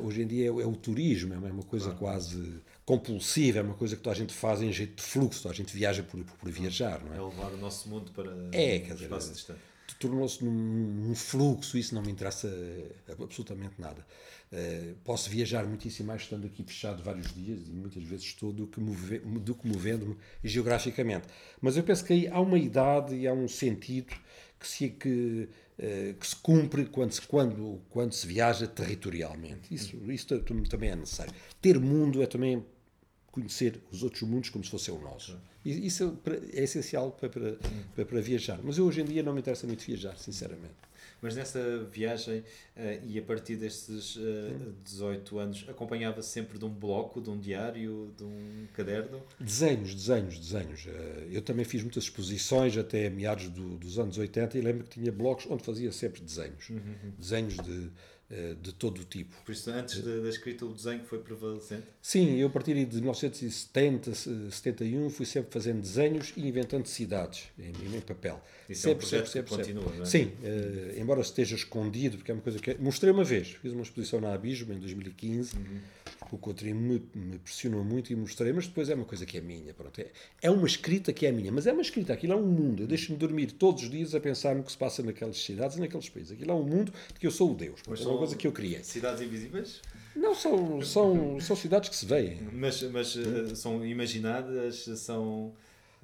hoje 0.01 0.23
em 0.23 0.27
dia 0.27 0.45
é, 0.45 0.49
é 0.49 0.67
o 0.67 0.75
turismo, 0.77 1.35
é 1.35 1.39
uma 1.39 1.63
coisa 1.63 1.93
quase 1.93 2.61
compulsiva, 2.85 3.59
é 3.59 3.63
uma 3.63 3.75
coisa 3.75 3.97
que 3.97 4.03
toda 4.03 4.15
a 4.17 4.19
gente 4.19 4.33
faz 4.33 4.63
em 4.63 4.73
jeito 4.73 4.97
de 4.97 5.03
fluxo, 5.03 5.43
toda 5.43 5.55
a 5.55 5.57
gente 5.57 5.75
viaja 5.77 6.03
por, 6.03 6.23
por 6.25 6.51
viajar, 6.51 7.03
não 7.05 7.13
é? 7.13 7.19
É 7.19 7.23
levar 7.23 7.53
o 7.53 7.57
nosso 7.57 7.89
mundo 7.89 8.11
para 8.13 8.31
É, 8.53 8.77
um 8.79 8.81
dizer, 8.95 9.05
espaço 9.05 9.33
distante. 9.33 9.61
tornou-se 9.99 10.45
num, 10.45 10.51
num 10.53 11.15
fluxo, 11.15 11.77
isso 11.79 11.95
não 11.95 12.03
me 12.03 12.11
interessa 12.11 12.49
eh, 12.49 13.13
absolutamente 13.23 13.75
nada. 13.79 14.05
Eh, 14.53 14.95
posso 15.05 15.29
viajar 15.31 15.67
muitíssimo 15.67 16.09
mais 16.09 16.23
estando 16.23 16.47
aqui 16.47 16.63
fechado 16.63 17.03
vários 17.03 17.33
dias 17.35 17.61
e 17.69 17.71
muitas 17.73 18.03
vezes 18.03 18.25
estou 18.27 18.53
do 18.53 18.67
que, 18.67 18.81
move, 18.81 19.19
do 19.21 19.55
que 19.55 19.67
movendo-me 19.67 20.17
geograficamente. 20.43 21.27
Mas 21.61 21.77
eu 21.77 21.83
penso 21.83 22.05
que 22.05 22.13
aí 22.13 22.29
há 22.29 22.41
uma 22.41 22.59
idade 22.59 23.15
e 23.15 23.27
há 23.27 23.33
um 23.33 23.49
sentido 23.49 24.15
que 24.59 24.69
se, 24.69 24.89
que, 24.91 25.49
eh, 25.51 25.55
que 26.19 26.27
se 26.27 26.37
cumpre 26.37 26.87
quando 26.87 27.13
se, 27.13 27.23
quando, 27.23 27.81
quando 27.91 28.13
se 28.13 28.27
viaja 28.27 28.67
territorialmente. 28.67 29.75
Isso, 29.75 29.97
isso 30.11 30.39
também 30.69 30.91
é 30.91 30.97
necessário. 30.97 31.33
Ter 31.61 31.79
mundo 31.79 32.23
é 32.23 32.27
também 32.27 32.65
conhecer 33.31 33.81
os 33.91 34.05
outros 34.05 34.23
mundos 34.23 34.51
como 34.51 34.63
se 34.63 34.71
fosse 34.71 34.91
o 34.91 34.99
nosso. 35.01 35.37
Isso 35.65 36.19
é 36.53 36.63
essencial 36.63 37.11
para, 37.11 37.29
para, 37.29 37.57
para, 37.95 38.05
para 38.05 38.21
viajar. 38.21 38.61
Mas 38.63 38.79
eu 38.79 38.85
hoje 38.85 39.01
em 39.01 39.05
dia 39.05 39.23
não 39.23 39.33
me 39.33 39.41
interessa 39.41 39.67
muito 39.67 39.85
viajar, 39.85 40.17
sinceramente. 40.17 40.75
Mas 41.21 41.35
nessa 41.35 41.85
viagem 41.91 42.45
eh, 42.77 43.01
e 43.05 43.19
a 43.19 43.23
partir 43.23 43.57
destes 43.57 44.19
eh, 44.19 44.55
18 44.85 45.39
anos, 45.39 45.65
acompanhava 45.69 46.21
-se 46.21 46.29
sempre 46.29 46.59
de 46.59 46.65
um 46.65 46.71
bloco, 46.71 47.21
de 47.21 47.31
um 47.31 47.39
diário, 47.39 48.13
de 48.17 48.25
um 48.25 48.67
caderno? 48.75 49.23
Desenhos, 49.41 49.95
desenhos, 49.95 50.39
desenhos. 50.39 50.87
Eh, 50.87 51.29
eu 51.33 51.43
também 51.43 51.65
fiz 51.65 51.83
muitas 51.83 52.05
exposições 52.05 52.77
até 52.77 53.09
meados 53.09 53.49
do, 53.49 53.77
dos 53.79 53.99
anos 53.99 54.19
80 54.19 54.59
e 54.59 54.61
lembro 54.61 54.85
que 54.85 55.01
tinha 55.01 55.11
blocos 55.11 55.47
onde 55.49 55.65
fazia 55.65 55.91
sempre 55.93 56.21
desenhos. 56.21 56.71
Desenhos 57.19 57.55
de, 57.55 57.91
de 58.61 58.73
todo 58.73 59.01
o 59.01 59.05
tipo. 59.05 59.37
Por 59.45 59.53
isso, 59.53 59.71
antes 59.71 60.01
da, 60.01 60.17
da 60.21 60.29
escrita, 60.29 60.65
o 60.65 60.73
desenho 60.73 61.05
foi 61.05 61.19
prevalecente? 61.19 61.87
Sim, 62.01 62.37
eu 62.37 62.49
a 62.49 62.51
partir 62.51 62.75
de 62.87 62.97
1970, 62.97 64.15
71, 64.51 65.11
fui 65.11 65.27
sempre 65.27 65.53
fazendo 65.53 65.81
desenhos 65.81 66.33
e 66.37 66.47
inventando 66.47 66.87
cidades 66.87 67.45
em, 67.59 67.97
em 67.97 68.01
papel. 68.01 68.43
Isso 68.69 68.83
sempre, 68.83 68.93
é 68.93 68.97
um 68.97 69.23
projeto 69.23 69.33
que 69.33 69.57
continua, 69.57 69.93
não 69.95 70.03
é? 70.03 70.07
Sim, 70.07 70.33
eh, 70.43 70.97
embora 70.99 71.21
esteja 71.21 71.55
escondido, 71.55 72.17
porque 72.17 72.31
é 72.31 72.35
uma 72.35 72.43
coisa 72.43 72.59
que. 72.59 72.75
Mostrei 72.75 73.13
uma 73.13 73.25
vez, 73.25 73.49
fiz 73.51 73.73
uma 73.73 73.83
exposição 73.83 74.21
na 74.21 74.33
Abismo 74.33 74.73
em 74.73 74.79
2015, 74.79 75.57
Uhum. 75.57 75.81
Porque 76.35 76.37
o 76.37 76.39
Coutinho 76.39 76.77
me, 76.77 77.03
me 77.15 77.39
pressionou 77.39 77.85
muito 77.85 78.13
e 78.13 78.17
mostrei, 78.17 78.53
mas 78.53 78.67
depois 78.67 78.89
é 78.89 78.95
uma 78.95 79.05
coisa 79.05 79.25
que 79.25 79.39
é 79.39 79.41
minha. 79.41 79.73
Pronto. 79.73 80.01
É, 80.01 80.11
é 80.43 80.51
uma 80.51 80.67
escrita 80.67 81.13
que 81.13 81.27
é 81.27 81.33
minha, 81.33 81.53
mas 81.53 81.67
é 81.67 81.73
uma 81.73 81.83
escrita, 81.83 82.13
aquilo 82.13 82.33
é 82.33 82.37
um 82.37 82.47
mundo. 82.47 82.83
Eu 82.83 82.87
deixo-me 82.87 83.19
dormir 83.19 83.53
todos 83.53 83.85
os 83.85 83.91
dias 83.91 84.15
a 84.15 84.21
pensar 84.21 84.55
no 84.55 84.63
que 84.63 84.73
se 84.73 84.79
passa 84.79 85.03
naquelas 85.03 85.43
cidades 85.43 85.77
e 85.77 85.81
naqueles 85.81 86.09
países. 86.09 86.33
Aquilo 86.33 86.51
é 86.51 86.55
um 86.55 86.63
mundo 86.63 86.93
de 87.13 87.21
que 87.21 87.27
eu 87.27 87.31
sou 87.31 87.53
o 87.53 87.55
Deus. 87.55 87.81
Mas 87.87 88.01
é 88.01 88.09
uma 88.09 88.19
coisa 88.19 88.37
que 88.37 88.47
eu 88.47 88.53
criei. 88.53 88.83
Cidades 88.83 89.21
invisíveis? 89.23 89.81
Não, 90.17 90.35
são, 90.35 90.81
são, 90.83 91.41
são 91.41 91.57
cidades 91.57 91.89
que 91.89 91.97
se 91.97 92.07
veem. 92.07 92.39
Mas, 92.53 92.83
mas 92.83 93.17
eh, 93.17 93.55
são 93.55 93.85
imaginadas, 93.85 94.85
são 94.97 95.53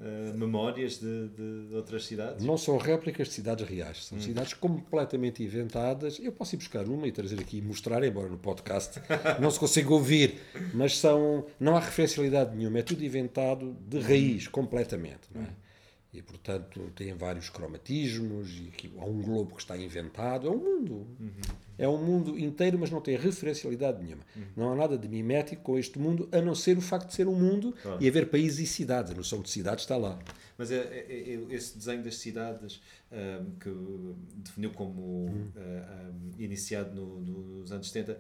eh, 0.03 0.33
memórias 0.35 0.99
de, 0.99 1.29
de 1.29 1.75
outras 1.75 2.07
cidades? 2.07 2.45
Não 2.45 2.57
são 2.57 2.79
réplicas 2.79 3.29
de 3.29 3.35
cidades 3.35 3.69
reais, 3.69 4.07
são 4.07 4.19
cidades 4.19 4.55
completamente 4.55 5.43
inventadas. 5.43 6.19
Eu 6.19 6.33
posso 6.33 6.55
ir 6.55 6.59
buscar 6.59 6.87
uma 6.89 7.07
e 7.07 7.13
trazer 7.13 7.39
aqui 7.39 7.59
e 7.59 7.63
mostrar, 7.63 8.03
embora 8.03 8.29
no 8.29 8.39
podcast 8.39 8.99
não 9.41 9.51
se 9.51 9.59
consiga 9.61 9.93
ouvir, 9.93 10.41
mas 10.73 10.97
são, 10.97 11.45
não 11.59 11.77
há 11.77 11.81
referencialidade 11.81 12.57
nenhuma, 12.57 12.79
é 12.79 12.83
tudo 12.83 13.05
inventado 13.05 13.77
de 13.87 13.99
raiz, 14.01 14.49
completamente. 14.49 15.29
Não 15.35 15.43
é? 15.43 15.49
E, 16.13 16.21
portanto, 16.21 16.91
tem 16.97 17.15
vários 17.15 17.49
cromatismos, 17.49 18.51
e 18.59 18.67
aqui 18.69 18.91
há 18.99 19.05
um 19.05 19.23
globo 19.23 19.55
que 19.55 19.63
está 19.63 19.77
inventado, 19.77 20.49
é 20.49 20.51
um 20.51 20.57
mundo. 20.59 21.07
É 21.79 21.89
um 21.89 22.05
mundo 22.05 22.37
inteiro, 22.37 22.77
mas 22.79 22.91
não 22.91 23.01
tem 23.01 23.17
referencialidade 23.17 24.03
nenhuma. 24.03 24.25
Não 24.57 24.73
há 24.73 24.75
nada 24.75 24.99
de 24.99 25.09
mimético 25.09 25.63
com 25.63 25.79
este 25.79 26.01
mundo, 26.01 26.29
a 26.33 26.41
não 26.43 26.53
ser 26.55 26.77
o 26.77 26.81
facto 26.81 27.07
de 27.09 27.15
ser 27.15 27.29
um 27.29 27.35
mundo 27.37 27.73
Claro. 27.81 28.03
e 28.03 28.09
haver 28.09 28.29
países 28.29 28.59
e 28.59 28.67
cidades. 28.67 29.13
A 29.13 29.15
noção 29.15 29.41
de 29.41 29.51
cidade 29.51 29.83
está 29.83 29.97
lá. 29.97 30.19
Mas 30.59 30.73
é, 30.73 30.79
é- 30.79 31.35
é- 31.49 31.55
esse 31.55 31.79
desenho 31.79 32.03
das 32.03 32.17
cidades 32.17 32.83
ahm, 33.13 33.51
que 33.61 33.71
definiu 34.43 34.71
como 34.73 35.49
ah, 35.57 36.09
ahm, 36.09 36.33
iniciado 36.43 36.93
no- 36.93 37.21
nos 37.21 37.71
anos 37.71 37.89
70 37.89 38.13
eh, 38.13 38.19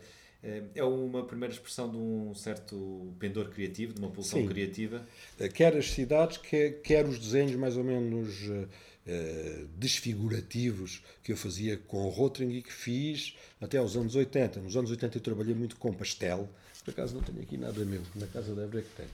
é 0.74 0.83
uma 0.83 1.24
primeira 1.24 1.53
expressão 1.53 1.90
de 1.90 1.96
um 1.96 2.35
certo 2.35 3.12
pendor 3.18 3.50
criativo, 3.50 3.92
de 3.92 4.00
uma 4.00 4.11
pulsão 4.11 4.40
Sim. 4.40 4.46
criativa. 4.48 5.07
Eh, 5.38 5.48
quer 5.48 5.76
as 5.76 5.90
cidades, 5.90 6.38
quer, 6.38 6.81
quer 6.83 7.07
os 7.07 7.18
desenhos 7.18 7.55
mais 7.57 7.76
ou 7.76 7.85
menos 7.85 8.48
eh, 8.48 8.66
eh, 9.07 9.64
desfigurativos 9.76 11.03
que 11.22 11.33
eu 11.33 11.37
fazia 11.37 11.76
com 11.76 12.07
o 12.07 12.09
Rotring 12.09 12.50
e 12.53 12.62
que 12.62 12.72
fiz 12.72 13.35
até 13.61 13.79
aos 13.79 13.96
anos 13.96 14.14
80. 14.14 14.61
Nos 14.61 14.76
anos 14.76 14.90
80 14.90 15.18
eu 15.18 15.22
trabalhei 15.22 15.55
muito 15.55 15.76
com 15.76 15.92
pastel. 15.92 16.48
Por 16.85 16.92
acaso 16.92 17.14
não 17.14 17.22
tenho 17.22 17.40
aqui 17.42 17.57
nada 17.59 17.85
meu, 17.85 18.00
na 18.14 18.26
casa 18.26 18.55
da 18.55 18.62
Évora 18.62 18.83
que 18.83 18.96
tenho. 18.96 19.09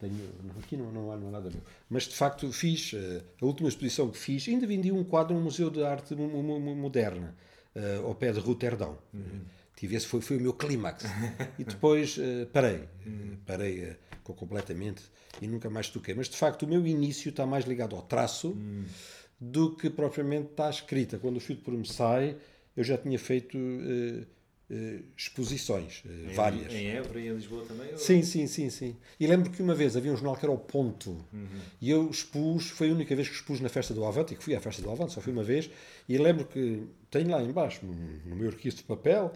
Tenho, 0.00 0.14
aqui 0.62 0.76
não, 0.76 0.92
não, 0.92 1.10
há, 1.12 1.16
não 1.16 1.28
há 1.28 1.30
nada 1.32 1.50
meu. 1.50 1.60
Mas 1.90 2.04
de 2.04 2.14
facto 2.14 2.50
fiz, 2.52 2.92
eh, 2.94 3.20
a 3.42 3.44
última 3.44 3.68
exposição 3.68 4.08
que 4.08 4.16
fiz, 4.16 4.48
ainda 4.48 4.66
vendi 4.66 4.90
um 4.92 5.02
quadro 5.04 5.34
no 5.34 5.40
Museu 5.42 5.68
de 5.70 5.82
Arte 5.84 6.14
Mo- 6.14 6.28
Mo- 6.42 6.60
Mo- 6.60 6.74
Moderna, 6.76 7.34
eh, 7.74 7.96
ao 8.02 8.14
pé 8.14 8.32
de 8.32 8.38
Roterdão. 8.38 8.96
Tive 9.78 9.94
esse 9.96 10.06
foi, 10.06 10.20
foi 10.20 10.36
o 10.36 10.40
meu 10.40 10.52
clímax. 10.52 11.04
e 11.58 11.64
depois 11.64 12.16
eh, 12.18 12.46
parei, 12.52 12.74
eh, 13.06 13.36
parei 13.46 13.96
co- 14.24 14.34
completamente 14.34 15.02
e 15.40 15.46
nunca 15.46 15.70
mais 15.70 15.88
toquei. 15.88 16.14
Mas 16.14 16.28
de 16.28 16.36
facto 16.36 16.62
o 16.64 16.68
meu 16.68 16.84
início 16.86 17.28
está 17.30 17.46
mais 17.46 17.64
ligado 17.64 17.94
ao 17.94 18.02
traço 18.02 18.56
do 19.40 19.76
que 19.76 19.88
propriamente 19.88 20.50
está 20.50 20.66
à 20.66 20.70
escrita. 20.70 21.16
Quando 21.18 21.36
o 21.36 21.40
de 21.40 21.54
Por 21.54 21.72
me 21.74 21.86
sai, 21.86 22.36
eu 22.76 22.82
já 22.82 22.98
tinha 22.98 23.18
feito 23.18 23.56
exposições, 25.16 26.02
Em- 26.04 26.34
várias. 26.34 26.72
Em 26.74 26.88
Évora 26.88 27.20
e 27.20 27.28
em 27.28 27.32
Lisboa 27.34 27.64
também? 27.64 27.90
ou- 27.92 27.96
Sim, 27.98 28.22
sim, 28.22 28.46
sim, 28.46 28.68
sim. 28.68 28.96
E 29.18 29.26
lembro 29.26 29.50
que 29.50 29.62
uma 29.62 29.74
vez 29.74 29.96
havia 29.96 30.12
um 30.12 30.16
jornal 30.16 30.36
que 30.36 30.44
era 30.44 30.52
o 30.52 30.58
Ponto. 30.58 31.24
E 31.80 31.88
eu 31.90 32.10
expus, 32.10 32.68
foi 32.70 32.90
a 32.90 32.92
única 32.92 33.14
vez 33.16 33.28
que 33.28 33.34
expus 33.34 33.60
na 33.60 33.68
festa 33.68 33.94
do 33.94 34.04
Avante, 34.04 34.34
e 34.34 34.36
que 34.36 34.44
fui 34.44 34.54
à 34.54 34.60
festa 34.60 34.82
do 34.82 34.90
Avante, 34.90 35.12
só 35.12 35.20
fui 35.20 35.32
uma 35.32 35.42
vez. 35.44 35.70
E 36.08 36.18
lembro 36.18 36.44
que 36.44 36.82
tenho 37.10 37.30
lá 37.30 37.42
embaixo, 37.42 37.86
no, 37.86 37.94
no 38.28 38.36
meu 38.36 38.48
arquivo 38.48 38.76
de 38.76 38.82
papel, 38.82 39.32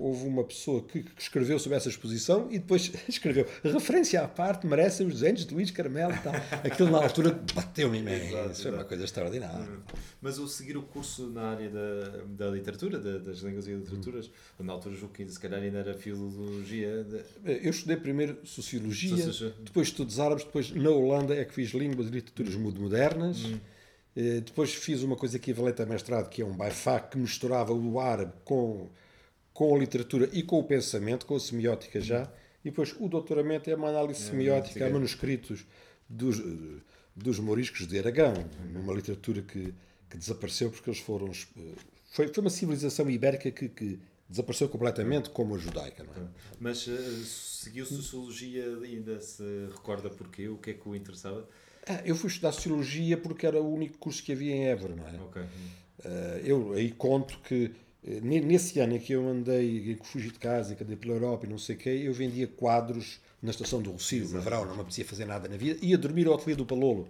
houve 0.00 0.26
uma 0.26 0.44
pessoa 0.44 0.82
que, 0.82 1.02
que 1.02 1.22
escreveu 1.22 1.58
sobre 1.58 1.76
essa 1.76 1.88
exposição 1.88 2.48
e 2.50 2.58
depois 2.58 2.90
escreveu 3.08 3.46
referência 3.62 4.20
à 4.22 4.28
parte, 4.28 4.66
merecem 4.66 5.06
os 5.06 5.14
desenhos 5.14 5.44
de 5.46 5.54
Luís 5.54 5.70
Carmelo 5.70 6.12
e 6.14 6.18
tal. 6.18 6.32
Aquilo 6.64 6.90
na 6.90 6.98
altura 6.98 7.38
bateu-me 7.54 7.98
imenso. 7.98 8.34
Isso 8.52 8.62
foi 8.62 8.70
uma 8.72 8.84
coisa 8.84 9.04
extraordinária. 9.04 9.66
Mas 10.20 10.38
o 10.38 10.48
seguir 10.48 10.76
o 10.76 10.82
curso 10.82 11.28
na 11.28 11.42
área 11.50 11.70
da, 11.70 12.24
da 12.46 12.50
literatura, 12.50 12.98
da- 12.98 13.18
das 13.18 13.38
línguas 13.38 13.68
e 13.68 13.72
literaturas, 13.74 14.30
na 14.58 14.72
altura 14.72 14.94
julgo 14.96 15.14
que 15.14 15.28
se 15.28 15.38
calhar 15.38 15.60
ainda 15.62 15.78
era 15.78 15.94
filologia. 15.94 17.04
de- 17.04 17.22
Eu 17.66 17.70
estudei 17.70 17.96
primeiro 17.96 18.38
Sociologia, 18.44 19.16
depois 19.64 19.88
Estudos 19.88 20.18
Árabes, 20.18 20.44
depois 20.44 20.70
na 20.74 20.90
Holanda 20.90 21.34
é 21.34 21.44
que 21.44 21.54
fiz 21.54 21.70
Línguas 21.70 22.08
e 22.08 22.10
Literaturas 22.10 22.54
Modernas. 22.56 23.44
Hum. 23.44 23.58
Eh, 24.16 24.40
Depois 24.40 24.74
fiz 24.74 25.02
uma 25.02 25.14
coisa 25.14 25.36
equivalente 25.36 25.80
a 25.80 25.86
mestrado, 25.86 26.28
que 26.28 26.42
é 26.42 26.44
um 26.44 26.56
BIFAC, 26.56 27.12
que 27.12 27.18
misturava 27.18 27.72
o 27.72 28.00
árabe 28.00 28.32
com, 28.44 28.88
com 29.58 29.74
a 29.74 29.78
literatura 29.80 30.30
e 30.32 30.40
com 30.40 30.60
o 30.60 30.62
pensamento, 30.62 31.26
com 31.26 31.34
a 31.34 31.40
semiótica 31.40 32.00
já. 32.00 32.30
E 32.64 32.70
depois 32.70 32.94
o 33.00 33.08
doutoramento 33.08 33.68
é 33.68 33.74
uma 33.74 33.88
análise 33.88 34.20
semiótica 34.20 34.84
a 34.84 34.86
sim. 34.86 34.94
manuscritos 34.94 35.66
dos, 36.08 36.40
dos 37.16 37.40
moriscos 37.40 37.88
de 37.88 37.98
Aragão, 37.98 38.34
numa 38.72 38.94
literatura 38.94 39.42
que, 39.42 39.74
que 40.08 40.16
desapareceu 40.16 40.70
porque 40.70 40.88
eles 40.88 41.00
foram. 41.00 41.32
eh, 41.32 41.72
Foi, 42.12 42.28
foi 42.28 42.40
uma 42.40 42.50
civilização 42.50 43.10
ibérica 43.10 43.50
que, 43.50 43.68
que 43.68 43.98
desapareceu 44.28 44.68
completamente, 44.68 45.30
como 45.30 45.56
a 45.56 45.58
judaica. 45.58 46.04
Não 46.04 46.12
é? 46.12 46.28
Mas 46.60 46.86
eh, 46.86 46.96
seguiu 47.26 47.84
Sociologia, 47.84 48.64
ainda 48.84 49.20
se 49.20 49.42
recorda 49.72 50.08
porquê? 50.08 50.48
O 50.48 50.56
que 50.58 50.70
é 50.70 50.74
que 50.74 50.88
o 50.88 50.94
interessava? 50.94 51.48
Ah, 51.84 52.00
eu 52.04 52.14
fui 52.14 52.30
estudar 52.30 52.52
Sociologia 52.52 53.16
porque 53.16 53.44
era 53.44 53.60
o 53.60 53.74
único 53.74 53.98
curso 53.98 54.22
que 54.22 54.30
havia 54.30 54.54
em 54.54 54.68
Évora, 54.68 54.94
não 54.94 55.08
é? 55.08 55.20
Ok. 55.20 55.42
Ah, 56.04 56.40
eu 56.44 56.74
aí 56.74 56.92
conto 56.92 57.40
que 57.40 57.72
nesse 58.22 58.80
ano 58.80 58.96
em 58.96 58.98
que 58.98 59.12
eu 59.12 59.28
andei, 59.28 59.92
em 59.92 59.94
que 59.96 60.06
fugi 60.06 60.30
de 60.30 60.38
casa, 60.38 60.72
em 60.72 60.76
que 60.76 60.82
andei 60.82 60.96
pela 60.96 61.14
Europa 61.14 61.46
e 61.46 61.48
não 61.48 61.58
sei 61.58 61.76
o 61.76 61.78
quê, 61.78 61.90
eu 62.04 62.12
vendia 62.12 62.46
quadros 62.46 63.20
na 63.42 63.50
estação 63.50 63.80
do 63.80 63.92
Rocio, 63.92 64.28
no 64.30 64.40
verão, 64.40 64.64
não 64.64 64.74
me 64.74 64.80
apetecia 64.80 65.04
fazer 65.04 65.24
nada 65.24 65.48
na 65.48 65.56
vida, 65.56 65.78
ia 65.80 65.96
dormir 65.96 66.26
ao 66.26 66.34
ateliê 66.34 66.56
do 66.56 66.66
Palolo. 66.66 67.06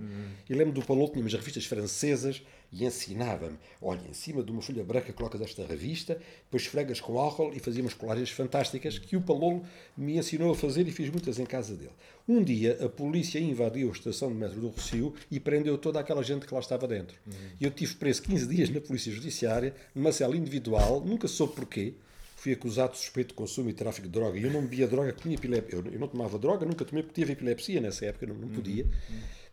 E 0.49 0.55
lembro 0.55 0.75
do 0.75 0.83
Palolo, 0.83 1.09
tinha 1.09 1.23
umas 1.23 1.33
revistas 1.33 1.65
francesas 1.65 2.43
e 2.73 2.85
ensinava-me, 2.85 3.59
olha, 3.81 4.03
em 4.09 4.13
cima 4.13 4.43
de 4.43 4.51
uma 4.51 4.61
folha 4.61 4.85
branca 4.85 5.13
colocas 5.13 5.41
esta 5.41 5.67
revista, 5.67 6.21
depois 6.45 6.63
esfregas 6.63 7.01
com 7.01 7.19
álcool 7.19 7.53
e 7.55 7.59
fazia 7.59 7.83
umas 7.83 7.95
colagens 7.95 8.31
fantásticas 8.31 8.99
que 8.99 9.17
o 9.17 9.23
Palolo 9.23 9.65
me 9.97 10.19
ensinou 10.19 10.53
a 10.53 10.55
fazer 10.55 10.87
e 10.87 10.93
fiz 10.93 11.09
muitas 11.11 11.39
em 11.39 11.47
casa 11.47 11.75
dele. 11.75 11.93
Um 12.29 12.43
dia 12.43 12.79
a 12.85 12.89
polícia 12.89 13.39
invadiu 13.39 13.89
a 13.89 13.93
estação 13.93 14.29
de 14.29 14.35
metro 14.35 14.61
do 14.61 14.69
Rocio 14.69 15.15
e 15.31 15.41
prendeu 15.41 15.79
toda 15.79 15.99
aquela 15.99 16.23
gente 16.23 16.47
que 16.47 16.53
lá 16.53 16.61
estava 16.61 16.87
dentro. 16.87 17.17
E 17.59 17.65
eu 17.65 17.71
tive 17.71 17.95
preso 17.95 18.23
15 18.23 18.47
dias 18.47 18.71
na 18.71 18.81
polícia 18.81 19.11
judiciária, 19.11 19.75
numa 19.95 20.13
cela 20.13 20.37
individual, 20.37 21.01
nunca 21.01 21.27
soube 21.27 21.55
porquê, 21.55 21.95
fui 22.37 22.53
acusado 22.53 22.93
de 22.93 22.99
suspeito 22.99 23.29
de 23.29 23.35
consumo 23.35 23.69
e 23.69 23.73
tráfico 23.73 24.07
de 24.07 24.13
droga. 24.13 24.39
E 24.39 24.43
eu 24.43 24.51
não 24.51 24.61
bebia 24.61 24.87
droga, 24.87 25.13
tinha 25.13 25.35
epilepsia. 25.35 25.79
Eu, 25.79 25.93
eu 25.93 25.99
não 25.99 26.07
tomava 26.07 26.39
droga, 26.39 26.65
nunca 26.65 26.85
tomei 26.85 27.03
porque 27.03 27.21
tive 27.21 27.33
epilepsia 27.33 27.81
nessa 27.81 28.07
época, 28.07 28.27
não, 28.27 28.35
não 28.37 28.49
podia. 28.49 28.87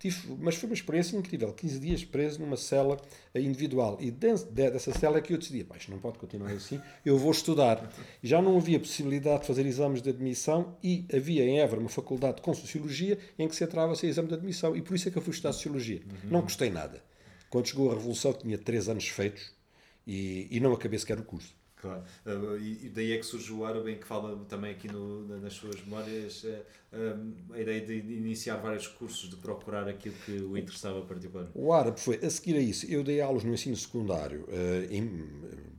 Tive, 0.05 0.37
mas 0.39 0.55
foi 0.55 0.69
uma 0.69 0.75
experiência 0.75 1.17
incrível. 1.17 1.51
15 1.51 1.79
dias 1.79 2.05
preso 2.05 2.39
numa 2.39 2.55
cela 2.55 3.01
individual. 3.33 3.97
E 3.99 4.11
dentro 4.11 4.45
dessa 4.51 4.93
cela 4.93 5.17
é 5.17 5.21
que 5.21 5.33
eu 5.33 5.37
decidi: 5.39 5.65
isto 5.75 5.89
não 5.89 5.97
pode 5.97 6.19
continuar 6.19 6.51
assim, 6.51 6.79
eu 7.03 7.17
vou 7.17 7.31
estudar. 7.31 7.91
Já 8.21 8.39
não 8.39 8.55
havia 8.55 8.79
possibilidade 8.79 9.41
de 9.41 9.47
fazer 9.47 9.65
exames 9.65 10.03
de 10.03 10.11
admissão 10.11 10.77
e 10.83 11.05
havia 11.11 11.43
em 11.43 11.59
Évora 11.59 11.81
uma 11.81 11.89
faculdade 11.89 12.39
com 12.41 12.53
Sociologia 12.53 13.17
em 13.39 13.47
que 13.47 13.55
se 13.55 13.63
entrava 13.63 13.95
sem 13.95 14.07
exame 14.07 14.27
de 14.27 14.35
admissão. 14.35 14.75
E 14.75 14.81
por 14.81 14.95
isso 14.95 15.07
é 15.07 15.11
que 15.11 15.17
eu 15.17 15.23
fui 15.23 15.31
estudar 15.31 15.53
Sociologia. 15.53 16.01
Uhum. 16.05 16.29
Não 16.29 16.41
gostei 16.41 16.69
nada. 16.69 17.01
Quando 17.49 17.67
chegou 17.67 17.89
a 17.89 17.95
Revolução, 17.95 18.31
tinha 18.31 18.59
3 18.59 18.89
anos 18.89 19.07
feitos 19.07 19.53
e, 20.05 20.47
e 20.51 20.59
não 20.59 20.71
acabei 20.71 20.99
sequer 20.99 21.17
o 21.17 21.23
curso. 21.23 21.55
Claro. 21.75 22.03
Uh, 22.25 22.57
e 22.57 22.89
daí 22.89 23.11
é 23.11 23.17
que 23.17 23.25
surge 23.25 23.51
o 23.51 23.65
árabe, 23.65 23.95
que 23.95 24.07
fala 24.07 24.35
também 24.45 24.71
aqui 24.71 24.87
no, 24.87 25.27
nas 25.39 25.53
suas 25.53 25.75
memórias, 25.81 26.43
uh, 26.43 27.53
a 27.53 27.59
ideia 27.59 27.81
de 27.81 27.93
iniciar 27.93 28.57
vários 28.57 28.87
cursos, 28.87 29.29
de 29.29 29.35
procurar 29.35 29.87
aquilo 29.87 30.15
que 30.25 30.31
o 30.31 30.57
interessava 30.57 31.01
particularmente. 31.01 31.57
O 31.57 31.73
árabe 31.73 31.99
foi, 31.99 32.15
a 32.17 32.29
seguir 32.29 32.55
a 32.55 32.61
isso, 32.61 32.85
eu 32.87 33.03
dei 33.03 33.21
aulas 33.21 33.43
no 33.43 33.53
ensino 33.53 33.75
secundário, 33.75 34.45
uh, 34.45 34.91
em, 34.91 35.27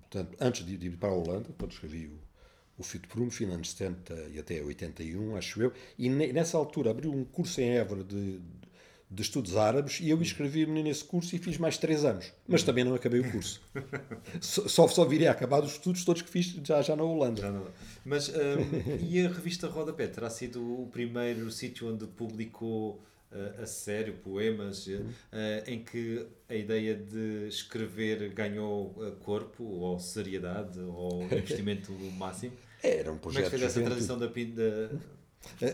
portanto, 0.03 0.37
antes 0.41 0.65
de, 0.65 0.77
de, 0.77 0.87
ir 0.87 0.97
para 0.97 1.09
a 1.09 1.15
Holanda, 1.15 1.49
quando 1.59 1.73
escrevi 1.73 2.07
o, 2.07 2.19
o 2.79 2.83
Fitprum, 2.83 3.31
fim 3.31 3.47
anos 3.47 3.71
70 3.73 4.29
e 4.33 4.39
até 4.39 4.63
81, 4.63 5.37
acho 5.37 5.63
eu, 5.63 5.73
e 5.99 6.09
nessa 6.09 6.59
altura 6.59 6.91
abriu 6.91 7.11
um 7.13 7.25
curso 7.25 7.61
em 7.61 7.71
Évora 7.71 8.05
de, 8.05 8.39
de 8.39 8.66
estudos 9.15 9.57
árabes 9.57 10.01
e 10.01 10.11
eu 10.11 10.21
inscrevi-me 10.21 10.83
nesse 10.83 11.05
curso 11.05 11.35
e 11.35 11.39
fiz 11.39 11.59
mais 11.59 11.79
três 11.79 12.05
anos. 12.05 12.33
Mas 12.47 12.63
também 12.63 12.85
não 12.85 12.95
acabei 12.95 13.21
o 13.21 13.31
curso. 13.31 13.61
só, 14.41 14.89
só 14.89 15.05
viria 15.05 15.29
a 15.29 15.33
acabar 15.33 15.63
os 15.63 15.73
estudos 15.73 16.05
todos 16.05 16.23
que 16.23 16.29
fiz 16.29 16.57
já, 16.65 16.83
já 16.83 16.97
na 16.97 17.05
Holanda. 17.05 17.41
Já. 17.41 17.63
Mas, 18.05 18.29
um, 18.29 18.35
e 19.09 19.25
a 19.25 19.29
revista 19.29 19.69
Rodapé 19.69 20.07
terá 20.07 20.29
sido 20.29 20.61
o 20.61 20.89
primeiro 20.89 21.51
sítio 21.51 21.93
onde 21.93 22.07
publicou 22.07 23.01
uh, 23.31 23.63
a 23.63 23.67
sério 23.67 24.15
poemas 24.15 24.87
uh, 24.89 25.05
em 25.67 25.85
que 25.85 26.27
a 26.49 26.55
ideia 26.55 26.95
de 26.95 27.47
escrever 27.49 28.31
ganhou 28.31 28.95
corpo 29.21 29.63
ou 29.63 29.99
seriedade 30.01 30.81
ou 30.81 31.23
investimento 31.25 31.93
máximo? 32.17 32.53
Era 32.83 33.13
um 33.13 33.19
projeto. 33.19 33.23
Como 33.23 33.39
é 33.39 33.43
que 33.43 33.51
fez 33.51 33.63
essa 33.63 33.83
transição 33.83 34.19
da, 34.19 34.27
da 34.27 34.91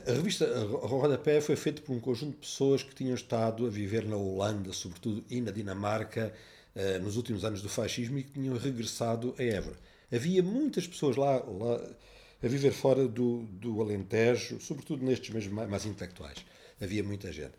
a 0.07 0.13
revista 0.13 0.47
Rodapé 0.65 1.41
foi 1.41 1.57
feita 1.57 1.83
por 1.83 1.93
um 1.93 2.01
conjunto 2.01 2.33
de 2.33 2.47
pessoas 2.47 2.83
que 2.83 2.95
tinham 2.95 3.15
estado 3.15 3.67
a 3.67 3.71
viver 3.71 4.05
na 4.05 4.17
Holanda, 4.17 4.73
sobretudo, 4.73 5.25
e 5.31 5.41
na 5.41 5.51
Dinamarca, 5.51 6.33
eh, 6.75 6.99
nos 6.99 7.17
últimos 7.17 7.45
anos 7.45 7.63
do 7.63 7.69
fascismo 7.69 8.19
e 8.19 8.23
que 8.23 8.33
tinham 8.33 8.57
regressado 8.57 9.35
a 9.39 9.43
Évora. 9.43 9.77
Havia 10.13 10.43
muitas 10.43 10.87
pessoas 10.87 11.17
lá, 11.17 11.37
lá 11.37 11.81
a 12.43 12.49
viver 12.49 12.73
fora 12.73 13.07
do, 13.07 13.43
do 13.45 13.81
Alentejo, 13.81 14.61
sobretudo 14.61 15.05
nestes 15.05 15.31
mesmos 15.31 15.69
mais 15.69 15.87
intelectuais. 15.87 16.39
Havia 16.81 17.03
muita 17.05 17.33
gente. 17.33 17.53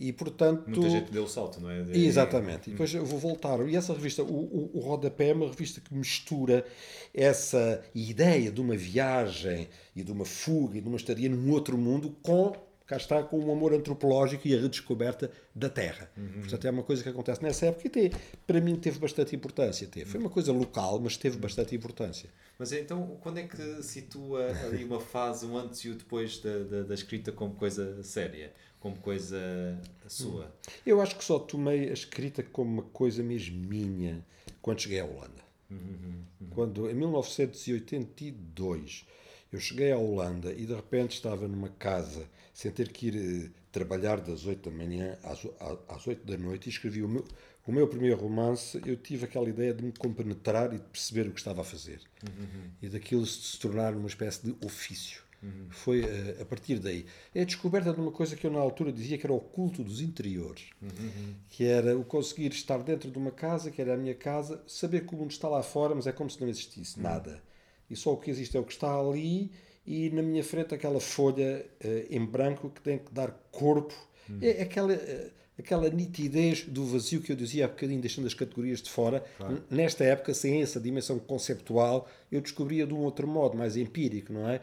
E, 0.00 0.14
portanto, 0.14 0.64
Muita 0.66 0.88
gente 0.88 1.12
deu 1.12 1.24
o 1.24 1.28
salto, 1.28 1.60
não 1.60 1.70
é? 1.70 1.82
De... 1.82 2.06
Exatamente. 2.06 2.68
E 2.68 2.72
depois 2.72 2.94
eu 2.94 3.04
vou 3.04 3.18
voltar. 3.18 3.60
E 3.68 3.76
essa 3.76 3.92
revista, 3.92 4.22
o, 4.22 4.26
o, 4.26 4.70
o 4.72 4.80
Rodapé, 4.80 5.28
é 5.28 5.34
uma 5.34 5.46
revista 5.46 5.78
que 5.78 5.94
mistura 5.94 6.64
essa 7.12 7.84
ideia 7.94 8.50
de 8.50 8.62
uma 8.62 8.74
viagem 8.74 9.68
e 9.94 10.02
de 10.02 10.10
uma 10.10 10.24
fuga 10.24 10.78
e 10.78 10.80
de 10.80 10.88
uma 10.88 10.96
estadia 10.96 11.28
num 11.28 11.52
outro 11.52 11.76
mundo 11.76 12.16
com 12.22 12.54
cá 12.90 12.96
está 12.96 13.22
com 13.22 13.38
o 13.38 13.52
amor 13.52 13.72
antropológico 13.72 14.48
e 14.48 14.56
a 14.56 14.60
redescoberta 14.60 15.30
da 15.54 15.68
Terra. 15.68 16.10
Uhum. 16.16 16.40
Portanto, 16.40 16.64
é 16.64 16.70
uma 16.70 16.82
coisa 16.82 17.02
que 17.04 17.08
acontece 17.08 17.40
nessa 17.40 17.66
época 17.66 17.86
e 17.86 17.90
tem, 17.90 18.10
para 18.44 18.60
mim 18.60 18.74
teve 18.74 18.98
bastante 18.98 19.36
importância. 19.36 19.86
Teve. 19.86 20.06
Foi 20.06 20.18
uma 20.18 20.30
coisa 20.30 20.50
local, 20.52 20.98
mas 20.98 21.16
teve 21.16 21.38
bastante 21.38 21.76
importância. 21.76 22.28
Mas 22.58 22.72
então, 22.72 23.16
quando 23.20 23.38
é 23.38 23.44
que 23.44 23.82
situa 23.82 24.50
ali 24.64 24.82
uma 24.82 24.98
fase, 24.98 25.46
um 25.46 25.56
antes 25.56 25.80
e 25.80 25.90
o 25.90 25.94
depois 25.94 26.38
da, 26.40 26.58
da, 26.64 26.82
da 26.82 26.94
escrita 26.94 27.30
como 27.30 27.54
coisa 27.54 28.02
séria? 28.02 28.52
Como 28.80 28.96
coisa 28.96 29.80
sua? 30.08 30.52
Eu 30.84 31.00
acho 31.00 31.16
que 31.16 31.24
só 31.24 31.38
tomei 31.38 31.90
a 31.90 31.92
escrita 31.92 32.42
como 32.42 32.72
uma 32.72 32.82
coisa 32.82 33.22
mesmo 33.22 33.64
minha 33.68 34.24
quando 34.60 34.80
cheguei 34.80 34.98
à 35.00 35.04
Holanda. 35.04 35.50
Uhum, 35.70 36.24
uhum. 36.40 36.48
Quando, 36.50 36.90
em 36.90 36.94
1982, 36.94 39.06
eu 39.52 39.60
cheguei 39.60 39.92
à 39.92 39.98
Holanda 39.98 40.52
e 40.52 40.66
de 40.66 40.74
repente 40.74 41.12
estava 41.12 41.46
numa 41.46 41.68
casa 41.68 42.28
sem 42.52 42.70
ter 42.70 42.90
que 42.90 43.08
ir 43.08 43.16
eh, 43.16 43.50
trabalhar 43.70 44.20
das 44.20 44.46
8 44.46 44.68
da 44.68 44.76
manhã 44.76 45.16
às, 45.22 45.46
às 45.88 46.06
8 46.06 46.26
da 46.26 46.36
noite 46.36 46.66
e 46.66 46.70
escrevi 46.70 47.02
o 47.02 47.08
meu, 47.08 47.24
o 47.66 47.72
meu 47.72 47.86
primeiro 47.86 48.16
romance. 48.16 48.80
Eu 48.84 48.96
tive 48.96 49.26
aquela 49.26 49.48
ideia 49.48 49.72
de 49.72 49.84
me 49.84 49.92
compenetrar 49.92 50.74
e 50.74 50.78
de 50.78 50.84
perceber 50.84 51.28
o 51.28 51.32
que 51.32 51.38
estava 51.38 51.60
a 51.60 51.64
fazer 51.64 52.00
uhum. 52.24 52.70
e 52.82 52.88
daquilo 52.88 53.24
se 53.26 53.58
tornar 53.58 53.94
uma 53.94 54.08
espécie 54.08 54.44
de 54.44 54.56
ofício. 54.64 55.22
Uhum. 55.42 55.66
Foi 55.70 56.00
uh, 56.02 56.42
a 56.42 56.44
partir 56.44 56.78
daí. 56.78 57.06
É 57.34 57.42
a 57.42 57.44
descoberta 57.44 57.92
de 57.92 58.00
uma 58.00 58.12
coisa 58.12 58.36
que 58.36 58.46
eu 58.46 58.50
na 58.50 58.58
altura 58.58 58.92
dizia 58.92 59.16
que 59.16 59.26
era 59.26 59.32
o 59.32 59.40
culto 59.40 59.82
dos 59.82 60.00
interiores, 60.00 60.66
uhum. 60.82 61.34
que 61.48 61.64
era 61.64 61.96
o 61.96 62.04
conseguir 62.04 62.52
estar 62.52 62.78
dentro 62.82 63.10
de 63.10 63.18
uma 63.18 63.30
casa, 63.30 63.70
que 63.70 63.80
era 63.80 63.94
a 63.94 63.96
minha 63.96 64.14
casa, 64.14 64.62
saber 64.66 65.06
que 65.06 65.14
o 65.14 65.18
mundo 65.18 65.30
está 65.30 65.48
lá 65.48 65.62
fora, 65.62 65.94
mas 65.94 66.06
é 66.06 66.12
como 66.12 66.28
se 66.28 66.40
não 66.40 66.48
existisse 66.48 66.96
uhum. 66.96 67.04
nada. 67.04 67.42
E 67.88 67.96
só 67.96 68.12
o 68.12 68.16
que 68.16 68.30
existe 68.30 68.56
é 68.56 68.60
o 68.60 68.64
que 68.64 68.72
está 68.72 68.98
ali 68.98 69.50
e 69.86 70.10
na 70.10 70.22
minha 70.22 70.44
frente 70.44 70.74
aquela 70.74 71.00
folha 71.00 71.66
uh, 71.84 72.06
em 72.14 72.24
branco 72.24 72.70
que 72.70 72.80
tem 72.80 72.98
que 72.98 73.12
dar 73.12 73.30
corpo. 73.50 73.94
É 74.40 74.62
aquela. 74.62 74.94
Uh, 74.94 75.40
aquela 75.60 75.88
nitidez 75.88 76.64
do 76.64 76.84
vazio 76.86 77.20
que 77.20 77.30
eu 77.30 77.36
dizia 77.36 77.66
há 77.66 77.68
bocadinho, 77.68 78.00
deixando 78.00 78.26
as 78.26 78.34
categorias 78.34 78.82
de 78.82 78.90
fora. 78.90 79.22
Claro. 79.36 79.62
Nesta 79.70 80.04
época, 80.04 80.34
sem 80.34 80.62
essa 80.62 80.80
dimensão 80.80 81.18
conceptual, 81.18 82.08
eu 82.32 82.40
descobria 82.40 82.86
de 82.86 82.92
um 82.92 82.98
outro 82.98 83.28
modo, 83.28 83.56
mais 83.56 83.76
empírico, 83.76 84.32
não 84.32 84.48
é? 84.48 84.60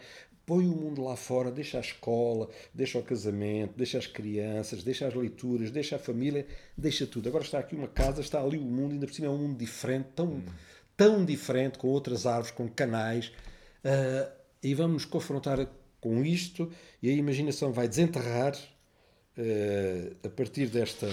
Põe 0.48 0.66
o 0.66 0.72
mundo 0.72 1.04
lá 1.04 1.18
fora, 1.18 1.52
deixa 1.52 1.78
a 1.78 1.82
escola, 1.82 2.50
deixa 2.74 2.98
o 2.98 3.04
casamento, 3.04 3.74
deixa 3.76 3.98
as 3.98 4.08
crianças, 4.08 4.82
deixa 4.82 5.06
as 5.06 5.14
leituras, 5.14 5.70
deixa 5.72 5.98
a 5.98 6.00
família, 6.00 6.48
deixa 6.78 7.06
tudo. 7.06 7.28
Agora 7.28 7.44
está 7.44 7.60
aqui 7.60 7.76
uma 7.76 7.90
casa, 7.90 8.22
está 8.22 8.42
ali 8.42 8.58
o 8.58 8.62
mundo, 8.62 8.94
ainda 8.94 9.06
por 9.06 9.14
cima 9.14 9.28
é 9.28 9.30
um 9.30 9.38
mundo 9.38 9.58
diferente, 9.58 10.08
tão, 10.16 10.28
hum. 10.28 10.46
tão 10.96 11.26
diferente, 11.26 11.78
com 11.78 11.90
outras 11.90 12.26
árvores, 12.26 12.52
com 12.52 12.66
canais. 12.70 13.28
Uh, 13.84 14.32
e 14.64 14.74
vamos 14.74 14.94
nos 14.94 15.06
confrontar 15.06 15.68
com 16.00 16.24
isto 16.24 16.72
e 17.04 17.10
a 17.10 17.14
imaginação 17.14 17.74
vai 17.74 17.90
desenterrar 17.90 18.56
uh, 18.56 20.16
a 20.26 20.30
partir 20.30 20.68
desta 20.68 21.10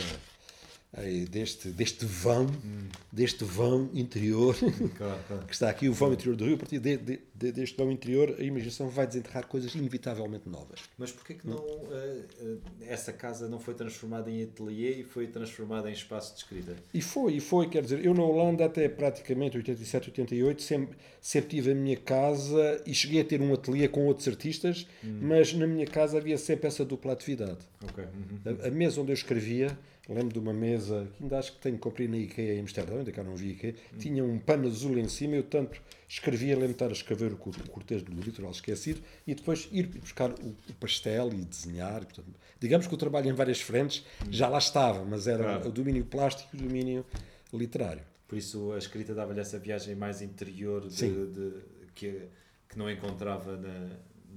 aí, 0.97 1.24
deste, 1.26 1.68
deste 1.68 2.05
vão, 2.05 2.47
hum. 2.47 2.88
deste 3.12 3.45
vão 3.45 3.90
interior, 3.95 4.57
claro, 4.97 5.20
claro. 5.26 5.47
que 5.47 5.53
está 5.53 5.68
aqui, 5.68 5.88
o 5.88 5.92
vão 5.92 6.12
interior 6.12 6.36
do 6.36 6.45
rio, 6.45 6.55
a 6.55 6.59
partir 6.59 6.78
de, 6.78 6.97
de, 6.97 7.20
de, 7.34 7.53
deste 7.53 7.76
vão 7.76 7.90
interior, 7.90 8.36
a 8.38 8.42
imaginação 8.42 8.88
vai 8.88 9.07
desenterrar 9.07 9.47
coisas 9.47 9.74
inevitavelmente 9.74 10.49
novas. 10.49 10.80
Mas 10.97 11.11
porquê 11.11 11.34
que 11.34 11.47
não, 11.47 11.57
uh, 11.57 12.61
essa 12.86 13.12
casa 13.12 13.49
não 13.49 13.59
foi 13.59 13.74
transformada 13.74 14.30
em 14.30 14.42
ateliê 14.45 15.01
e 15.01 15.05
foi 15.05 15.26
transformada 15.26 15.90
em 15.90 15.92
espaço 15.92 16.34
de 16.34 16.40
escrita? 16.40 16.76
E 16.92 17.01
foi, 17.01 17.34
e 17.34 17.40
foi, 17.40 17.68
quer 17.68 17.82
dizer, 17.82 18.05
eu 18.05 18.14
na 18.14 18.22
Holanda 18.22 18.64
até 18.64 18.88
praticamente 18.88 19.57
87, 19.57 20.11
88, 20.11 20.62
sempre, 20.62 20.97
sempre 21.20 21.51
tive 21.51 21.72
a 21.72 21.74
minha 21.74 21.97
casa 21.97 22.82
e 22.86 22.95
cheguei 22.95 23.20
a 23.20 23.24
ter 23.24 23.40
um 23.40 23.53
ateliê 23.53 23.88
com 23.88 24.07
outros 24.07 24.28
artistas, 24.28 24.86
hum. 25.03 25.18
mas 25.22 25.53
na 25.53 25.66
minha 25.66 25.86
casa 25.86 26.18
havia 26.18 26.38
sempre 26.38 26.68
essa 26.68 26.84
dupla 26.84 27.12
atividade. 27.12 27.59
Okay. 27.82 28.05
Uhum. 28.05 28.59
A, 28.62 28.68
a 28.68 28.70
mesa 28.70 29.01
onde 29.01 29.11
eu 29.11 29.14
escrevia 29.14 29.76
Lembro 30.09 30.35
de 30.35 30.39
uma 30.39 30.53
mesa 30.53 31.09
que 31.17 31.23
ainda 31.23 31.39
acho 31.39 31.53
que 31.53 31.59
tenho 31.59 31.79
comprei 31.79 32.07
na 32.07 32.19
IKEA 32.19 32.57
em 32.57 32.61
Amsterdão, 32.61 32.99
ainda 32.99 33.11
cá 33.11 33.23
não 33.23 33.35
vi 33.35 33.53
IKEA, 33.53 33.75
hum. 33.93 33.99
tinha 33.99 34.25
um 34.25 34.39
pano 34.39 34.69
azul 34.69 34.99
em 34.99 35.09
cima, 35.09 35.35
eu 35.35 35.43
tanto 35.43 35.81
escrevia, 36.07 36.55
lembro 36.55 36.69
de 36.69 36.75
estar 36.75 36.89
a 36.89 36.93
escrever 36.93 37.33
o 37.33 37.37
cortejo 37.37 38.05
do 38.05 38.21
litoral 38.21 38.51
esquecido 38.51 39.01
e 39.27 39.35
depois 39.35 39.67
ir 39.73 39.87
buscar 39.87 40.31
o, 40.31 40.55
o 40.69 40.75
pastel 40.79 41.31
e 41.33 41.45
desenhar. 41.45 42.05
Portanto, 42.05 42.29
digamos 42.61 42.87
que 42.87 42.95
o 42.95 42.99
trabalho 42.99 43.31
em 43.31 43.33
várias 43.33 43.61
frentes 43.61 44.05
hum. 44.23 44.27
já 44.31 44.47
lá 44.49 44.59
estava, 44.59 45.05
mas 45.05 45.27
era 45.27 45.45
claro. 45.45 45.69
o 45.69 45.73
domínio 45.73 46.05
plástico 46.05 46.55
e 46.55 46.61
o 46.61 46.63
domínio 46.63 47.07
literário. 47.53 48.03
Por 48.29 48.37
isso 48.37 48.73
a 48.73 48.79
escrita 48.79 49.15
dava-lhe 49.15 49.41
essa 49.41 49.59
viagem 49.59 49.95
mais 49.95 50.21
interior 50.21 50.87
de, 50.89 51.27
de, 51.27 51.53
que, 51.95 52.29
que 52.69 52.79
não 52.79 52.91
encontrava 52.91 53.57
na, 53.57 53.91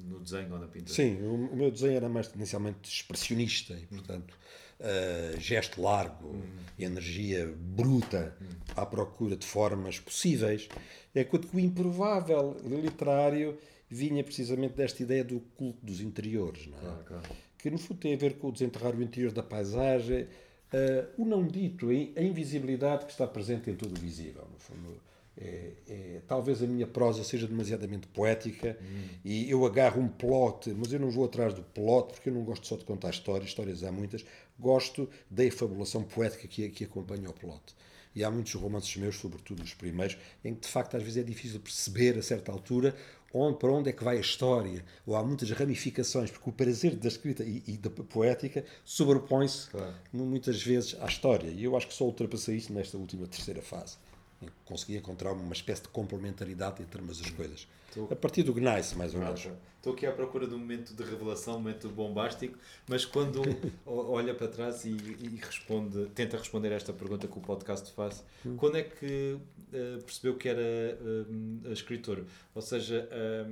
no 0.06 0.20
desenho 0.20 0.54
ou 0.54 0.60
na 0.60 0.68
pintura. 0.68 0.94
Sim, 0.94 1.22
o, 1.24 1.52
o 1.52 1.56
meu 1.56 1.72
desenho 1.72 1.96
era 1.96 2.08
mais 2.08 2.28
tendencialmente 2.28 2.90
expressionista 2.90 3.74
e, 3.74 3.86
portanto, 3.86 4.38
uh, 4.80 5.40
gesto 5.40 5.82
largo, 5.82 6.28
uhum. 6.28 6.44
energia 6.78 7.54
bruta, 7.58 8.36
uhum. 8.40 8.48
à 8.76 8.86
procura 8.86 9.36
de 9.36 9.46
formas 9.46 10.00
possíveis. 10.00 10.68
É 11.14 11.24
quando 11.24 11.48
o 11.54 11.60
improvável 11.60 12.56
literário 12.64 13.58
vinha 13.90 14.24
precisamente 14.24 14.76
desta 14.76 15.02
ideia 15.02 15.24
do 15.24 15.40
culto 15.56 15.80
dos 15.84 16.02
interiores, 16.02 16.68
não 16.68 16.78
é? 16.78 16.82
Claro, 16.82 17.04
claro. 17.06 17.24
que 17.58 17.70
no 17.70 17.78
fundo 17.78 18.00
tem 18.00 18.14
a 18.14 18.18
ver 18.18 18.38
com 18.38 18.50
o 18.50 18.52
desenterrar 18.52 18.96
o 18.96 19.02
interior 19.02 19.32
da 19.32 19.42
paisagem, 19.42 20.24
uh, 20.24 21.08
o 21.18 21.26
não 21.26 21.48
dito, 21.48 21.90
a 21.90 22.22
invisibilidade 22.22 23.06
que 23.06 23.12
está 23.12 23.26
presente 23.26 23.70
em 23.70 23.76
todo 23.76 23.98
o 23.98 24.00
visível. 24.00 24.46
No 24.52 24.60
fundo, 24.60 25.02
é, 25.40 25.72
é, 25.88 26.22
talvez 26.28 26.64
a 26.64 26.68
minha 26.68 26.88
prosa 26.88 27.24
seja 27.24 27.48
demasiadamente 27.48 28.08
poética 28.08 28.76
hum. 28.82 29.04
e 29.24 29.50
eu 29.50 29.64
agarro 29.66 30.02
um 30.02 30.08
plot, 30.08 30.72
mas 30.72 30.92
eu 30.92 31.00
não 31.00 31.12
vou 31.12 31.26
atrás 31.26 31.54
do 31.54 31.62
plot 31.62 32.14
porque 32.14 32.30
eu 32.30 32.34
não 32.34 32.44
gosto 32.44 32.66
só 32.66 32.76
de 32.76 32.84
contar 32.84 33.12
histórias, 33.12 33.50
histórias 33.50 33.84
há 33.84 33.92
muitas, 33.92 34.26
gosto 34.60 35.10
da 35.30 35.44
efabulação 35.44 36.04
poética 36.04 36.48
que, 36.48 36.70
que 36.70 36.84
acompanha 36.84 37.30
o 37.30 37.34
plot. 37.34 37.76
E 38.16 38.24
há 38.24 38.32
muitos 38.32 38.54
romances 38.56 38.96
meus, 38.98 39.16
sobretudo 39.18 39.62
os 39.62 39.74
primeiros, 39.76 40.18
em 40.44 40.56
que 40.56 40.62
de 40.62 40.68
facto 40.68 40.98
às 40.98 41.04
vezes 41.04 41.18
é 41.18 41.24
difícil 41.24 41.60
perceber 41.60 42.18
a 42.18 42.22
certa 42.24 42.52
altura 42.52 42.96
onde, 43.34 43.60
para 43.60 43.72
onde 43.72 43.90
é 43.90 43.94
que 43.94 44.04
vai 44.04 44.18
a 44.18 44.22
história, 44.22 44.84
ou 45.06 45.16
há 45.16 45.24
muitas 45.24 45.52
ramificações, 45.52 46.32
porque 46.32 46.50
o 46.50 46.54
prazer 46.54 46.96
da 46.96 47.08
escrita 47.08 47.44
e, 47.44 47.62
e 47.68 47.78
da 47.78 47.90
poética 47.90 48.66
sobrepõe-se 48.84 49.70
Claro. 49.70 49.94
muitas 50.14 50.64
vezes 50.64 50.96
à 51.00 51.06
história. 51.06 51.50
E 51.50 51.64
eu 51.64 51.76
acho 51.78 51.88
que 51.88 51.94
só 51.94 52.06
ultrapassei 52.06 52.56
isso 52.56 52.74
nesta 52.74 52.98
última 52.98 53.28
terceira 53.28 53.62
fase. 53.62 53.98
Em 54.42 54.46
que 54.46 54.52
Consegui 54.66 54.98
encontrar 54.98 55.32
uma 55.34 55.54
espécie 55.54 55.84
de 55.84 55.88
complementaridade 55.90 56.82
entre 56.84 57.02
ambas 57.02 57.20
as 57.22 57.30
coisas. 57.32 57.68
Estou- 57.90 58.08
A 58.12 58.16
partir 58.16 58.44
do 58.44 58.54
Gneiss, 58.54 58.94
mais 58.94 59.14
ou 59.14 59.20
menos. 59.22 59.48
Estou 59.78 59.94
aqui 59.94 60.06
à 60.06 60.12
procura 60.12 60.46
de 60.48 60.54
um 60.54 60.58
momento 60.60 60.94
de 60.94 61.02
revelação, 61.04 61.56
um 61.56 61.60
momento 61.60 61.88
bombástico, 61.90 62.58
mas 62.88 63.06
quando 63.06 63.42
olha 63.86 64.34
para 64.36 64.48
trás 64.50 64.84
e, 64.86 64.90
e 64.90 65.40
responde, 65.42 66.08
tenta 66.14 66.38
responder 66.38 66.74
a 66.74 66.76
esta 66.76 66.92
pergunta 66.92 67.28
que 67.28 67.38
o 67.38 67.42
podcast 67.42 67.92
faz, 67.94 68.24
quando 68.58 68.78
é 68.78 68.84
que 68.84 69.38
eh, 69.74 69.98
percebeu 70.06 70.36
que 70.36 70.50
era 70.50 70.62
eh, 70.62 71.72
escritor? 71.72 72.26
Ou 72.54 72.62
seja, 72.62 73.08
eh, 73.10 73.48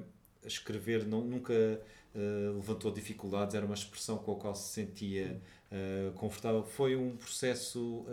escrever 0.45 1.05
não, 1.07 1.21
nunca 1.23 1.53
eh, 1.53 2.51
levantou 2.53 2.91
dificuldades, 2.91 3.55
era 3.55 3.65
uma 3.65 3.75
expressão 3.75 4.17
com 4.17 4.33
a 4.33 4.35
qual 4.35 4.55
se 4.55 4.73
sentia 4.73 5.41
eh, 5.71 6.11
confortável. 6.15 6.63
Foi 6.63 6.95
um 6.97 7.15
processo 7.15 8.05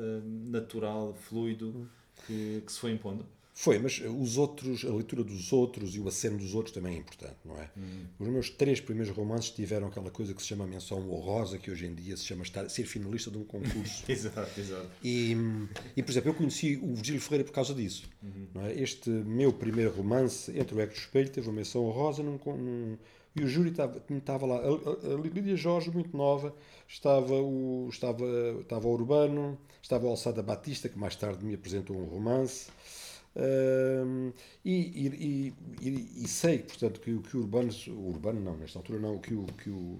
natural, 0.46 1.12
fluido, 1.14 1.88
que, 2.26 2.62
que 2.64 2.72
se 2.72 2.78
foi 2.78 2.92
impondo? 2.92 3.26
Foi, 3.54 3.78
mas 3.78 4.00
os 4.18 4.38
outros, 4.38 4.82
a 4.82 4.88
leitura 4.88 5.22
dos 5.22 5.52
outros 5.52 5.94
e 5.94 6.00
o 6.00 6.08
aceno 6.08 6.38
dos 6.38 6.54
outros 6.54 6.74
também 6.74 6.94
é 6.94 6.98
importante, 6.98 7.36
não 7.44 7.54
é? 7.60 7.68
Os 8.18 8.26
meus 8.28 8.48
três 8.48 8.80
primeiros 8.80 9.14
romances 9.14 9.50
tiveram 9.50 9.88
aquela 9.88 10.10
coisa 10.10 10.32
que 10.32 10.40
se 10.40 10.48
chama 10.48 10.66
menção 10.66 11.06
honrosa, 11.10 11.58
que 11.58 11.70
hoje 11.70 11.84
em 11.84 11.94
dia 11.94 12.16
se 12.16 12.24
chama 12.24 12.44
estar, 12.44 12.66
ser 12.70 12.86
finalista 12.86 13.30
de 13.30 13.36
um 13.36 13.44
concurso. 13.44 14.04
Exato, 14.10 14.58
exato. 14.58 14.88
E, 15.04 15.36
e, 15.94 16.02
por 16.02 16.10
exemplo, 16.10 16.30
eu 16.30 16.34
conheci 16.34 16.78
o 16.82 16.94
Virgílio 16.94 17.20
Ferreira 17.20 17.44
por 17.44 17.52
causa 17.52 17.74
disso. 17.74 18.08
Não 18.54 18.64
é? 18.64 18.72
Este 18.80 19.10
meu 19.10 19.52
primeiro 19.52 19.90
romance, 19.90 20.50
Entre 20.58 20.74
o 20.74 20.80
Eco 20.80 20.94
e 20.94 20.96
o 20.96 20.98
Espelho, 20.98 21.28
teve 21.28 21.46
uma 21.46 21.54
menção 21.54 21.84
honrosa 21.84 22.22
num, 22.22 22.38
num- 22.56 22.96
e 23.34 23.42
o 23.42 23.48
júri 23.48 23.70
estava, 23.70 24.02
estava 24.10 24.46
lá. 24.46 24.56
A, 24.56 25.14
a- 25.14 25.20
Lídia 25.22 25.56
Jorge, 25.56 25.90
muito 25.90 26.16
nova, 26.16 26.54
estava 26.88 27.34
o, 27.34 27.88
estava, 27.90 28.24
estava 28.60 28.86
o 28.86 28.92
Urbano, 28.92 29.58
estava 29.82 30.06
o 30.06 30.10
Alçada 30.10 30.42
Batista, 30.42 30.88
que 30.88 30.98
mais 30.98 31.16
tarde 31.16 31.44
me 31.44 31.54
apresentou 31.54 31.96
um 31.96 32.04
romance. 32.04 32.70
Ahm, 33.34 34.30
e, 34.64 34.74
e, 34.74 35.54
e, 35.80 36.22
e- 36.24 36.28
sei, 36.28 36.58
portanto, 36.58 37.00
que, 37.00 37.12
o- 37.12 37.22
que 37.22 37.36
o 37.36 37.40
Urbano, 37.40 37.70
o 37.88 38.08
Urbano 38.10 38.40
não, 38.40 38.56
nesta 38.56 38.78
altura 38.78 38.98
não, 39.00 39.18
que 39.18 39.32
o, 39.34 39.44
que 39.46 39.70
o, 39.70 39.98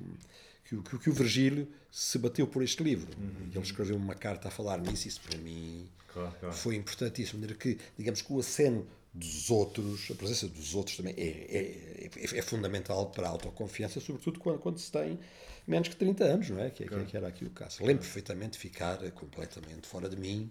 que 0.64 0.76
o, 0.76 0.82
que 0.82 1.10
o- 1.10 1.12
Virgílio 1.14 1.66
se 1.90 2.18
bateu 2.18 2.46
por 2.46 2.62
este 2.62 2.82
livro. 2.82 3.08
Ele 3.50 3.58
escreveu 3.60 3.96
uma 3.96 4.14
carta 4.14 4.48
a 4.48 4.50
falar 4.50 4.78
nisso, 4.80 5.08
isso 5.08 5.20
para 5.22 5.38
mim 5.38 5.86
Claro, 6.12 6.34
claro. 6.40 6.54
foi 6.54 6.76
importantíssimo. 6.76 7.40
De 7.40 7.46
maneira 7.46 7.58
que, 7.58 7.78
digamos 7.96 8.20
que 8.20 8.30
o 8.32 8.38
aceno 8.38 8.86
dos 9.14 9.50
outros, 9.50 10.10
a 10.10 10.14
presença 10.14 10.48
dos 10.48 10.74
outros 10.74 10.96
também 10.96 11.14
é, 11.18 11.22
é, 11.22 12.10
é, 12.34 12.38
é 12.38 12.42
fundamental 12.42 13.10
para 13.10 13.26
a 13.26 13.30
autoconfiança, 13.30 14.00
sobretudo 14.00 14.40
quando, 14.40 14.58
quando 14.58 14.78
se 14.78 14.90
tem 14.90 15.18
menos 15.66 15.88
que 15.88 15.96
30 15.96 16.24
anos, 16.24 16.50
não 16.50 16.58
é? 16.60 16.70
Que, 16.70 16.86
que- 16.86 17.04
que 17.04 17.16
era 17.16 17.28
aqui 17.28 17.44
o 17.44 17.50
caso. 17.50 17.84
Lembro 17.84 18.02
perfeitamente 18.02 18.52
de 18.52 18.58
ficar 18.58 19.04
eh, 19.04 19.10
completamente 19.10 19.86
fora 19.86 20.08
de 20.08 20.16
mim, 20.16 20.50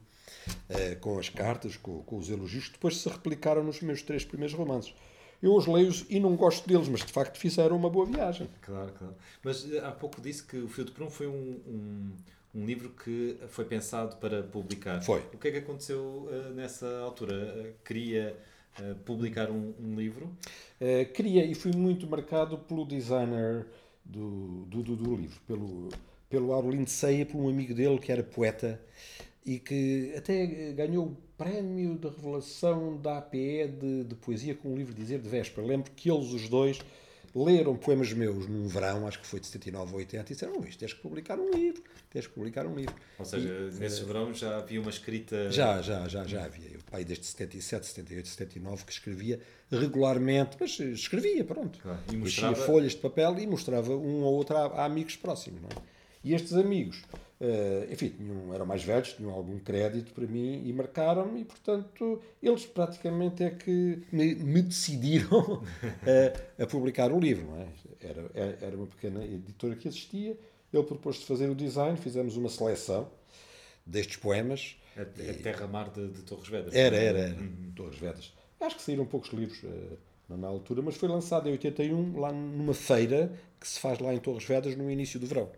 eh, 0.70 0.96
com 0.96 1.18
as 1.18 1.28
cartas, 1.28 1.76
com, 1.76 2.04
com 2.04 2.18
os 2.18 2.30
elogios, 2.30 2.68
que 2.68 2.74
depois 2.74 2.98
se 2.98 3.10
replicaram 3.10 3.64
nos 3.64 3.82
meus 3.82 4.02
três 4.04 4.24
primeiros 4.24 4.56
romances. 4.56 4.94
Eu 5.42 5.56
os 5.56 5.66
leio 5.66 5.92
e 6.08 6.20
não 6.20 6.36
gosto 6.36 6.68
deles, 6.68 6.88
mas 6.88 7.04
de 7.04 7.12
facto 7.12 7.38
fizeram 7.40 7.76
uma 7.76 7.90
boa 7.90 8.06
viagem. 8.06 8.48
Claro, 8.62 8.92
claro. 8.94 9.16
Mas 9.44 9.70
eh, 9.74 9.80
há 9.80 9.92
pouco 9.92 10.22
disse 10.22 10.44
que 10.44 10.58
o 10.58 10.68
Fio 10.70 10.86
de 10.86 10.92
Prum 10.92 11.10
foi 11.10 11.26
um, 11.26 11.60
um, 11.68 12.12
um 12.54 12.66
livro 12.66 12.90
que 12.92 13.38
foi 13.50 13.66
pensado 13.66 14.18
para 14.18 14.44
publicar. 14.44 15.02
Foi. 15.02 15.20
O 15.34 15.38
que 15.40 15.48
é 15.48 15.52
que 15.52 15.58
aconteceu 15.58 16.30
eh, 16.32 16.52
nessa 16.52 17.00
altura? 17.00 17.34
Eh, 17.58 17.74
queria 17.84 18.38
eh, 18.80 18.96
publicar 19.06 19.50
um, 19.52 19.74
um 19.80 19.96
livro? 19.96 20.32
Eh, 20.80 21.06
queria 21.06 21.46
e 21.46 21.54
fui 21.54 21.72
muito 21.76 22.08
marcado 22.08 22.58
pelo 22.58 22.86
designer 22.86 23.68
do, 24.04 24.66
do, 24.66 24.84
do, 24.84 24.96
do 24.96 25.16
livro, 25.16 25.40
pelo, 25.48 25.90
pelo 26.30 26.54
Aurelindo 26.54 26.90
Ceia, 26.90 27.26
por 27.26 27.38
um 27.40 27.50
amigo 27.50 27.74
dele 27.74 28.00
que 28.00 28.12
era 28.12 28.24
poeta 28.24 28.80
e 29.46 29.60
que 29.60 30.14
até 30.16 30.44
eh, 30.44 30.74
ganhou 30.74 31.08
o 31.08 31.18
prémio 31.38 31.98
de 31.98 32.08
revelação 32.08 32.98
da 32.98 33.18
APE 33.18 33.68
de, 33.68 34.04
de 34.04 34.16
poesia 34.16 34.56
com 34.56 34.70
um 34.70 34.76
livro 34.76 34.94
Dizer 34.94 35.20
de 35.20 35.28
Véspera. 35.28 35.66
Lembro 35.66 35.92
que 35.92 36.10
eles, 36.12 36.32
os 36.32 36.48
dois, 36.48 36.80
leram 37.34 37.76
poemas 37.76 38.12
meus 38.14 38.48
num 38.48 38.68
verão, 38.68 39.08
acho 39.08 39.20
que 39.20 39.26
foi 39.28 39.40
de 39.40 39.48
79 39.48 39.92
ou 39.94 39.98
80, 40.00 40.24
e 40.32 40.34
disseram: 40.34 40.58
Luís, 40.60 40.76
tens 40.76 40.94
que 40.94 41.02
publicar 41.02 41.40
um 41.40 41.52
livro, 41.52 41.82
tens 42.10 42.28
que 42.28 42.34
publicar 42.34 42.66
um 42.66 42.76
livro. 42.76 42.96
Ou 43.20 43.26
seja, 43.26 43.70
nesse 43.80 44.04
verão 44.04 44.34
já 44.34 44.58
havia 44.58 44.82
uma 44.82 44.90
escrita. 44.90 45.50
Já, 45.52 45.82
já, 45.82 46.08
já, 46.08 46.24
já 46.26 46.44
havia. 46.46 46.70
Eu, 46.72 46.80
pai, 46.90 47.04
desde 47.06 47.26
77, 47.26 47.86
78, 47.88 48.28
79, 48.28 48.86
que 48.86 48.92
escrevia 48.92 49.40
regularmente, 49.72 50.58
mas 50.60 50.78
eh, 50.80 50.86
escrevia, 50.86 51.44
pronto. 51.44 51.80
Claro, 51.80 52.00
e 52.08 52.16
Enchia 52.16 52.20
mostrava- 52.50 52.56
folhas 52.66 52.92
de 52.92 52.98
papel 52.98 53.40
e 53.40 53.48
mostrava 53.48 53.96
um 53.96 54.22
ou 54.24 54.34
outro 54.34 54.56
a, 54.58 54.66
a 54.82 54.86
amigos 54.86 55.16
próximos, 55.16 55.62
não 55.62 55.70
é? 55.70 55.82
E 56.24 56.34
estes 56.36 56.54
amigos, 56.54 57.02
eh, 57.42 57.88
enfim, 57.92 58.10
tinham, 58.10 58.54
eram 58.54 58.66
mais 58.66 58.84
velhos, 58.84 59.14
tinham 59.14 59.32
algum 59.32 59.58
crédito 59.60 60.14
para 60.14 60.26
mim 60.28 60.62
e 60.66 60.72
marcaram-me, 60.72 61.42
e 61.42 61.46
portanto, 61.46 62.22
eles 62.42 62.66
praticamente 62.66 63.44
é 63.44 63.50
que 63.50 64.04
me, 64.12 64.36
me 64.36 64.62
decidiram 64.62 65.64
a, 66.60 66.64
a 66.64 66.68
publicar 66.68 67.12
o 67.12 67.20
livro, 67.20 67.48
é? 67.58 67.68
Era, 68.08 68.58
era- 68.62 68.76
uma 68.78 68.88
pequena 68.88 69.24
editora 69.26 69.76
que 69.76 69.88
existia, 69.88 70.38
ele 70.74 70.84
propôs-se 70.84 71.26
fazer 71.26 71.50
o 71.50 71.56
design, 71.56 71.98
fizemos 71.98 72.38
uma 72.38 72.50
seleção 72.50 73.10
destes 73.86 74.18
poemas. 74.18 74.78
A, 74.96 75.02
a 75.02 75.34
Terra-Mar 75.34 75.90
de, 75.90 76.08
de 76.10 76.22
Torres 76.24 76.48
Vedras. 76.48 76.76
Era, 76.76 76.96
era, 76.96 77.20
era. 77.20 77.38
Torres 77.76 77.98
Vedras. 78.00 78.34
Acho 78.60 78.76
que 78.76 78.82
saíram 78.84 79.06
poucos 79.06 79.32
livros 79.32 79.60
eh, 79.64 79.98
na- 80.32 80.38
na 80.38 80.48
altura, 80.48 80.82
mas 80.82 80.96
foi 80.96 81.08
lançado 81.10 81.48
em 81.48 81.52
81, 81.52 82.18
lá 82.20 82.32
numa 82.32 82.74
feira 82.74 83.32
que 83.60 83.68
se 83.68 83.80
faz 83.80 84.00
lá 84.00 84.14
em 84.14 84.20
Torres 84.20 84.44
Vedras 84.46 84.76
no 84.76 84.90
início 84.90 85.20
do 85.20 85.28
verão. 85.28 85.50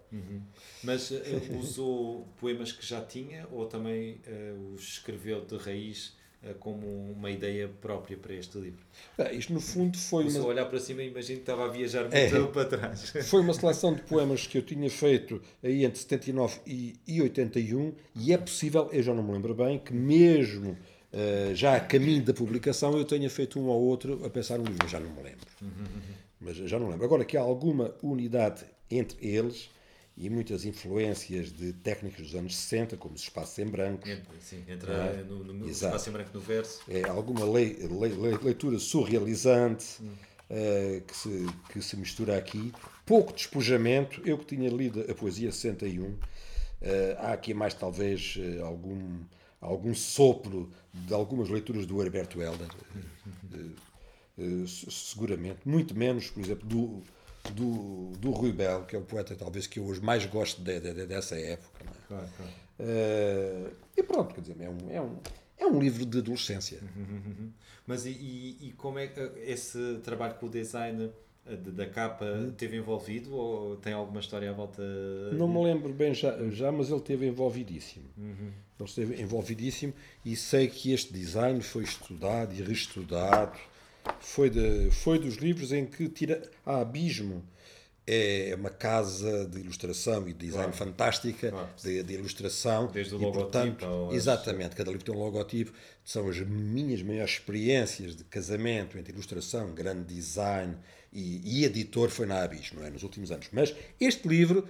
Mas 0.84 1.12
eh, 1.12 1.42
usou 1.58 2.28
poemas 2.40 2.72
que 2.72 2.86
já 2.86 3.02
tinha 3.02 3.48
ou 3.52 3.66
também 3.66 4.18
eh, 4.28 4.54
os 4.76 4.82
escreveu 4.84 5.46
de 5.46 5.56
raiz 5.56 6.14
eh, 6.44 6.54
como 6.60 6.86
uma 7.14 7.32
ideia 7.32 7.70
própria 7.82 8.18
para 8.18 8.34
este 8.34 8.58
livro? 8.58 8.84
Ah, 9.18 9.32
isto, 9.32 9.54
no 9.54 9.62
fundo, 9.62 9.98
foi 9.98 10.26
uma, 10.28 10.46
olhar 10.46 10.66
para 10.66 10.80
cima, 10.80 11.02
imagino 11.02 11.38
que 11.38 11.44
estava 11.44 11.66
a 11.66 11.70
viajar 11.70 12.02
muito 12.04 12.16
É. 12.16 12.48
para 12.48 12.66
trás. 12.66 13.10
foi 13.30 13.40
uma 13.40 13.54
seleção 13.54 13.94
de 13.94 14.02
poemas 14.02 14.46
que 14.46 14.58
eu 14.58 14.62
tinha 14.62 14.90
feito 14.90 15.42
aí 15.64 15.86
entre 15.86 16.00
79 16.00 16.60
e, 16.68 16.96
e 17.08 17.22
81, 17.22 17.94
e 18.16 18.34
é 18.34 18.38
possível, 18.38 18.90
eu 18.92 19.02
já 19.02 19.14
não 19.14 19.24
me 19.24 19.32
lembro 19.32 19.56
bem, 19.56 19.80
que 19.80 19.94
mesmo 19.94 20.78
eh, 21.14 21.52
já 21.54 21.76
a 21.76 21.80
caminho 21.80 22.24
da 22.24 22.34
publicação 22.34 22.98
eu 22.98 23.06
tenha 23.06 23.30
feito 23.30 23.60
um 23.60 23.68
ou 23.68 23.82
outro 23.84 24.26
a 24.26 24.30
pensar 24.30 24.58
no 24.58 24.64
livro, 24.66 24.80
mas 24.82 24.92
já 24.92 25.00
não 25.00 25.10
me 25.12 25.22
lembro. 25.24 25.46
Mas 26.42 26.58
já 26.58 26.78
não 26.80 26.90
lembro. 26.90 27.06
Agora 27.06 27.24
que 27.24 27.38
há 27.38 27.42
alguma 27.42 27.94
unidade 28.02 28.66
entre 28.92 29.26
eles 29.26 29.70
e 30.18 30.30
muitas 30.30 30.66
influências 30.66 31.52
de 31.52 31.74
técnicas 31.74 32.26
dos 32.28 32.36
anos 32.36 32.56
60, 32.56 32.98
como 32.98 33.16
os 33.16 33.22
espaços 33.22 33.58
em 33.60 33.66
brancos, 33.66 34.10
Entre, 34.10 34.40
sim, 34.42 34.64
entra 34.68 34.92
É. 34.92 35.24
no, 35.24 35.44
no, 35.44 35.70
espaço 35.70 36.10
em 36.10 36.14
branco 36.14 36.30
no 36.34 36.40
verso. 36.40 36.82
é, 36.88 37.04
alguma 37.08 37.46
lei- 37.46 37.78
lei- 38.00 38.12
lei- 38.14 38.38
leitura 38.44 38.78
surrealizante 38.78 39.86
eh, 40.50 41.02
que, 41.08 41.16
se, 41.16 41.48
que 41.72 41.82
se 41.82 41.96
mistura 41.98 42.38
aqui, 42.38 42.72
pouco 43.06 43.34
despojamento. 43.34 44.22
Eu 44.26 44.38
que 44.38 44.46
tinha 44.46 44.70
lido 44.70 45.02
a 45.10 45.16
poesia 45.16 45.52
61, 45.52 46.16
eh, 46.82 47.16
há 47.20 47.34
aqui 47.34 47.54
mais 47.54 47.74
talvez 47.74 48.36
algum, 48.62 49.20
algum 49.64 49.94
sopro 49.96 50.70
de 50.94 51.14
algumas 51.14 51.50
leituras 51.50 51.86
do 51.86 52.02
Herberto 52.02 52.42
Helder, 52.42 52.68
eh, 53.54 53.58
eh, 54.38 54.68
se- 54.68 54.92
seguramente, 54.92 55.60
muito 55.68 55.96
menos, 55.96 56.30
por 56.30 56.44
exemplo, 56.44 56.68
do, 56.68 57.02
do, 57.54 58.12
do 58.20 58.32
Rui 58.32 58.52
Belo, 58.52 58.86
que 58.86 58.96
é 58.96 59.00
o 59.00 59.04
poeta 59.04 59.36
talvez 59.36 59.66
que 59.68 59.80
eu 59.80 59.86
hoje 59.86 60.02
mais 60.02 60.26
gosto 60.26 60.62
de- 60.62 60.80
de- 60.80 60.94
de- 60.94 61.06
dessa 61.06 61.36
época. 61.40 61.84
é? 61.84 62.08
Claro, 62.08 62.30
claro. 62.38 62.52
Eh, 62.80 63.70
e 63.98 64.04
pronto, 64.04 64.34
quer 64.34 64.42
dizer, 64.42 64.58
é 64.62 64.70
um, 64.70 64.78
é 64.92 65.02
um, 65.02 65.18
é 65.58 65.66
um 65.66 65.80
livro 65.80 66.06
de 66.06 66.18
adolescência. 66.20 66.80
Mas 67.88 68.06
e, 68.06 68.10
e, 68.12 68.68
e 68.68 68.72
como 68.74 68.98
é 69.00 69.08
que 69.08 69.20
eh, 69.20 69.32
esse 69.52 70.00
trabalho 70.04 70.36
com 70.36 70.46
o 70.46 70.50
design 70.50 71.06
eh, 71.06 71.10
de- 71.46 71.72
da 71.72 71.86
capa 71.86 72.26
teve 72.58 72.78
envolvido 72.78 73.36
ou 73.36 73.76
tem 73.78 73.94
alguma 73.94 74.20
história 74.20 74.50
à 74.50 74.54
volta? 74.54 74.82
Não 75.34 75.48
me 75.48 75.64
lembro 75.64 75.92
bem 75.94 76.14
já, 76.14 76.38
já 76.50 76.72
mas 76.72 76.90
ele 76.90 77.00
esteve 77.00 77.28
envolvidíssimo. 77.28 78.06
Uhum. 78.18 78.52
Ele 78.80 78.90
esteve 78.90 79.22
envolvidíssimo 79.22 79.94
e 80.26 80.36
sei 80.36 80.68
que 80.68 80.92
este 80.92 81.12
design 81.14 81.62
foi 81.62 81.84
estudado 81.84 82.54
e 82.54 82.62
reestudado. 82.62 83.58
Foi, 84.20 84.50
de, 84.50 84.90
foi 84.92 85.18
dos 85.20 85.36
livros 85.36 85.72
em 85.72 85.86
que 85.86 86.10
tira 86.10 86.42
a 86.66 86.80
Abismo 86.82 87.44
é 88.06 88.54
uma 88.58 88.70
casa 88.70 89.46
de 89.48 89.60
ilustração 89.60 90.28
e 90.28 90.34
de 90.34 90.46
design 90.48 90.74
Claro. 90.74 90.78
fantástica 90.92 91.50
Claro. 91.50 91.70
de, 91.82 92.04
de 92.04 92.14
ilustração 92.14 92.88
Desde 92.88 93.16
o 93.16 93.18
e, 93.18 93.22
logotipo 93.22 93.78
portanto, 93.78 94.10
exatamente 94.14 94.76
cada 94.76 94.92
livro 94.92 95.06
tem 95.06 95.16
um 95.16 95.20
logotipo 95.20 95.72
são 96.04 96.28
as 96.28 96.40
minhas 96.40 97.02
maiores 97.02 97.32
experiências 97.36 98.16
de 98.16 98.24
casamento 98.26 98.98
entre 98.98 99.14
ilustração 99.14 99.74
grande 99.74 100.14
design 100.14 100.76
e, 101.14 101.62
e 101.62 101.66
editor 101.66 102.10
foi 102.10 102.26
na 102.26 102.44
Abismo 102.44 102.80
não 102.82 102.88
é? 102.88 102.90
nos 102.90 103.04
últimos 103.04 103.32
anos 103.32 103.48
mas 103.54 103.74
este 104.00 104.28
livro 104.28 104.68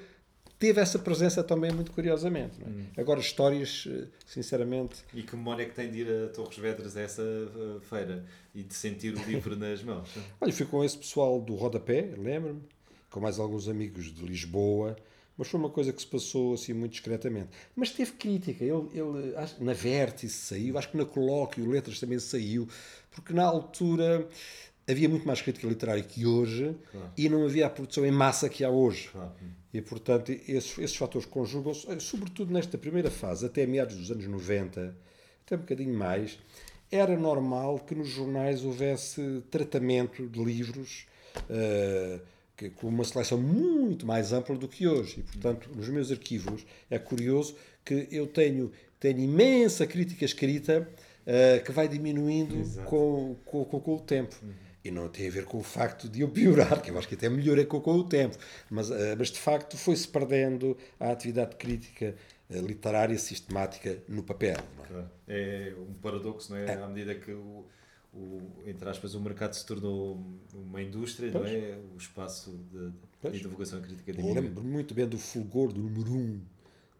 teve 0.60 0.80
essa 0.80 0.98
presença 0.98 1.44
também 1.44 1.74
muito 1.74 1.92
curiosamente. 1.92 2.54
É? 2.96 3.02
Agora, 3.02 3.20
histórias, 3.20 3.86
eh, 3.86 4.06
sinceramente. 4.26 5.04
E 5.14 5.22
que 5.22 5.36
memória 5.36 5.64
é 5.64 5.66
que 5.66 5.76
tem 5.76 5.92
de 5.92 6.00
ir 6.04 6.08
a 6.10 6.30
Torres 6.30 6.58
Vedras 6.58 6.96
a 6.96 7.02
essa 7.02 7.22
uh, 7.22 7.82
feira 7.82 8.24
e 8.56 8.64
de 8.64 8.74
sentir 8.74 9.14
o 9.14 9.22
livro 9.26 9.58
nas 9.60 9.84
mãos? 9.84 10.08
Olha, 10.40 10.54
fui 10.54 10.66
com 10.66 10.82
esse 10.82 10.98
pessoal 10.98 11.42
do 11.42 11.54
Rodapé, 11.56 12.14
lembro-me, 12.18 12.62
com 13.14 13.22
mais 13.22 13.40
alguns 13.40 13.70
amigos 13.70 14.14
de 14.14 14.26
Lisboa 14.26 14.96
mas 15.38 15.48
foi 15.48 15.60
uma 15.60 15.70
coisa 15.70 15.92
que 15.92 16.02
se 16.02 16.08
passou 16.08 16.54
assim 16.54 16.74
muito 16.74 16.92
discretamente. 16.92 17.50
Mas 17.76 17.92
teve 17.92 18.12
crítica, 18.14 18.64
ele, 18.64 18.88
ele 18.94 19.34
na 19.60 19.74
Vértice 19.74 20.30
saiu, 20.30 20.78
acho 20.78 20.92
que 20.92 20.98
na 20.98 21.06
Colóquio 21.06 21.68
Letras 21.70 22.00
também 22.00 22.20
saiu, 22.20 22.68
porque 23.12 23.34
na 23.34 23.44
altura 23.44 24.28
havia 24.88 25.10
muito 25.10 25.26
mais 25.26 25.42
crítica 25.42 25.66
literária 25.66 26.04
que 26.04 26.26
hoje 26.26 26.76
claro. 26.92 27.10
e 27.18 27.30
não 27.30 27.46
havia 27.46 27.66
a 27.66 27.70
produção 27.70 28.06
em 28.06 28.12
massa 28.12 28.48
que 28.48 28.64
há 28.64 28.70
hoje. 28.70 29.10
Claro. 29.10 29.32
E, 29.74 29.82
portanto, 29.82 30.32
esses, 30.32 30.78
esses 30.78 30.96
fatores 30.96 31.26
conjugam-se, 31.26 31.90
eh, 31.90 32.00
sobretudo 32.00 32.54
nesta 32.54 32.78
primeira 32.78 33.10
fase, 33.10 33.46
até 33.46 33.66
meados 33.66 33.96
dos 33.96 34.12
anos 34.12 34.28
90, 34.28 34.96
até 35.46 35.56
um 35.56 35.60
bocadinho 35.60 35.98
mais, 35.98 36.38
era 36.92 37.18
normal 37.18 37.80
que 37.80 37.96
nos 37.96 38.10
jornais 38.10 38.64
houvesse 38.64 39.44
tratamento 39.50 40.28
de 40.28 40.44
livros. 40.44 41.08
Uh, 41.50 42.22
que, 42.70 42.76
com 42.76 42.88
uma 42.88 43.04
seleção 43.04 43.38
muito 43.38 44.06
mais 44.06 44.32
ampla 44.32 44.56
do 44.56 44.68
que 44.68 44.88
hoje. 44.88 45.20
E, 45.20 45.24
portanto, 45.24 45.70
nos 45.76 45.88
meus 45.90 46.12
arquivos 46.12 46.66
é 46.90 46.98
curioso 46.98 47.56
que 47.84 48.08
eu 48.12 48.28
tenho, 48.28 48.72
tenho 49.00 49.20
imensa 49.20 49.86
crítica 49.86 50.24
escrita 50.24 50.88
uh, 51.26 51.64
que 51.64 51.72
vai 51.72 51.88
diminuindo 51.88 52.56
com, 52.86 53.36
com, 53.46 53.66
com, 53.66 53.80
com, 53.80 53.96
o 53.96 54.00
tempo. 54.00 54.36
Uhum. 54.42 54.54
E 54.84 54.92
não 54.92 55.08
tem 55.08 55.28
a 55.28 55.32
ver 55.32 55.46
com 55.46 55.58
o 55.58 55.64
facto 55.64 56.10
de 56.10 56.22
eu 56.22 56.30
piorar, 56.30 56.82
que 56.82 56.92
eu 56.92 56.98
acho 56.98 57.08
que 57.08 57.16
até 57.16 57.30
melhorei 57.30 57.66
com, 57.66 57.80
com 57.80 57.94
o 57.94 58.04
tempo. 58.04 58.38
Mas, 58.70 58.90
uh, 58.90 59.16
mas 59.18 59.30
de 59.30 59.40
facto 59.40 59.78
foi-se 59.78 60.08
perdendo 60.08 60.78
a 61.00 61.12
atividade 61.12 61.56
crítica 61.56 62.16
uh, 62.50 62.60
literária 62.60 63.18
sistemática 63.18 63.98
no 64.08 64.24
papel. 64.24 64.58
É? 65.28 65.72
é? 65.72 65.76
um 65.78 65.94
paradoxo, 65.94 66.52
não 66.52 66.60
é? 66.60 66.66
é. 66.66 66.74
À 66.74 66.88
medida 66.88 67.16
que 67.16 67.32
o 67.32 67.66
o, 68.14 68.42
entre 68.66 68.88
aspas, 68.90 69.16
o 69.16 69.20
mercado 69.20 69.54
se 69.54 69.66
tornou 69.66 70.24
uma 70.54 70.82
indústria, 70.82 71.32
pois. 71.32 71.52
não 71.52 71.60
é? 71.60 71.80
O 71.94 71.98
espaço 71.98 72.52
de, 72.72 73.32
de 73.32 73.40
divulgação 73.40 73.82
crítica 73.82 74.14
diminui. 74.14 74.42
Lembro 74.42 74.64
muito 74.64 74.94
bem 74.94 75.08
do 75.08 75.18
fulgor 75.18 75.74
do 75.74 75.82
número 75.82 76.12
1 76.12 76.16
um 76.16 76.42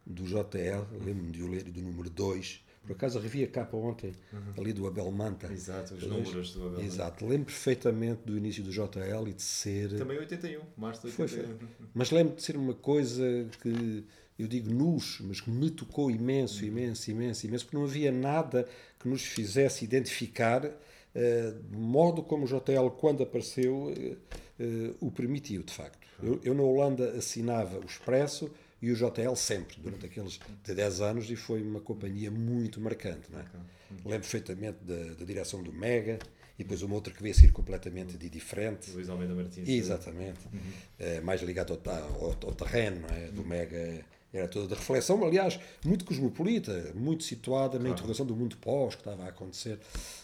do 0.06 0.24
JL, 0.24 0.86
lembro-me 1.06 1.32
de 1.32 1.44
o 1.44 1.48
ler 1.48 1.64
do 1.64 1.82
número 1.82 2.10
2. 2.10 2.64
Por 2.86 2.92
acaso 2.92 3.18
revi 3.18 3.46
a 3.46 3.48
capa 3.48 3.78
ontem, 3.78 4.14
uhum. 4.34 4.42
ali 4.58 4.74
do 4.74 4.86
Abel 4.86 5.10
Manta. 5.10 5.52
Exato, 5.54 5.94
os 5.94 6.04
números 6.04 6.54
do 6.54 6.68
Abel 6.68 6.82
Exato, 6.82 7.26
lembro 7.26 7.46
perfeitamente 7.46 8.24
do 8.26 8.38
início 8.38 8.62
do 8.62 8.72
JL 8.72 9.26
e 9.30 9.34
de 9.34 9.42
ser. 9.42 9.98
Também 9.98 10.18
81, 10.18 10.62
março 10.76 11.08
de 11.08 11.08
81. 11.22 11.48
Foi, 11.48 11.58
foi. 11.58 11.68
Mas 11.94 12.12
lembro 12.12 12.36
de 12.36 12.44
ser 12.44 12.58
uma 12.58 12.74
coisa 12.74 13.48
que 13.62 14.04
eu 14.38 14.48
digo 14.48 14.70
nos, 14.70 15.22
mas 15.22 15.40
que 15.40 15.50
me 15.50 15.70
tocou 15.70 16.12
imenso, 16.12 16.66
imenso, 16.66 17.10
imenso, 17.10 17.48
imenso, 17.48 17.66
porque 17.66 17.78
não 17.78 17.86
havia 17.86 18.12
nada 18.12 18.68
que 19.00 19.08
nos 19.08 19.22
fizesse 19.22 19.86
identificar 19.86 20.70
uh, 21.16 21.78
modo 21.78 22.24
como 22.24 22.46
o 22.46 22.48
JL, 22.48 22.90
quando 22.98 23.24
apareceu, 23.24 23.88
uh, 23.88 24.64
uh, 24.64 24.96
o 25.00 25.12
permitiu, 25.12 25.64
de 25.64 25.74
facto. 25.74 26.08
Eu, 26.22 26.40
eu, 26.44 26.54
na 26.54 26.64
Holanda 26.64 27.12
assinava 27.12 27.80
o 27.80 27.86
Expresso 27.86 28.50
e 28.82 28.92
o 28.92 28.96
JL 28.96 29.36
sempre, 29.36 29.78
durante 29.82 30.06
aqueles 30.06 30.40
de 30.64 30.74
10 30.74 31.02
anos, 31.02 31.30
e 31.30 31.36
foi 31.36 31.62
uma 31.62 31.80
companhia 31.80 32.30
muito 32.30 32.80
marcante. 32.82 33.32
Não 33.32 33.40
é? 33.40 33.46
Lembro 33.92 34.28
perfeitamente 34.28 34.80
da, 34.84 35.14
da 35.14 35.26
direção 35.26 35.64
do 35.64 35.72
Mega, 35.72 36.20
e 36.58 36.64
depois 36.64 36.82
uma 36.84 36.94
outra 36.94 37.14
que 37.14 37.22
veio 37.22 37.34
a 37.34 37.38
ser 37.38 37.52
completamente 37.52 38.18
de 38.18 38.30
diferente. 38.30 38.92
Luís 38.92 39.10
Almeida 39.10 39.34
Martins. 39.34 39.68
Exatamente. 39.68 40.40
Uhum. 40.54 41.24
mais 41.24 41.42
ligado 41.42 41.74
ao, 41.74 41.94
ao, 41.94 42.26
ao 42.26 42.54
terreno, 42.54 43.06
é? 43.10 43.32
do 43.32 43.42
uhum. 43.42 43.48
Mega 43.48 44.06
era 44.34 44.48
toda 44.48 44.68
de 44.68 44.74
reflexão, 44.74 45.24
aliás, 45.24 45.60
muito 45.86 46.04
cosmopolita, 46.04 46.92
muito 46.96 47.24
situada 47.24 47.78
na 47.78 47.90
interrogação 47.90 48.26
do 48.26 48.36
mundo 48.36 48.58
pós 48.58 48.96
que 48.96 49.02
estava 49.02 49.24
a 49.26 49.28
acontecer. 49.30 49.80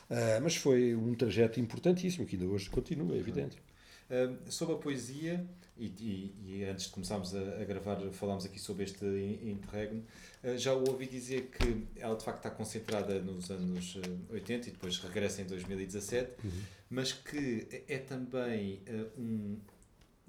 Uh, 0.10 0.42
mas 0.42 0.56
foi 0.56 0.96
um 0.96 1.14
trajeto 1.14 1.60
importantíssimo 1.60 2.26
que 2.26 2.36
ainda 2.36 2.48
hoje 2.48 2.70
continua, 2.70 3.16
é 3.16 3.20
evidente. 3.20 3.58
Uh, 4.10 4.52
sobre 4.52 4.74
a 4.74 4.78
poesia, 4.80 5.46
e, 5.78 5.86
e, 5.86 6.36
e, 6.44 6.66
antes 6.66 6.86
de 6.86 6.92
começarmos 6.92 7.36
a, 7.36 7.40
a, 7.40 7.64
gravar, 7.64 7.98
falámos 8.12 8.46
aqui 8.46 8.60
sobre 8.60 8.84
este 8.84 9.06
interregno, 9.44 10.04
uh, 10.44 10.58
já 10.58 10.74
ouvi 10.74 11.06
dizer 11.06 11.52
que 11.52 11.86
ela 11.96 12.16
de 12.16 12.24
facto 12.24 12.40
está 12.40 12.50
concentrada 12.50 13.22
nos 13.22 13.52
anos 13.52 13.96
80 14.32 14.70
e 14.70 14.72
depois 14.72 14.98
regressa 14.98 15.44
em 15.44 15.46
2017, 15.46 16.32
uhum. 16.44 16.52
mas 16.90 17.14
que 17.14 17.84
é 17.88 18.00
também 18.00 18.82
um 19.16 19.60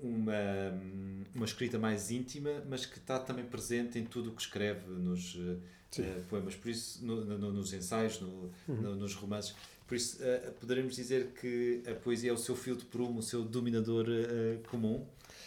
uma, 0.03 0.35
uma 1.35 1.45
escrita 1.45 1.79
mais 1.79 2.11
íntima, 2.11 2.63
mas 2.69 2.87
que 2.87 2.99
está 2.99 3.19
também 3.19 3.45
presente 3.45 3.99
em 3.99 4.05
tudo 4.05 4.31
o 4.31 4.33
que 4.35 4.43
escreve 4.43 4.89
nos 4.89 5.35
uh, 5.37 5.61
poemas, 6.29 6.55
por 6.55 6.69
isso, 6.69 7.05
no, 7.05 7.25
no, 7.25 7.53
nos 7.53 7.73
ensaios, 7.73 8.21
no, 8.21 8.29
uhum. 8.69 8.81
no, 8.81 8.97
nos 8.97 9.15
romances. 9.15 9.55
Por 9.87 9.97
isso, 9.97 10.19
uh, 10.19 10.53
poderemos 10.53 10.95
dizer 10.95 11.33
que 11.41 11.83
a 11.91 11.95
poesia 11.95 12.31
é 12.31 12.33
o 12.33 12.39
seu 12.39 12.55
fio 12.55 12.77
de 12.77 12.85
prumo, 12.85 13.19
o 13.19 13.23
seu 13.23 13.43
dominador 13.43 14.07
uh, 14.07 14.69
comum, 14.69 15.07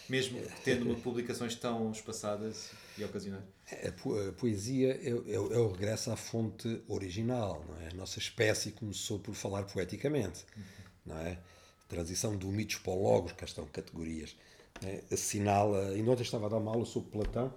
mesmo 0.10 0.41
tendo 0.64 0.86
uma 0.86 0.95
publicações 0.95 1.56
tão 1.56 1.91
espaçadas 1.91 2.72
e 2.97 3.04
ocasionais. 3.04 3.45
A, 3.72 4.32
poesia 4.34 4.99
é, 5.01 5.10
é, 5.10 5.36
é, 5.36 5.39
o 5.39 5.72
regresso 5.72 6.12
à 6.12 6.16
fonte 6.16 6.82
original, 6.88 7.66
não 7.68 7.82
é? 7.82 7.89
A 7.89 7.93
nossa 7.95 8.20
espécie 8.20 8.72
começou 8.72 9.20
por 9.20 9.34
falar 9.34 9.64
poeticamente, 9.64 10.45
uhum. 10.56 10.64
não 11.08 11.18
é? 11.20 11.39
Transição 11.88 12.36
do 12.36 12.48
mitos 12.48 12.78
para 12.78 12.94
o 12.94 13.04
logos, 13.04 13.32
cá 13.34 13.46
estão 13.46 13.66
categorias, 13.66 14.36
né, 14.82 15.02
assinala. 15.12 15.90
Ainda 15.90 16.12
ontem 16.12 16.24
estava 16.24 16.46
a 16.48 16.50
dar 16.50 16.58
uma 16.58 16.72
aula 16.72 16.86
sobre 16.86 17.12
Platão 17.12 17.54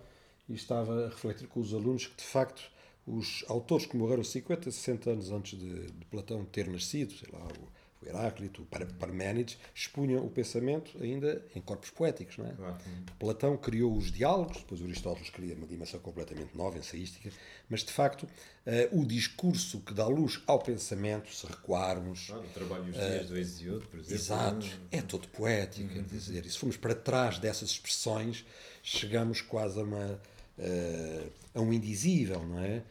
e 0.48 0.54
estava 0.54 1.06
a 1.06 1.08
refletir 1.08 1.46
com 1.48 1.60
os 1.60 1.72
alunos 1.72 2.06
que, 2.06 2.16
de 2.16 2.24
facto, 2.24 2.62
os 3.06 3.44
autores 3.48 3.86
que 3.86 3.96
morreram 3.96 4.24
50, 4.24 4.70
60 4.70 5.10
anos 5.10 5.30
antes 5.30 5.58
de, 5.58 5.90
de 5.92 6.04
Platão 6.06 6.44
ter 6.44 6.68
nascido, 6.68 7.12
sei 7.14 7.28
lá, 7.32 7.46
o 7.46 7.75
Heráclito, 8.06 8.66
Parménides, 8.98 9.58
expunham 9.74 10.24
o 10.24 10.30
pensamento 10.30 10.96
ainda 11.02 11.44
em 11.54 11.60
corpos 11.60 11.90
poéticos. 11.90 12.38
Não 12.38 12.46
é? 12.46 12.52
Claro. 12.52 12.78
Platão 13.18 13.56
criou 13.56 13.96
os 13.96 14.12
diálogos, 14.12 14.58
depois 14.58 14.82
Aristóteles 14.82 15.30
cria 15.30 15.54
uma 15.54 15.66
dimensão 15.66 15.98
completamente 16.00 16.56
nova, 16.56 16.78
ensaística, 16.78 17.30
mas 17.68 17.80
de 17.80 17.92
facto 17.92 18.22
uh, 18.24 19.00
o 19.00 19.04
discurso 19.04 19.80
que 19.80 19.92
dá 19.92 20.06
luz 20.06 20.40
ao 20.46 20.58
pensamento, 20.58 21.32
se 21.34 21.46
recuarmos. 21.46 22.26
Claro, 22.26 22.44
o 22.44 22.48
trabalho 22.48 22.84
os 22.84 22.94
dias 22.94 23.24
uh, 23.24 23.28
do 23.28 23.38
Hesíodo, 23.38 23.86
por 23.88 23.98
exemplo. 23.98 24.14
Exato, 24.14 24.66
é 24.90 25.02
todo 25.02 25.28
poético, 25.28 25.88
uhum. 25.88 25.94
quer 25.94 26.02
dizer, 26.02 26.46
e 26.46 26.50
se 26.50 26.58
formos 26.58 26.76
para 26.76 26.94
trás 26.94 27.38
dessas 27.38 27.70
expressões, 27.70 28.44
chegamos 28.82 29.40
quase 29.40 29.78
a, 29.80 29.82
uma, 29.82 30.20
uh, 30.58 31.32
a 31.54 31.60
um 31.60 31.72
indizível, 31.72 32.46
não 32.46 32.60
é? 32.60 32.82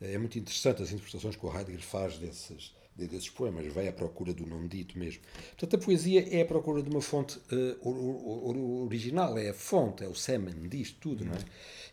É 0.00 0.18
muito 0.18 0.36
interessante 0.36 0.82
as 0.82 0.90
interpretações 0.90 1.36
que 1.36 1.46
o 1.46 1.56
Heidegger 1.56 1.80
faz 1.80 2.18
desses 2.18 2.74
desses 2.94 3.30
poemas, 3.30 3.66
vai 3.72 3.88
à 3.88 3.92
procura 3.92 4.32
do 4.32 4.46
não 4.46 4.66
dito 4.66 4.98
mesmo. 4.98 5.22
Portanto, 5.50 5.76
a 5.76 5.84
poesia 5.84 6.28
é 6.30 6.42
a 6.42 6.46
procura 6.46 6.82
de 6.82 6.90
uma 6.90 7.00
fonte 7.00 7.38
uh, 7.38 8.84
original, 8.84 9.38
é 9.38 9.50
a 9.50 9.54
fonte, 9.54 10.04
é 10.04 10.08
o 10.08 10.14
semen 10.14 10.68
disto 10.68 10.98
tudo, 11.00 11.24
não 11.24 11.32
é? 11.32 11.38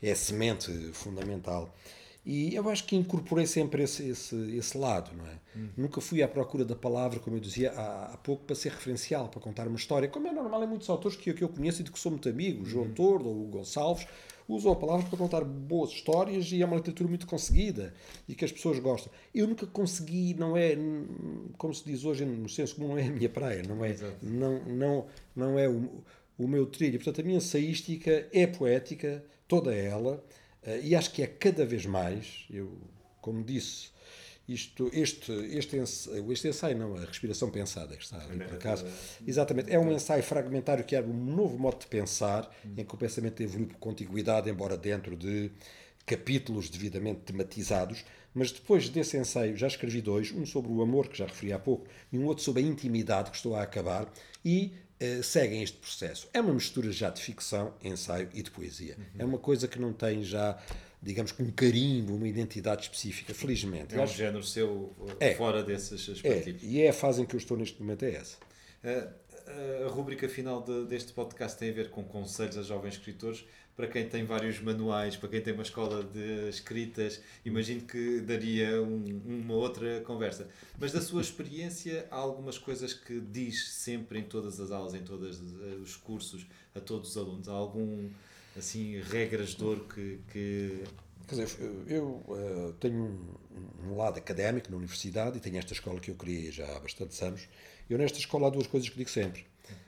É 0.01 0.11
a 0.11 0.15
semente 0.15 0.71
fundamental. 0.93 1.73
E 2.25 2.53
eu 2.53 2.69
acho 2.69 2.83
que 2.83 2.95
incorporei 2.95 3.47
sempre 3.47 3.83
esse, 3.83 4.07
esse, 4.09 4.35
esse 4.55 4.77
lado, 4.77 5.11
não 5.15 5.25
é? 5.25 5.39
Hum. 5.55 5.69
Nunca 5.77 6.01
fui 6.01 6.21
à 6.21 6.27
procura 6.27 6.65
da 6.65 6.75
palavra, 6.75 7.19
como 7.19 7.37
eu 7.37 7.39
dizia 7.39 7.71
há, 7.71 8.13
há, 8.13 8.17
pouco, 8.17 8.43
para 8.43 8.55
ser 8.55 8.71
referencial, 8.71 9.29
para 9.29 9.39
contar 9.39 9.67
uma 9.67 9.77
história, 9.77 10.07
como 10.07 10.27
é 10.27 10.31
normal 10.31 10.63
em 10.63 10.67
muitos 10.67 10.89
autores 10.89 11.17
que, 11.17 11.33
que 11.33 11.43
eu 11.43 11.49
conheço 11.49 11.81
e 11.81 11.83
de 11.83 11.91
que 11.91 11.97
sou 11.97 12.11
muito 12.11 12.27
amigo, 12.27 12.65
João 12.65 12.85
hum. 12.85 12.93
Tordo 12.93 13.29
ou 13.29 13.47
Gonçalves, 13.47 14.05
usam 14.49 14.71
a 14.71 14.75
palavra 14.75 15.05
para 15.05 15.17
contar 15.17 15.43
boas 15.45 15.91
histórias 15.91 16.51
e 16.51 16.61
é 16.61 16.65
uma 16.65 16.75
literatura 16.75 17.07
muito 17.07 17.27
conseguida 17.27 17.93
e 18.27 18.33
que 18.33 18.43
as 18.43 18.51
pessoas 18.51 18.79
gostam. 18.79 19.13
Eu 19.33 19.47
nunca 19.47 19.67
consegui, 19.67 20.33
não 20.33 20.57
é, 20.57 20.75
como 21.55 21.73
se 21.73 21.85
diz 21.85 22.03
hoje 22.03 22.25
no 22.25 22.49
senso 22.49 22.75
comum, 22.75 22.89
não 22.89 22.97
é 22.97 23.05
a 23.05 23.11
minha 23.11 23.29
praia, 23.29 23.61
não 23.61 23.85
é, 23.85 23.95
não, 24.23 24.65
não, 24.65 25.07
não 25.35 25.59
é 25.59 25.69
o, 25.69 25.87
o 26.37 26.47
meu 26.47 26.65
trilho. 26.65 26.97
Portanto, 26.97 27.21
a 27.21 27.23
minha 27.23 27.37
ensaística 27.37 28.27
é 28.33 28.47
poética, 28.47 29.23
toda 29.47 29.73
ela, 29.73 30.23
eh, 30.63 30.81
e 30.83 30.95
acho 30.95 31.11
que 31.11 31.21
é 31.21 31.27
cada 31.27 31.63
vez 31.63 31.85
mais, 31.85 32.45
eu, 32.49 32.71
como 33.21 33.43
disse, 33.43 33.91
isto, 34.53 34.89
este, 34.91 35.31
este, 35.31 35.77
ensaio, 35.77 36.31
este 36.31 36.47
ensaio, 36.47 36.77
não, 36.77 36.95
a 36.95 37.05
respiração 37.05 37.51
pensada, 37.51 37.95
que 37.95 38.03
está 38.03 38.17
ali 38.17 38.39
por 38.39 38.55
acaso, 38.55 38.85
exatamente, 39.25 39.71
é 39.71 39.77
um 39.77 39.91
ensaio 39.91 40.23
fragmentário 40.23 40.83
que 40.83 40.95
é 40.95 41.01
um 41.01 41.13
novo 41.13 41.57
modo 41.57 41.79
de 41.79 41.87
pensar, 41.87 42.49
em 42.65 42.83
que 42.83 42.95
o 42.95 42.97
pensamento 42.97 43.41
evolui 43.43 43.67
por 43.67 43.77
contiguidade, 43.77 44.49
embora 44.49 44.75
dentro 44.75 45.15
de 45.15 45.51
capítulos 46.05 46.69
devidamente 46.69 47.19
tematizados, 47.21 48.03
mas 48.33 48.51
depois 48.51 48.89
desse 48.89 49.17
ensaio 49.17 49.55
já 49.55 49.67
escrevi 49.67 50.01
dois, 50.01 50.31
um 50.31 50.45
sobre 50.45 50.71
o 50.71 50.81
amor, 50.81 51.07
que 51.07 51.17
já 51.17 51.27
referi 51.27 51.53
há 51.53 51.59
pouco, 51.59 51.87
e 52.11 52.17
um 52.17 52.25
outro 52.25 52.43
sobre 52.43 52.63
a 52.63 52.65
intimidade, 52.65 53.29
que 53.29 53.37
estou 53.37 53.55
a 53.55 53.61
acabar, 53.61 54.11
e 54.43 54.73
uh, 54.99 55.21
seguem 55.21 55.61
este 55.61 55.77
processo. 55.77 56.27
É 56.33 56.41
uma 56.41 56.53
mistura 56.53 56.91
já 56.91 57.11
de 57.11 57.21
ficção, 57.21 57.73
ensaio 57.83 58.29
e 58.33 58.41
de 58.41 58.49
poesia. 58.49 58.95
Uhum. 58.97 59.05
É 59.19 59.25
uma 59.25 59.37
coisa 59.37 59.67
que 59.67 59.79
não 59.79 59.93
tem 59.93 60.23
já 60.23 60.57
digamos 61.01 61.31
que 61.31 61.41
um 61.41 61.51
carimbo, 61.51 62.15
uma 62.15 62.27
identidade 62.27 62.83
específica, 62.83 63.33
felizmente. 63.33 63.95
É 63.95 64.01
um 64.01 64.07
género 64.07 64.43
seu 64.43 64.93
é, 65.19 65.33
fora 65.35 65.63
desses 65.63 66.09
aspectos. 66.09 66.63
É, 66.63 66.65
e 66.65 66.81
é 66.81 66.89
a 66.89 66.93
fase 66.93 67.21
em 67.21 67.25
que 67.25 67.35
eu 67.35 67.39
estou 67.39 67.57
neste 67.57 67.81
momento, 67.81 68.03
é 68.03 68.15
essa. 68.15 68.37
Uh, 68.83 69.09
a, 69.49 69.85
a 69.85 69.89
rúbrica 69.89 70.27
final 70.27 70.61
de, 70.61 70.85
deste 70.85 71.13
podcast 71.13 71.57
tem 71.57 71.69
a 71.69 71.73
ver 71.73 71.89
com 71.89 72.03
conselhos 72.03 72.57
a 72.57 72.63
jovens 72.63 72.95
escritores. 72.95 73.45
Para 73.75 73.87
quem 73.87 74.09
tem 74.09 74.25
vários 74.25 74.59
manuais, 74.59 75.15
para 75.15 75.29
quem 75.29 75.39
tem 75.39 75.53
uma 75.53 75.63
escola 75.63 76.03
de 76.03 76.49
escritas, 76.49 77.21
imagino 77.45 77.79
que 77.79 78.19
daria 78.19 78.81
um, 78.81 79.21
uma 79.25 79.53
outra 79.53 80.01
conversa. 80.01 80.49
Mas 80.77 80.91
da 80.91 80.99
sua 80.99 81.21
experiência, 81.21 82.05
há 82.11 82.17
algumas 82.17 82.57
coisas 82.57 82.93
que 82.93 83.21
diz 83.21 83.69
sempre 83.69 84.19
em 84.19 84.23
todas 84.23 84.59
as 84.59 84.69
aulas, 84.71 84.93
em 84.95 85.01
todos 85.01 85.41
os 85.81 85.95
cursos, 85.95 86.45
a 86.75 86.81
todos 86.81 87.11
os 87.11 87.17
alunos? 87.17 87.47
Há 87.47 87.53
algum, 87.53 88.09
assim, 88.59 88.99
regras 89.01 89.49
de 89.55 89.63
ouro 89.63 89.87
que, 89.87 90.19
que 90.31 90.83
Quer 91.29 91.45
dizer, 91.45 91.59
eu 91.87 92.23
uh, 92.27 92.73
tenho 92.79 93.03
um, 93.03 93.87
um, 93.87 93.95
lado 93.95 94.17
académico 94.17 94.71
na 94.71 94.77
universidade 94.77 95.37
e 95.37 95.39
tenho 95.39 95.57
esta 95.59 95.73
escola 95.73 95.99
que 95.99 96.09
eu 96.09 96.15
criei 96.15 96.51
já 96.51 96.65
há 96.75 96.79
bastantes 96.79 97.21
anos. 97.21 97.47
Eu 97.87 97.99
nesta 97.99 98.17
escola 98.17 98.47
há 98.47 98.49
duas 98.49 98.65
coisas 98.65 98.89
que 98.89 98.97
digo 98.97 99.11
sempre. 99.11 99.45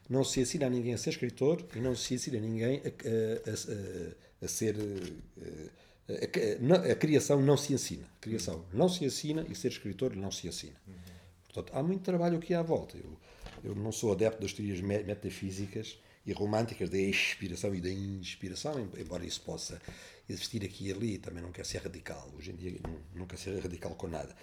Não 0.07 0.23
se 0.23 0.39
ensina 0.39 0.67
a 0.67 0.69
ninguém 0.69 0.93
a 0.93 0.99
ser 0.99 1.09
escritor 1.09 1.65
e 1.75 1.79
não 1.79 1.95
se 1.95 2.13
ensina 2.13 2.37
a 2.37 2.41
ninguém 2.41 2.83
a, 2.85 2.89
a, 2.89 3.53
a, 3.53 4.45
a 4.45 4.47
ser... 4.47 4.75
A, 6.07 6.91
a, 6.91 6.95
criação 6.95 7.41
não 7.41 7.57
se 7.57 7.73
ensina. 7.73 8.05
A 8.17 8.21
criação 8.21 8.63
não 8.71 8.87
se 8.87 9.03
ensina 9.03 9.43
e 9.49 9.55
ser 9.55 9.69
escritor 9.69 10.15
não 10.15 10.29
se 10.29 10.47
ensina. 10.47 10.75
Portanto, 11.45 11.75
há 11.75 11.81
muito 11.81 12.03
trabalho 12.03 12.37
aqui 12.37 12.53
à 12.53 12.61
volta. 12.61 12.97
Eu, 12.97 13.17
eu 13.63 13.75
não 13.75 13.91
sou 13.91 14.11
adepto 14.11 14.41
das 14.41 14.53
teorias 14.53 14.79
metafísicas 14.79 15.97
e 16.25 16.33
românticas 16.33 16.89
da 16.89 16.97
expiração 16.97 17.73
e 17.73 17.81
da 17.81 17.89
inspiração, 17.89 18.89
embora 18.97 19.25
isso 19.25 19.41
possa 19.41 19.81
existir 20.29 20.63
aqui 20.63 20.87
e 20.87 20.91
ali, 20.91 21.17
também 21.17 21.41
não 21.41 21.51
quer 21.51 21.65
ser 21.65 21.81
radical. 21.81 22.29
Hoje 22.37 22.51
em 22.51 22.55
dia 22.55 22.79
não 23.15 23.25
quer 23.25 23.37
ser 23.37 23.59
radical 23.59 23.95
com 23.95 24.07
nada. 24.07 24.35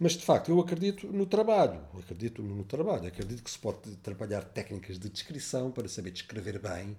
Mas, 0.00 0.12
de 0.12 0.24
facto, 0.24 0.50
eu 0.50 0.58
acredito 0.58 1.06
no 1.06 1.26
trabalho. 1.26 1.80
Acredito 1.98 2.42
no 2.42 2.64
trabalho. 2.64 3.06
Acredito 3.06 3.42
que 3.42 3.50
se 3.50 3.58
pode 3.58 3.96
trabalhar 3.96 4.42
técnicas 4.42 4.98
de 4.98 5.08
descrição 5.08 5.70
para 5.70 5.88
saber 5.88 6.10
descrever 6.10 6.58
bem. 6.58 6.96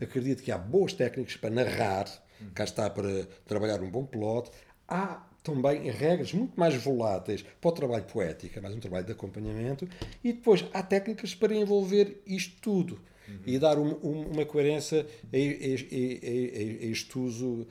Acredito 0.00 0.42
que 0.42 0.52
há 0.52 0.58
boas 0.58 0.92
técnicas 0.92 1.36
para 1.36 1.50
narrar. 1.50 2.06
Cá 2.54 2.64
está 2.64 2.88
para 2.88 3.26
trabalhar 3.46 3.80
um 3.82 3.90
bom 3.90 4.06
plot. 4.06 4.50
Há 4.88 5.26
também 5.42 5.90
regras 5.90 6.32
muito 6.32 6.58
mais 6.58 6.74
voláteis 6.74 7.44
para 7.60 7.68
o 7.68 7.72
trabalho 7.72 8.04
poético, 8.04 8.58
é 8.58 8.62
mais 8.62 8.74
um 8.74 8.80
trabalho 8.80 9.04
de 9.04 9.12
acompanhamento. 9.12 9.88
E 10.22 10.32
depois 10.32 10.64
há 10.72 10.82
técnicas 10.82 11.34
para 11.34 11.54
envolver 11.54 12.22
isto 12.26 12.56
tudo 12.60 13.00
uhum. 13.28 13.38
e 13.46 13.58
dar 13.58 13.78
um, 13.78 13.98
um, 14.02 14.32
uma 14.32 14.44
coerência 14.44 15.00
a, 15.00 15.36
a, 15.36 15.38
a, 15.38 16.84
a 16.84 16.86
este 16.86 17.18
uso 17.18 17.46
uh, 17.46 17.66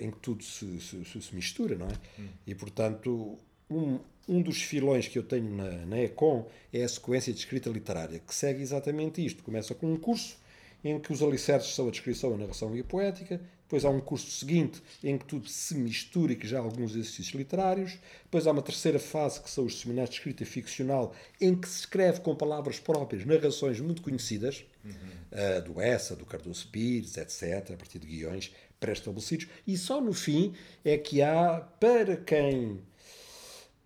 em 0.00 0.10
que 0.10 0.18
tudo 0.18 0.42
se, 0.42 0.80
se, 0.80 1.22
se, 1.22 1.34
mistura, 1.34 1.76
não 1.76 1.86
é? 1.86 1.92
Uhum. 2.18 2.28
E, 2.46 2.54
portanto, 2.54 3.38
um, 3.70 3.98
um 4.28 4.42
dos 4.42 4.62
filões 4.62 5.06
que 5.06 5.18
eu 5.18 5.22
tenho 5.22 5.54
na, 5.54 5.86
na 5.86 6.02
ECOM 6.02 6.46
é 6.72 6.82
a 6.82 6.88
sequência 6.88 7.32
de 7.32 7.38
escrita 7.38 7.70
literária, 7.70 8.18
que 8.18 8.34
segue 8.34 8.62
exatamente 8.62 9.24
isto. 9.24 9.42
Começa 9.42 9.74
com 9.74 9.92
um 9.92 9.96
curso 9.96 10.36
em 10.82 10.98
que 10.98 11.12
os 11.12 11.22
alicerces 11.22 11.74
são 11.74 11.88
a 11.88 11.90
descrição, 11.90 12.34
a 12.34 12.36
narração 12.36 12.76
e 12.76 12.80
a 12.80 12.84
poética. 12.84 13.40
Depois 13.64 13.84
há 13.84 13.90
um 13.90 14.00
curso 14.00 14.30
seguinte 14.30 14.82
em 15.02 15.18
que 15.18 15.24
tudo 15.24 15.48
se 15.48 15.74
mistura 15.74 16.32
e 16.32 16.36
que 16.36 16.46
já 16.46 16.58
há 16.58 16.62
alguns 16.62 16.92
exercícios 16.92 17.34
literários. 17.34 17.98
Depois 18.22 18.46
há 18.46 18.52
uma 18.52 18.62
terceira 18.62 18.98
fase 18.98 19.40
que 19.40 19.50
são 19.50 19.64
os 19.64 19.80
seminários 19.80 20.10
de 20.10 20.16
escrita 20.16 20.44
ficcional 20.44 21.14
em 21.40 21.54
que 21.54 21.68
se 21.68 21.80
escreve 21.80 22.20
com 22.20 22.36
palavras 22.36 22.78
próprias 22.78 23.24
narrações 23.24 23.80
muito 23.80 24.02
conhecidas, 24.02 24.64
uhum. 24.84 24.92
uh, 24.92 25.62
do 25.62 25.80
Essa, 25.80 26.14
do 26.14 26.26
Cardoso 26.26 26.68
Pires, 26.68 27.16
etc., 27.16 27.72
a 27.72 27.76
partir 27.76 27.98
de 27.98 28.06
guiões 28.06 28.52
pré-estabelecidos. 28.78 29.48
E 29.66 29.76
só 29.78 30.00
no 30.00 30.12
fim 30.12 30.54
é 30.84 30.98
que 30.98 31.22
há, 31.22 31.60
para 31.80 32.16
quem 32.18 32.80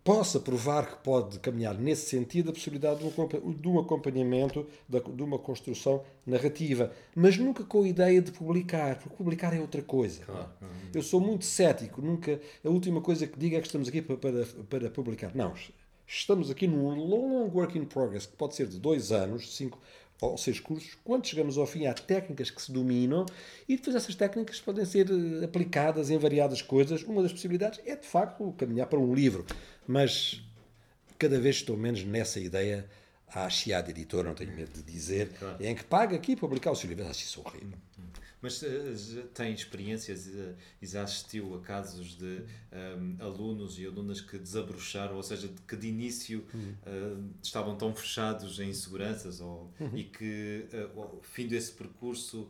possa 0.09 0.41
provar 0.41 0.87
que 0.87 1.05
pode 1.05 1.39
caminhar 1.39 1.75
nesse 1.75 2.09
sentido 2.09 2.49
a 2.49 2.53
possibilidade 2.55 3.01
de 3.01 3.69
um, 3.69 3.79
acompanhamento, 3.79 4.67
de 4.89 5.23
uma 5.23 5.39
construção 5.39 6.03
narrativa, 6.25 6.91
mas 7.15 7.37
nunca 7.37 7.63
com 7.63 7.83
a 7.83 7.89
ideia 7.89 8.23
de 8.23 8.33
publicar, 8.33 8.99
porque 8.99 9.15
publicar 9.15 9.55
é 9.55 9.61
outra 9.61 9.83
coisa. 9.83 10.25
Claro. 10.25 10.49
Eu 10.95 11.03
sou 11.03 11.21
muito 11.21 11.45
cético, 11.45 12.01
nunca 12.01 12.41
a 12.65 12.71
última 12.71 13.03
coisa 13.03 13.27
que 13.27 13.39
digo 13.39 13.57
é 13.57 13.61
que 13.61 13.67
estamos 13.67 13.87
aqui 13.87 14.01
para, 14.01 14.17
para, 14.17 14.47
para 14.67 14.91
publicar. 14.91 15.31
Não, 15.35 15.53
estamos 16.07 16.51
aqui 16.51 16.67
num 16.67 16.89
long 16.95 17.51
work 17.53 17.77
in 17.77 17.85
progress, 17.85 18.25
que 18.25 18.35
pode 18.35 18.55
ser 18.55 18.67
de 18.67 18.79
dois 18.79 19.13
anos, 19.13 19.55
cinco 19.55 19.79
ou 20.21 20.37
seis 20.37 20.59
cursos, 20.59 20.97
quando 21.05 21.27
chegamos 21.27 21.57
ao 21.57 21.67
fim 21.67 21.87
há 21.87 21.95
técnicas 21.95 22.51
que 22.51 22.61
se 22.61 22.73
dominam 22.73 23.25
e 23.69 23.77
depois 23.77 23.95
essas 23.95 24.15
técnicas 24.15 24.61
podem 24.61 24.85
ser 24.85 25.09
eh, 25.11 25.45
aplicadas 25.45 26.11
em 26.11 26.19
variadas 26.19 26.61
coisas. 26.61 27.03
Uma 27.03 27.23
das 27.23 27.33
possibilidades 27.33 27.81
é 27.87 27.95
de 27.95 28.07
facto 28.07 28.53
caminhar 28.59 28.89
para 28.89 28.99
um 28.99 29.15
livro, 29.15 29.47
mas 29.87 30.43
cada 31.19 31.39
vez 31.39 31.57
estou 31.57 31.77
menos 31.77 32.05
nessa 32.05 32.41
ideia 32.41 32.89
à 33.29 33.49
chiada 33.49 33.91
editora, 33.91 34.29
não 34.29 34.35
tenho 34.35 34.55
medo 34.55 34.73
de 34.73 34.83
dizer, 34.83 35.31
claro. 35.39 35.57
em 35.63 35.75
que 35.75 35.85
paga 35.85 36.17
aqui 36.17 36.35
publicar 36.35 36.73
o 36.73 36.77
seu 36.77 36.89
livro. 36.89 37.07
Acho 37.07 37.23
isso 37.23 37.41
horrível. 37.45 37.79
Mas 38.41 38.63
uh, 38.63 38.67
tem 39.35 39.53
experiências 39.53 40.27
uh, 40.27 40.55
e 40.81 40.87
já 40.87 41.03
assistiu 41.03 41.55
a 41.57 41.61
casos 41.61 42.17
de 42.17 42.25
um, 42.25 42.47
ehm, 42.73 43.17
alunos 43.19 43.79
e 43.79 43.87
alunas 43.87 44.21
que 44.21 44.39
desabrocharam, 44.39 45.17
ou 45.17 45.23
seja, 45.23 45.51
que 45.67 45.77
de 45.77 45.89
início 45.89 46.45
uh, 46.55 47.25
estavam 47.43 47.77
tão 47.77 47.93
fechados 47.95 48.61
em 48.61 48.71
inseguranças 48.71 49.41
ou, 49.41 49.73
uhum. 49.81 49.91
e 49.97 50.05
que 50.05 50.67
ao 50.97 51.21
fim 51.23 51.49
desse 51.49 51.73
percurso 51.73 52.49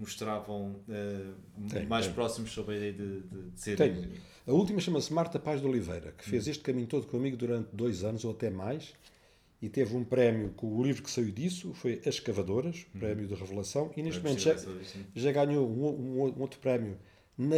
mostravam 0.00 0.80
tem, 1.70 1.86
mais 1.86 2.06
tem. 2.06 2.14
próximos 2.14 2.50
sobre 2.50 2.74
a 2.74 2.76
ideia 2.76 2.92
de, 2.92 3.20
de, 3.20 3.50
de 3.50 3.60
ser. 3.60 3.76
Tem. 3.76 4.10
A 4.46 4.52
última 4.52 4.80
chama-se 4.80 5.12
Marta 5.12 5.38
Paz 5.38 5.60
de 5.60 5.66
Oliveira, 5.66 6.12
que 6.12 6.28
fez 6.28 6.46
uhum. 6.46 6.50
este 6.50 6.62
caminho 6.64 6.88
todo 6.88 7.06
comigo 7.06 7.36
durante 7.36 7.68
dois 7.72 8.02
anos 8.02 8.24
ou 8.24 8.32
até 8.32 8.50
mais 8.50 8.94
e 9.60 9.68
teve 9.68 9.96
um 9.96 10.04
prémio 10.04 10.50
com 10.50 10.66
o 10.66 10.82
livro 10.82 11.02
que 11.02 11.10
saiu 11.10 11.30
disso, 11.30 11.72
foi 11.74 12.00
As 12.00 12.16
Escavadoras, 12.16 12.86
uhum. 12.94 13.00
prémio 13.00 13.26
de 13.26 13.34
revelação, 13.34 13.90
e 13.96 14.02
neste 14.02 14.22
momento 14.22 14.40
já, 14.40 14.56
já 15.14 15.32
ganhou 15.32 15.68
um, 15.68 15.86
um, 15.86 16.22
um, 16.22 16.40
outro 16.40 16.58
prémio 16.60 16.98
na, 17.36 17.56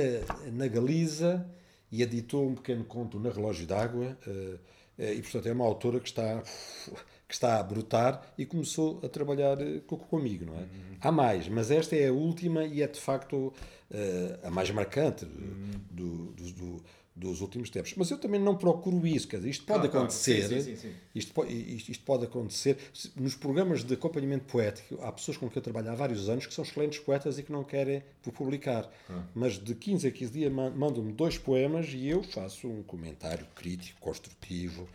na 0.53 0.69
Galiza 0.69 1.49
e 1.91 2.03
editou 2.03 2.49
um 2.49 2.55
pequeno 2.55 2.85
conto 2.85 3.19
na 3.19 3.31
Relógio 3.31 3.67
d'Água, 3.67 4.17
uh, 4.27 4.31
uh, 4.31 4.59
e 4.99 5.21
portanto 5.23 5.47
é 5.47 5.53
uma 5.53 5.65
autora 5.65 5.99
que 5.99 6.09
está, 6.09 6.43
que 7.27 7.35
está 7.35 7.59
a 7.59 7.63
brotar 7.63 8.35
e 8.39 8.47
começou 8.47 9.01
a 9.03 9.09
trabalhar 9.09 9.59
uh, 9.61 9.81
comigo, 9.83 10.47
não 10.47 10.55
é? 10.55 10.61
Uhum. 10.61 10.97
Há 11.01 11.13
mais, 11.13 11.49
mas 11.49 11.71
esta 11.71 11.97
é 11.97 12.09
a 12.09 12.13
última 12.13 12.65
e 12.65 12.83
é 12.83 12.87
de 12.87 13.01
facto 13.01 13.53
a 14.43 14.51
mais 14.51 14.69
marcante 14.71 15.25
uhum. 15.25 15.71
do, 15.91 16.33
do, 16.33 16.53
do 16.53 16.85
dos 17.17 17.41
últimos 17.41 17.71
tempos. 17.71 17.95
Mas 17.97 18.11
eu 18.11 18.19
também 18.19 18.39
não 18.39 18.55
procuro 18.55 19.07
isso, 19.07 19.27
quer 19.27 19.39
dizer, 19.39 19.49
isto 19.49 19.65
pode 19.65 19.89
claro, 19.89 19.99
acontecer, 20.05 20.49
claro. 20.49 20.63
Sim, 20.63 20.77
sim, 20.77 20.77
sim, 20.77 20.95
isto, 21.15 21.45
isto, 21.47 21.91
isto, 21.93 22.05
pode 22.05 22.27
acontecer. 22.27 22.77
Nos 23.17 23.35
programas 23.35 23.83
de 23.83 23.95
acompanhamento 23.95 24.45
poético, 24.45 24.99
há 25.03 25.11
pessoas 25.11 25.39
com 25.39 25.49
quem 25.49 25.57
eu 25.57 25.63
trabalho 25.63 25.91
há 25.91 25.95
vários 25.95 26.29
anos 26.29 26.45
que 26.45 26.53
são 26.53 26.63
excelentes 26.63 26.99
poetas 26.99 27.39
e 27.39 27.43
que 27.43 27.51
não 27.51 27.65
querem 27.65 28.03
publicar. 28.35 28.91
Ah. 29.09 29.23
Mas 29.35 29.55
de 29.55 29.75
15 29.75 30.09
a 30.09 30.11
15 30.11 30.33
dias 30.33 30.53
mandam-me 30.53 31.13
dois 31.13 31.39
poemas 31.39 31.89
e 31.95 32.07
eu 32.07 32.23
faço 32.23 32.69
um 32.69 32.83
comentário 32.83 33.47
crítico, 33.55 33.99
construtivo, 33.99 34.87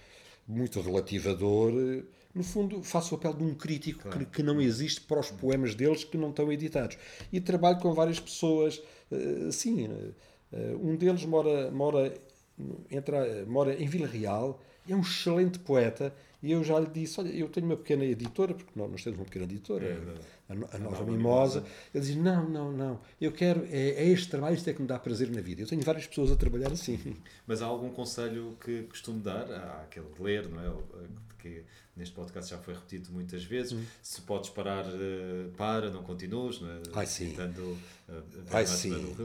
muito 0.48 0.80
relativador. 0.80 1.74
No 2.36 2.44
fundo, 2.44 2.84
faço 2.84 3.16
o 3.16 3.18
papel 3.18 3.34
de 3.34 3.44
um 3.44 3.56
crítico 3.56 4.04
claro. 4.04 4.20
que, 4.20 4.26
que 4.26 4.44
não 4.44 4.62
existe 4.62 5.02
para 5.02 5.20
os 5.20 5.32
poemas 5.32 5.74
deles 5.74 6.04
que 6.04 6.18
não 6.18 6.30
estão 6.30 6.52
editados. 6.52 6.98
E 7.34 7.42
trabalho 7.42 7.80
com 7.80 7.94
várias 7.94 8.20
pessoas, 8.20 8.80
assim 9.50 9.90
um 10.82 10.96
deles 10.96 11.26
mora, 11.26 11.72
mora, 11.72 12.14
entra, 12.90 13.46
mora 13.46 13.74
em 13.74 13.88
Vila 13.88 14.08
Real, 14.08 14.62
é 14.88 14.96
um 14.96 15.02
excelente 15.02 15.60
poeta, 15.60 16.14
e 16.42 16.52
eu 16.52 16.64
já 16.64 16.80
lhe 16.80 16.88
disse: 16.88 17.20
Olha, 17.20 17.30
eu 17.30 17.48
tenho 17.50 17.66
uma 17.66 17.78
pequena 17.78 18.04
editora, 18.04 18.54
porque 18.54 18.72
nós, 18.76 18.90
nós 18.90 19.04
temos 19.04 19.20
uma 19.20 19.26
pequena 19.26 19.46
editora, 19.46 19.86
é, 19.86 19.98
a, 20.52 20.76
a, 20.76 20.80
Nova 20.80 21.04
Mimosa. 21.04 21.64
Ele 21.94 22.06
diz: 22.06 22.16
Não, 22.16 22.50
não, 22.50 22.72
não, 22.72 23.00
eu 23.20 23.32
quero, 23.32 23.66
é, 23.66 23.90
é, 23.90 24.08
este 24.10 24.30
trabalho, 24.30 24.56
isto 24.56 24.70
é 24.70 24.74
que 24.74 24.82
me 24.82 24.88
dá 24.88 25.00
prazer 25.00 25.30
na 25.30 25.42
vida. 25.42 25.62
Eu 25.62 25.68
tenho 25.68 25.82
várias 25.82 26.08
pessoas 26.08 26.32
a 26.32 26.36
trabalhar 26.36 26.72
assim. 26.72 27.18
Mas 27.48 27.62
há 27.62 27.66
algum 27.66 27.90
conselho 27.90 28.58
que 28.64 28.84
costumo 28.84 29.20
dar? 29.20 29.52
Há 29.52 29.82
aquele 29.84 30.08
de 30.16 30.22
ler, 30.22 30.48
não 30.50 30.62
é? 30.62 30.74
Que 31.40 31.64
neste 31.96 32.16
podcast 32.16 32.50
já 32.50 32.58
foi 32.58 32.74
repetido 32.74 33.12
muitas 33.12 33.44
vezes. 33.44 33.74
Hum. 33.74 33.84
Se 34.02 34.22
podes 34.22 34.50
parar, 34.50 34.86
eh, 34.86 35.50
para, 35.58 35.90
não 35.90 36.04
continues, 36.04 36.60
não 36.60 36.70
é? 36.70 36.82
Ai, 36.94 37.06
sim. 37.06 37.30
Citando, 37.30 37.62
uh, 37.62 38.24
Ai, 38.52 38.66
sim. 38.66 39.16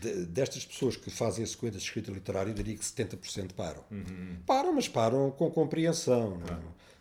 De, 0.00 0.26
destas 0.26 0.64
pessoas 0.64 0.96
que 0.96 1.10
fazem 1.10 1.44
a 1.44 1.46
sequência 1.46 1.78
de 1.78 1.84
escrita 1.84 2.10
literária, 2.10 2.50
eu 2.50 2.54
diria 2.54 2.76
que 2.76 2.84
70% 2.84 3.52
param. 3.54 3.84
Uhum. 3.90 4.36
Param, 4.46 4.72
mas 4.72 4.88
param 4.88 5.30
com 5.30 5.50
compreensão, 5.50 6.40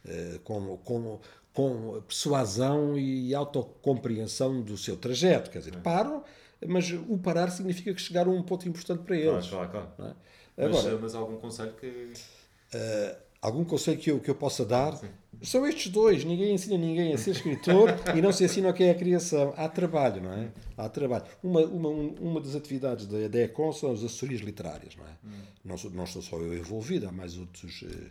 uh, 0.06 0.40
com, 0.40 0.78
com, 0.78 1.20
com 1.54 2.02
persuasão 2.08 2.98
e 2.98 3.34
autocompreensão 3.36 4.62
do 4.62 4.78
seu 4.78 4.96
trajeto. 4.96 5.50
Quer 5.50 5.60
dizer, 5.60 5.76
é. 5.76 5.80
param, 5.80 6.24
mas 6.66 6.92
o 6.92 7.18
parar 7.18 7.50
significa 7.50 7.94
que 7.94 8.02
chegaram 8.02 8.32
a 8.32 8.36
um 8.36 8.44
ponto 8.44 8.68
importante 8.68 9.04
para 9.04 9.18
eles. 9.18 9.48
Claro, 9.48 9.70
claro, 9.70 9.88
claro. 9.96 10.16
É? 10.58 10.66
Agora, 10.66 10.92
mas, 10.92 11.02
mas 11.02 11.16
algum 11.16 11.38
conselho 11.38 11.74
que. 11.74 11.88
Uh, 11.88 13.16
algum 13.42 13.66
conselho 13.66 13.98
que 13.98 14.12
eu, 14.12 14.20
que 14.20 14.30
eu 14.30 14.36
possa 14.36 14.64
dar 14.64 14.96
Sim. 14.96 15.10
são 15.42 15.66
estes 15.66 15.92
dois. 15.92 16.24
Ninguém 16.24 16.54
ensina 16.54 16.78
ninguém 16.78 17.14
a 17.14 17.18
ser 17.18 17.32
escritor 17.32 17.90
e 18.16 18.22
não 18.22 18.32
se 18.32 18.46
ensina 18.46 18.70
o 18.70 18.74
que 18.74 18.84
é 18.84 18.92
a 18.92 18.96
criação. 18.96 19.54
Há 19.58 19.68
trabalho, 19.68 20.22
não 20.22 20.32
é? 20.32 20.52
Há 20.78 20.88
trabalho. 20.88 21.26
Uma, 21.44 21.62
uma, 21.62 21.90
uma 21.90 22.40
das 22.40 22.56
atividades 22.56 23.08
da, 23.08 23.28
da 23.28 23.40
ECON 23.40 23.74
são 23.74 23.92
as 23.92 24.04
assessorias 24.04 24.42
literárias, 24.42 24.96
não 24.96 25.06
é? 25.06 25.10
Hum. 25.26 25.42
Não, 25.66 25.76
não 25.92 26.04
estou 26.04 26.22
só 26.22 26.38
eu 26.38 26.58
envolvido, 26.58 27.08
há 27.08 27.12
mais 27.12 27.38
outros 27.38 27.82
uh, 27.82 27.88
eh, 27.88 28.10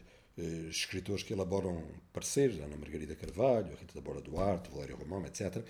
escritores 0.68 1.22
que 1.22 1.32
elaboram 1.32 1.82
pareceres, 2.12 2.60
Ana 2.60 2.76
Margarida 2.76 3.14
Carvalho, 3.14 3.76
Rita 3.80 3.94
da 3.94 4.00
Bora 4.00 4.20
Duarte, 4.20 4.70
Valério 4.70 4.96
Romão, 4.96 5.24
etc. 5.26 5.62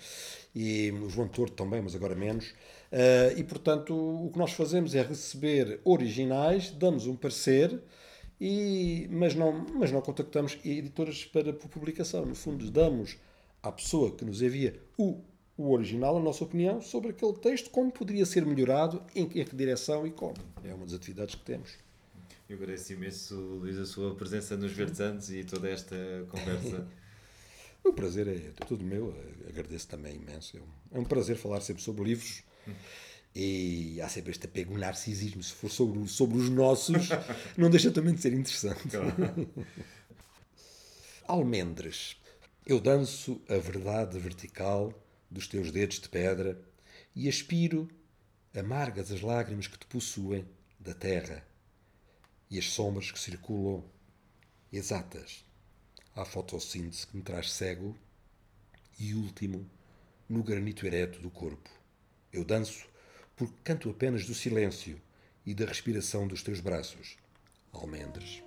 E 0.55 0.91
o 0.91 1.09
João 1.09 1.27
Torto 1.27 1.55
também, 1.55 1.81
mas 1.81 1.95
agora 1.95 2.15
menos. 2.15 2.49
Uh, 2.91 3.37
e, 3.37 3.43
portanto, 3.43 3.93
o 3.93 4.29
que 4.31 4.37
nós 4.37 4.51
fazemos 4.51 4.95
é 4.95 5.01
receber 5.01 5.79
originais, 5.83 6.71
damos 6.71 7.07
um 7.07 7.15
parecer, 7.15 7.81
e, 8.39 9.07
mas, 9.11 9.35
não, 9.35 9.65
mas 9.75 9.91
não 9.91 10.01
contactamos 10.01 10.57
editoras 10.65 11.23
para 11.25 11.53
publicação. 11.53 12.25
No 12.25 12.35
fundo, 12.35 12.69
damos 12.71 13.17
à 13.61 13.71
pessoa 13.71 14.11
que 14.11 14.25
nos 14.25 14.41
envia 14.41 14.81
o, 14.97 15.21
o 15.55 15.71
original 15.71 16.17
a 16.17 16.19
nossa 16.19 16.43
opinião 16.43 16.81
sobre 16.81 17.11
aquele 17.11 17.33
texto, 17.33 17.69
como 17.69 17.91
poderia 17.91 18.25
ser 18.25 18.45
melhorado, 18.45 19.03
em 19.15 19.27
que 19.27 19.43
direção 19.55 20.07
e 20.07 20.11
como. 20.11 20.33
É 20.63 20.73
uma 20.73 20.85
das 20.85 20.95
atividades 20.95 21.35
que 21.35 21.43
temos. 21.43 21.90
Eu 22.51 22.57
agradeço 22.57 22.91
imenso, 22.91 23.33
Luís, 23.33 23.77
a 23.77 23.85
sua 23.85 24.13
presença 24.13 24.57
nos 24.57 24.73
Verdes 24.73 24.99
Anos 24.99 25.31
e 25.31 25.41
toda 25.41 25.69
esta 25.69 25.95
conversa. 26.27 26.85
o 27.81 27.93
prazer 27.95 28.27
é 28.27 28.65
tudo 28.65 28.83
meu, 28.83 29.15
agradeço 29.47 29.87
também 29.87 30.17
imenso. 30.17 30.61
É 30.91 30.99
um 30.99 31.05
prazer 31.05 31.37
falar 31.37 31.61
sempre 31.61 31.81
sobre 31.81 32.03
livros. 32.03 32.43
E 33.33 34.01
há 34.01 34.09
sempre 34.09 34.31
este 34.31 34.47
apego, 34.47 34.77
narcisismo. 34.77 35.41
Se 35.41 35.53
for 35.53 35.71
sobre, 35.71 36.05
sobre 36.09 36.39
os 36.39 36.49
nossos, 36.49 37.07
não 37.57 37.69
deixa 37.69 37.89
também 37.89 38.13
de 38.13 38.19
ser 38.19 38.33
interessante. 38.33 38.89
Claro. 38.89 39.49
Almendres. 41.23 42.17
Eu 42.65 42.81
danço 42.81 43.41
a 43.47 43.55
verdade 43.55 44.19
vertical 44.19 44.93
dos 45.29 45.47
teus 45.47 45.71
dedos 45.71 46.01
de 46.01 46.09
pedra 46.09 46.61
e 47.15 47.29
aspiro, 47.29 47.87
amargas 48.53 49.09
as 49.09 49.21
lágrimas 49.21 49.67
que 49.67 49.79
te 49.79 49.85
possuem, 49.85 50.45
da 50.77 50.93
terra 50.93 51.49
e 52.51 52.59
as 52.59 52.65
sombras 52.65 53.09
que 53.09 53.19
circulam 53.19 53.83
exatas 54.71 55.45
à 56.13 56.25
fotossíntese 56.25 57.07
que 57.07 57.15
me 57.15 57.23
traz 57.23 57.51
cego 57.51 57.97
e 58.99 59.15
último 59.15 59.65
no 60.27 60.43
granito 60.43 60.85
ereto 60.85 61.19
do 61.21 61.31
corpo. 61.31 61.69
Eu 62.31 62.43
danço 62.43 62.85
porque 63.37 63.55
canto 63.63 63.89
apenas 63.89 64.25
do 64.25 64.35
silêncio 64.35 65.01
e 65.45 65.55
da 65.55 65.65
respiração 65.65 66.27
dos 66.27 66.43
teus 66.43 66.59
braços, 66.59 67.17
almendres. 67.71 68.43